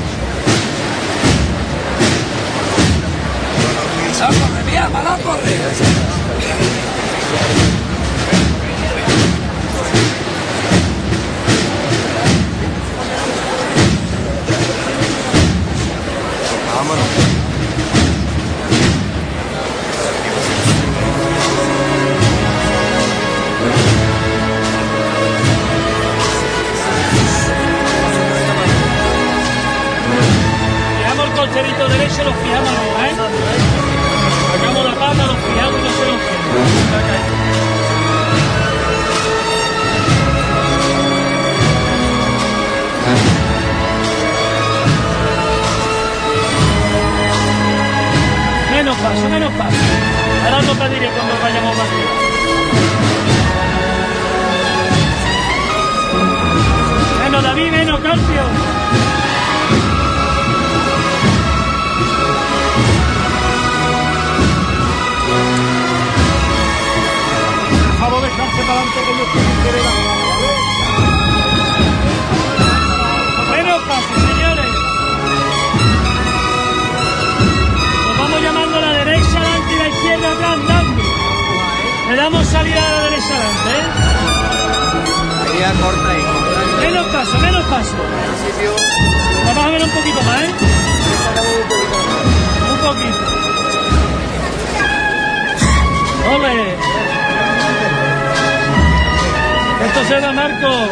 Esto 99.85 100.05
se 100.09 100.21
da, 100.21 100.33
Marco. 100.33 100.89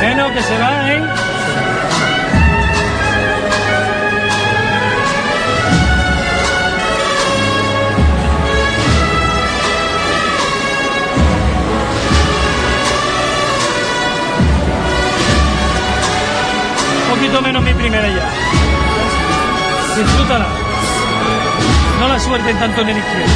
Menos 0.00 0.30
que 0.30 0.42
se 0.42 0.58
va, 0.58 0.92
¿eh? 0.92 1.02
Un 17.02 17.10
poquito 17.16 17.42
menos 17.42 17.62
mi 17.64 17.74
primera 17.74 18.08
ya. 18.08 18.28
Disfrútala. 19.96 20.63
No 22.04 22.10
la 22.10 22.20
suelten 22.20 22.58
tanto 22.58 22.82
en 22.82 22.88
el 22.90 22.98
izquierdo. 22.98 23.32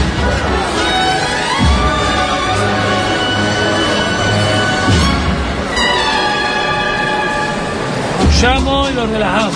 Pushamos 8.27 8.91
y 8.91 8.93
lo 8.93 9.07
relajamos. 9.07 9.55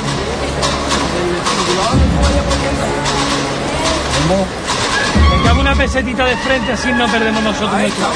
Tengamos 5.31 5.61
una 5.61 5.75
pesetita 5.75 6.25
de 6.25 6.37
frente, 6.39 6.73
así 6.73 6.91
no 6.93 7.07
perdemos 7.09 7.43
nosotros 7.43 7.71
nuestro. 7.71 8.07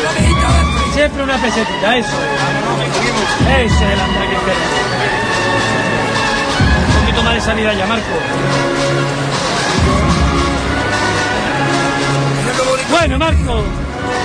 Siempre 0.94 1.22
una 1.24 1.36
pesetita, 1.36 1.97
eso 1.99 2.09
es. 2.09 3.66
Ese 3.66 3.66
es 3.66 3.82
el 3.82 4.01
andar 4.01 4.22
que 4.22 4.36
queremos. 4.47 4.70
Un 6.88 7.01
poquito 7.01 7.22
más 7.22 7.34
de 7.34 7.40
salida 7.42 7.74
ya, 7.74 7.86
Marco. 7.86 8.75
Bueno, 13.09 13.24
Marco, 13.24 13.62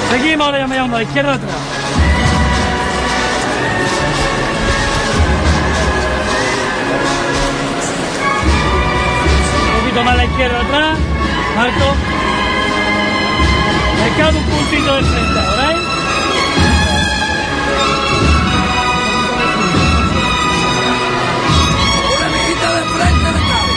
seguimos 0.09 0.43
ahora 0.43 0.57
llamando 0.57 0.95
a 0.95 0.99
la 1.01 1.03
izquierda 1.03 1.33
atrás. 1.35 1.51
Un 9.67 9.81
poquito 9.81 10.03
más 10.03 10.13
a 10.13 10.17
la 10.17 10.25
izquierda 10.25 10.61
atrás, 10.61 10.97
Marco. 11.55 11.95
Marcado 13.99 14.39
un 14.39 14.45
puntito 14.45 14.95
de 14.95 15.03
frente 15.03 15.39
ahora, 15.39 15.53
clave. 15.53 15.79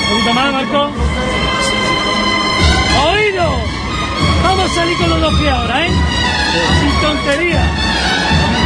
Un 0.01 0.09
poquito 0.09 0.33
más, 0.33 0.53
Marco. 0.55 1.04
Los 5.25 5.35
pies 5.41 5.53
ahora, 5.53 5.87
¿eh? 5.87 5.91
Sin 6.81 7.01
tontería. 7.01 7.63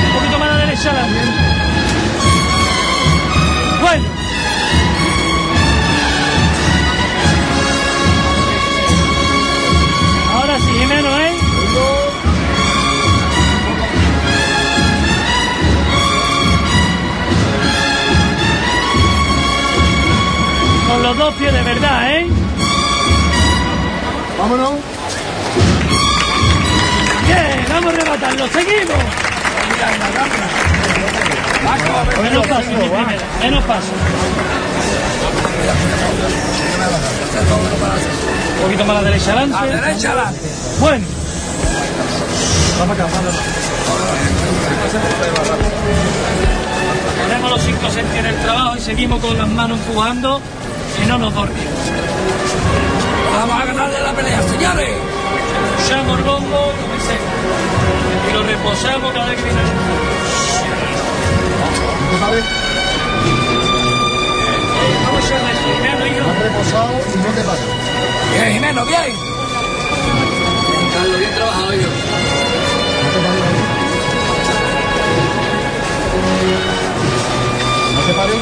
Un 0.07 0.13
poquito 0.13 0.39
más 0.41 0.49
a 0.49 0.53
la 0.53 0.59
derecha 0.59 0.91
adelante. 0.91 1.21
Bueno. 3.81 4.05
Ahora 10.35 10.59
sí, 10.59 10.73
menos, 10.73 11.21
¿eh? 11.21 11.37
Con 20.89 21.03
los 21.05 21.19
dos 21.19 21.35
pies 21.35 21.53
de 21.53 21.63
verdad, 21.63 22.17
¿eh? 22.17 22.27
Vámonos. 24.41 24.98
Vamos 28.21 28.39
a 28.39 28.45
rematarlo, 28.45 28.49
seguimos. 28.49 28.97
Menos 32.23 32.47
paso, 32.47 32.71
menos 33.41 33.65
paso. 33.65 33.93
Un 38.57 38.63
poquito 38.65 38.85
más 38.85 38.97
a 38.97 39.03
la 39.03 39.11
derecha 39.11 39.31
A 39.31 39.35
adelante. 39.35 39.77
derecha 39.77 40.13
adelante. 40.13 40.41
Bueno. 40.81 41.07
Ponemos 47.23 47.51
los 47.51 47.63
cinco 47.63 47.91
sentidos 47.91 48.19
en 48.19 48.27
el 48.27 48.37
trabajo 48.43 48.77
y 48.77 48.81
seguimos 48.81 49.21
con 49.21 49.37
las 49.37 49.49
manos 49.49 49.79
empujando 49.79 50.41
y 51.03 51.07
no 51.07 51.19
nos 51.19 51.35
dormimos. 51.35 51.65
Vamos 53.35 53.63
a 53.63 53.65
ganarle 53.67 54.01
la 54.01 54.13
pelea, 54.13 54.43
señores. 54.43 55.18
Usamos 55.89 56.19
el 56.19 56.25
bombo. 56.25 56.73
Y 58.29 58.33
lo 58.35 58.43
reposamos 58.43 59.11
cada 59.11 59.25
vez 59.25 59.37
que 59.39 59.45
viene. 59.45 59.63
Vamos 65.07 65.25
a 65.25 65.37
primero, 65.73 66.07
hijo. 66.07 66.29
Has 66.29 66.39
reposado 66.43 66.93
y 66.93 67.17
no 67.17 67.31
te 67.33 67.43
paras. 67.43 67.65
Bien, 68.35 68.53
Jimeno, 68.53 68.85
bien. 68.85 69.17
Carlos, 70.93 71.19
bien 71.21 71.35
trabajado 71.35 71.73
yo. 71.73 71.79
No 71.81 73.09
te 73.15 73.19
ahí. 73.31 73.53
No 77.95 78.01
te 78.03 78.13
pares. 78.13 78.37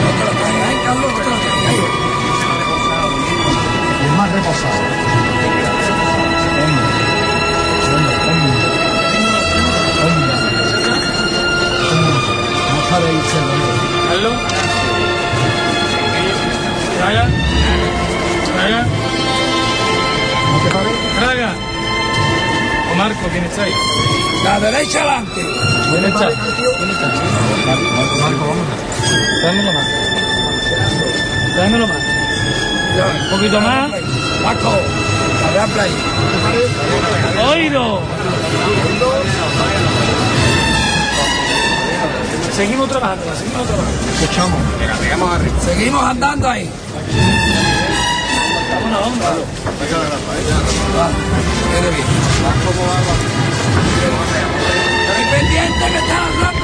No 0.00 0.10
te 0.16 0.24
lo 0.24 0.32
traigas, 0.32 0.70
¿eh, 0.72 0.80
Carlos? 0.86 1.12
No 1.12 1.18
te 1.18 1.28
lo 1.28 1.36
traigas. 1.36 2.02
es 4.02 4.12
más 4.16 4.32
reposado. 4.32 5.11
Marco, 23.02 23.28
¿quién 23.32 23.42
está 23.42 23.64
ahí? 23.64 23.72
La 24.44 24.60
derecha 24.60 25.00
adelante. 25.00 25.40
¿Quién 25.90 26.04
está? 26.04 26.28
¿Quién 26.28 26.90
está? 26.90 27.06
Marco, 28.22 28.46
vamos. 28.46 28.66
Tráemelo 29.40 29.72
más. 29.72 29.86
Tráemelo 31.52 31.86
más. 31.88 31.96
Un 33.24 33.30
poquito 33.30 33.60
más. 33.60 33.90
Paco, 34.44 34.68
a 34.68 35.50
ver 35.50 35.68
play. 35.70 35.90
Oído. 37.50 38.00
Seguimos 42.54 42.88
trabajando, 42.88 43.24
seguimos 43.36 43.66
trabajando. 43.66 43.98
Escuchamos. 44.12 45.64
Seguimos 45.64 46.04
andando 46.04 46.48
ahí. 46.48 46.70
Onda. 49.02 49.34
Quede 51.72 51.90
bien. 51.90 52.06
Estoy 55.08 55.24
pendiente 55.32 55.84
que 55.90 55.98
están 55.98 56.30
las 56.40 56.54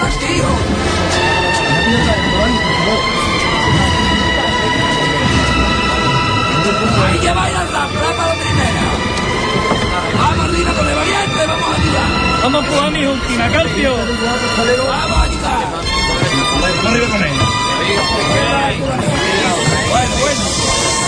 para 8.16 8.28
la 8.28 8.34
primera. 8.34 8.84
Vamos 10.20 10.44
arriba 10.44 10.72
con 10.74 10.86
el 10.88 10.94
valiente, 10.94 11.46
vamos 11.46 11.68
a 11.68 11.74
ayudar. 11.80 12.08
Vamos 12.42 12.62
a 12.62 12.66
empujar 12.66 12.90
mi 12.92 13.04
última, 13.06 13.48
Carpio. 13.48 13.96
Vamos 13.96 15.18
a 15.18 15.22
ayudar. 15.22 15.58
Arriba 16.86 17.08
con 17.08 17.22
él. 17.22 17.32
Bueno, 19.90 20.14
bueno. 20.20 21.07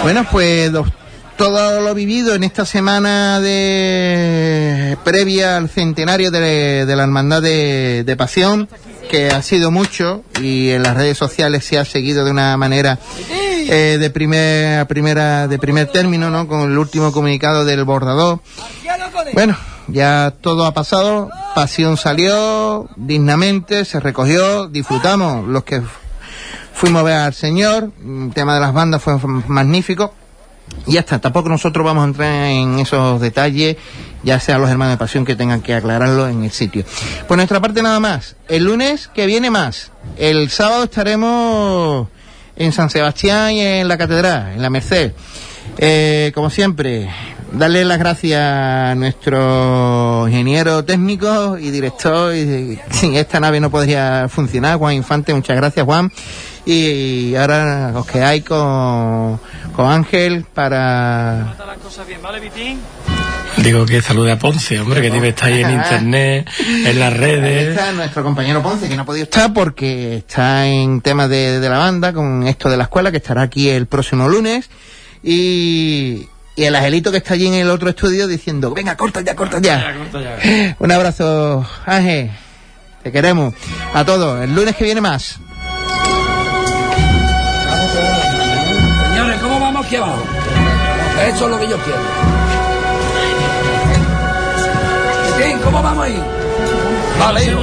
Bueno, 0.06 0.24
pues 0.32 0.72
todo 1.36 1.82
lo 1.82 1.96
vivido 1.96 2.36
en 2.36 2.44
esta 2.44 2.64
semana 2.64 3.40
de 3.40 4.96
previa 5.04 5.58
al 5.58 5.68
centenario 5.68 6.30
de, 6.30 6.86
de 6.86 6.96
la 6.96 7.02
Hermandad 7.06 7.42
de, 7.42 8.04
de 8.04 8.16
Pasión, 8.16 8.70
que 9.10 9.30
ha 9.30 9.42
sido 9.42 9.72
mucho 9.72 10.24
y 10.40 10.70
en 10.70 10.84
las 10.84 10.96
redes 10.96 11.18
sociales 11.18 11.66
se 11.66 11.80
ha 11.80 11.86
seguido 11.86 12.24
de 12.24 12.30
una 12.30 12.56
manera 12.56 13.00
eh, 13.32 13.98
de 14.00 14.10
primer, 14.12 14.86
primera, 14.86 15.48
de 15.48 15.58
primer 15.58 15.88
término, 15.88 16.30
¿no? 16.30 16.48
Con 16.48 16.72
el 16.72 16.78
último 16.78 17.12
comunicado 17.12 17.66
del 17.66 17.84
bordador. 17.84 18.42
Bueno, 19.34 19.58
ya 19.88 20.36
todo 20.40 20.66
ha 20.66 20.74
pasado, 20.76 21.32
Pasión 21.56 21.98
salió 21.98 22.88
dignamente, 22.96 23.86
se 23.86 24.00
recogió, 24.00 24.68
disfrutamos 24.68 25.48
los 25.48 25.64
que 25.64 25.82
fuimos 26.76 27.00
a 27.00 27.04
ver 27.04 27.16
al 27.16 27.34
Señor, 27.34 27.92
el 28.04 28.32
tema 28.34 28.54
de 28.54 28.60
las 28.60 28.74
bandas 28.74 29.02
fue 29.02 29.18
magnífico. 29.48 30.14
Y 30.88 30.94
ya 30.94 31.02
está, 31.02 31.20
tampoco 31.20 31.50
nosotros 31.50 31.86
vamos 31.86 32.04
a 32.04 32.08
entrar 32.08 32.48
en 32.48 32.80
esos 32.80 33.22
detalles, 33.22 33.78
ya 34.24 34.40
sea 34.40 34.58
los 34.58 34.70
hermanos 34.70 34.94
de 34.94 34.98
pasión 34.98 35.24
que 35.24 35.36
tengan 35.36 35.62
que 35.62 35.74
aclararlo 35.74 36.28
en 36.28 36.44
el 36.44 36.52
sitio. 36.52 36.84
Por 37.28 37.38
nuestra 37.38 37.62
parte 37.62 37.82
nada 37.82 38.00
más, 38.00 38.36
el 38.48 38.66
lunes 38.66 39.08
que 39.08 39.26
viene 39.26 39.50
más, 39.50 39.92
el 40.18 40.50
sábado 40.50 40.84
estaremos 40.84 42.08
en 42.56 42.72
San 42.72 42.90
Sebastián 42.90 43.54
y 43.54 43.62
en 43.62 43.88
la 43.88 43.98
Catedral, 43.98 44.54
en 44.54 44.62
la 44.62 44.70
Merced. 44.70 45.14
Eh, 45.78 46.32
como 46.34 46.50
siempre, 46.50 47.10
darle 47.52 47.86
las 47.86 48.00
gracias 48.00 48.42
a 48.42 48.96
nuestro 48.96 50.28
ingeniero 50.28 50.84
técnico 50.84 51.58
y 51.58 51.72
director. 51.72 52.36
Y, 52.36 52.80
sin 52.92 53.16
esta 53.16 53.40
nave 53.40 53.60
no 53.60 53.70
podría 53.70 54.28
funcionar. 54.30 54.78
Juan 54.78 54.96
Infante, 54.96 55.34
muchas 55.34 55.56
gracias, 55.56 55.86
Juan. 55.86 56.12
Y 56.66 57.36
ahora 57.36 57.92
os 57.96 58.08
quedáis 58.08 58.44
con, 58.44 59.40
con 59.76 59.92
Ángel 59.92 60.46
para. 60.54 61.56
Digo 63.58 63.86
que 63.86 64.02
salude 64.02 64.32
a 64.32 64.40
Ponce, 64.40 64.80
hombre, 64.80 65.02
que 65.02 65.10
debe 65.10 65.30
estar 65.30 65.48
ahí 65.48 65.62
en 65.62 65.72
internet, 65.76 66.50
en 66.60 67.00
las 67.00 67.16
redes. 67.16 67.70
Está 67.70 67.92
nuestro 67.92 68.24
compañero 68.24 68.62
Ponce, 68.62 68.90
que 68.90 68.96
no 68.96 69.04
ha 69.04 69.06
podido 69.06 69.24
estar 69.24 69.54
porque 69.54 70.18
está 70.18 70.68
en 70.68 71.02
temas 71.02 71.30
de, 71.30 71.60
de 71.60 71.70
la 71.70 71.78
banda, 71.78 72.14
con 72.14 72.48
esto 72.48 72.70
de 72.70 72.78
la 72.78 72.84
escuela, 72.84 73.12
que 73.12 73.18
estará 73.18 73.44
aquí 73.44 73.70
el 73.70 73.86
próximo 73.86 74.28
lunes. 74.28 74.70
Y, 75.24 76.28
y 76.56 76.64
el 76.64 76.76
Angelito 76.76 77.12
que 77.12 77.18
está 77.18 77.36
allí 77.36 77.48
en 77.48 77.54
el 77.56 77.70
otro 77.70 77.90
estudio 77.90 78.28
diciendo, 78.28 78.74
venga, 78.74 78.98
corta 78.98 79.22
ya, 79.22 79.36
corta 79.36 79.60
ya. 79.60 79.96
Un 80.80 80.92
abrazo, 80.92 81.66
Ángel. 81.86 82.32
Te 83.04 83.12
queremos. 83.12 83.54
A 83.94 84.04
todos. 84.04 84.44
El 84.44 84.56
lunes 84.56 84.76
que 84.76 84.84
viene 84.84 85.00
más. 85.00 85.40
Aquí 89.86 89.96
abajo? 89.96 90.24
Eso 91.28 91.46
es 91.46 91.52
lo 91.52 91.60
que 91.60 91.68
yo 91.68 91.78
quiero. 91.78 92.00
Bien, 95.38 95.60
¿cómo 95.60 95.82
vamos 95.82 96.06
ahí? 96.06 96.22
Vale, 97.20 97.44
hijo. 97.44 97.62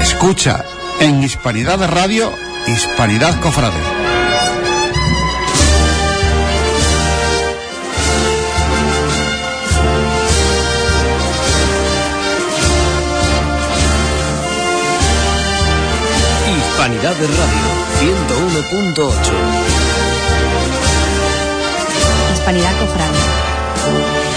Escucha 0.00 0.64
en 1.00 1.22
Hispanidad 1.22 1.78
de 1.78 1.86
Radio, 1.86 2.32
Hispanidad 2.66 3.38
Cofrade. 3.40 4.07
Hispanidad 16.88 17.16
de 17.16 17.26
Radio 17.26 17.68
101.8. 18.96 19.32
Hispanidad 22.32 22.78
Cofrade. 22.80 24.27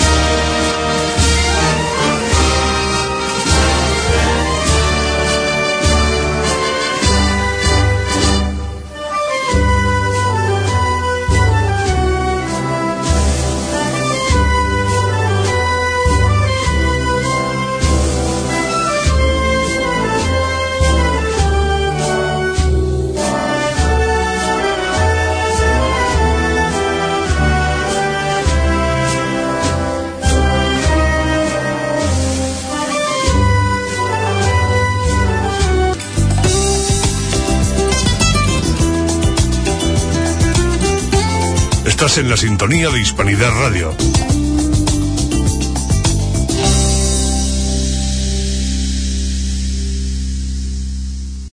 Estás 42.02 42.18
en 42.18 42.30
la 42.32 42.36
sintonía 42.36 42.89
de 42.89 42.99
Hispanidad 42.99 43.52
Radio. 43.60 43.95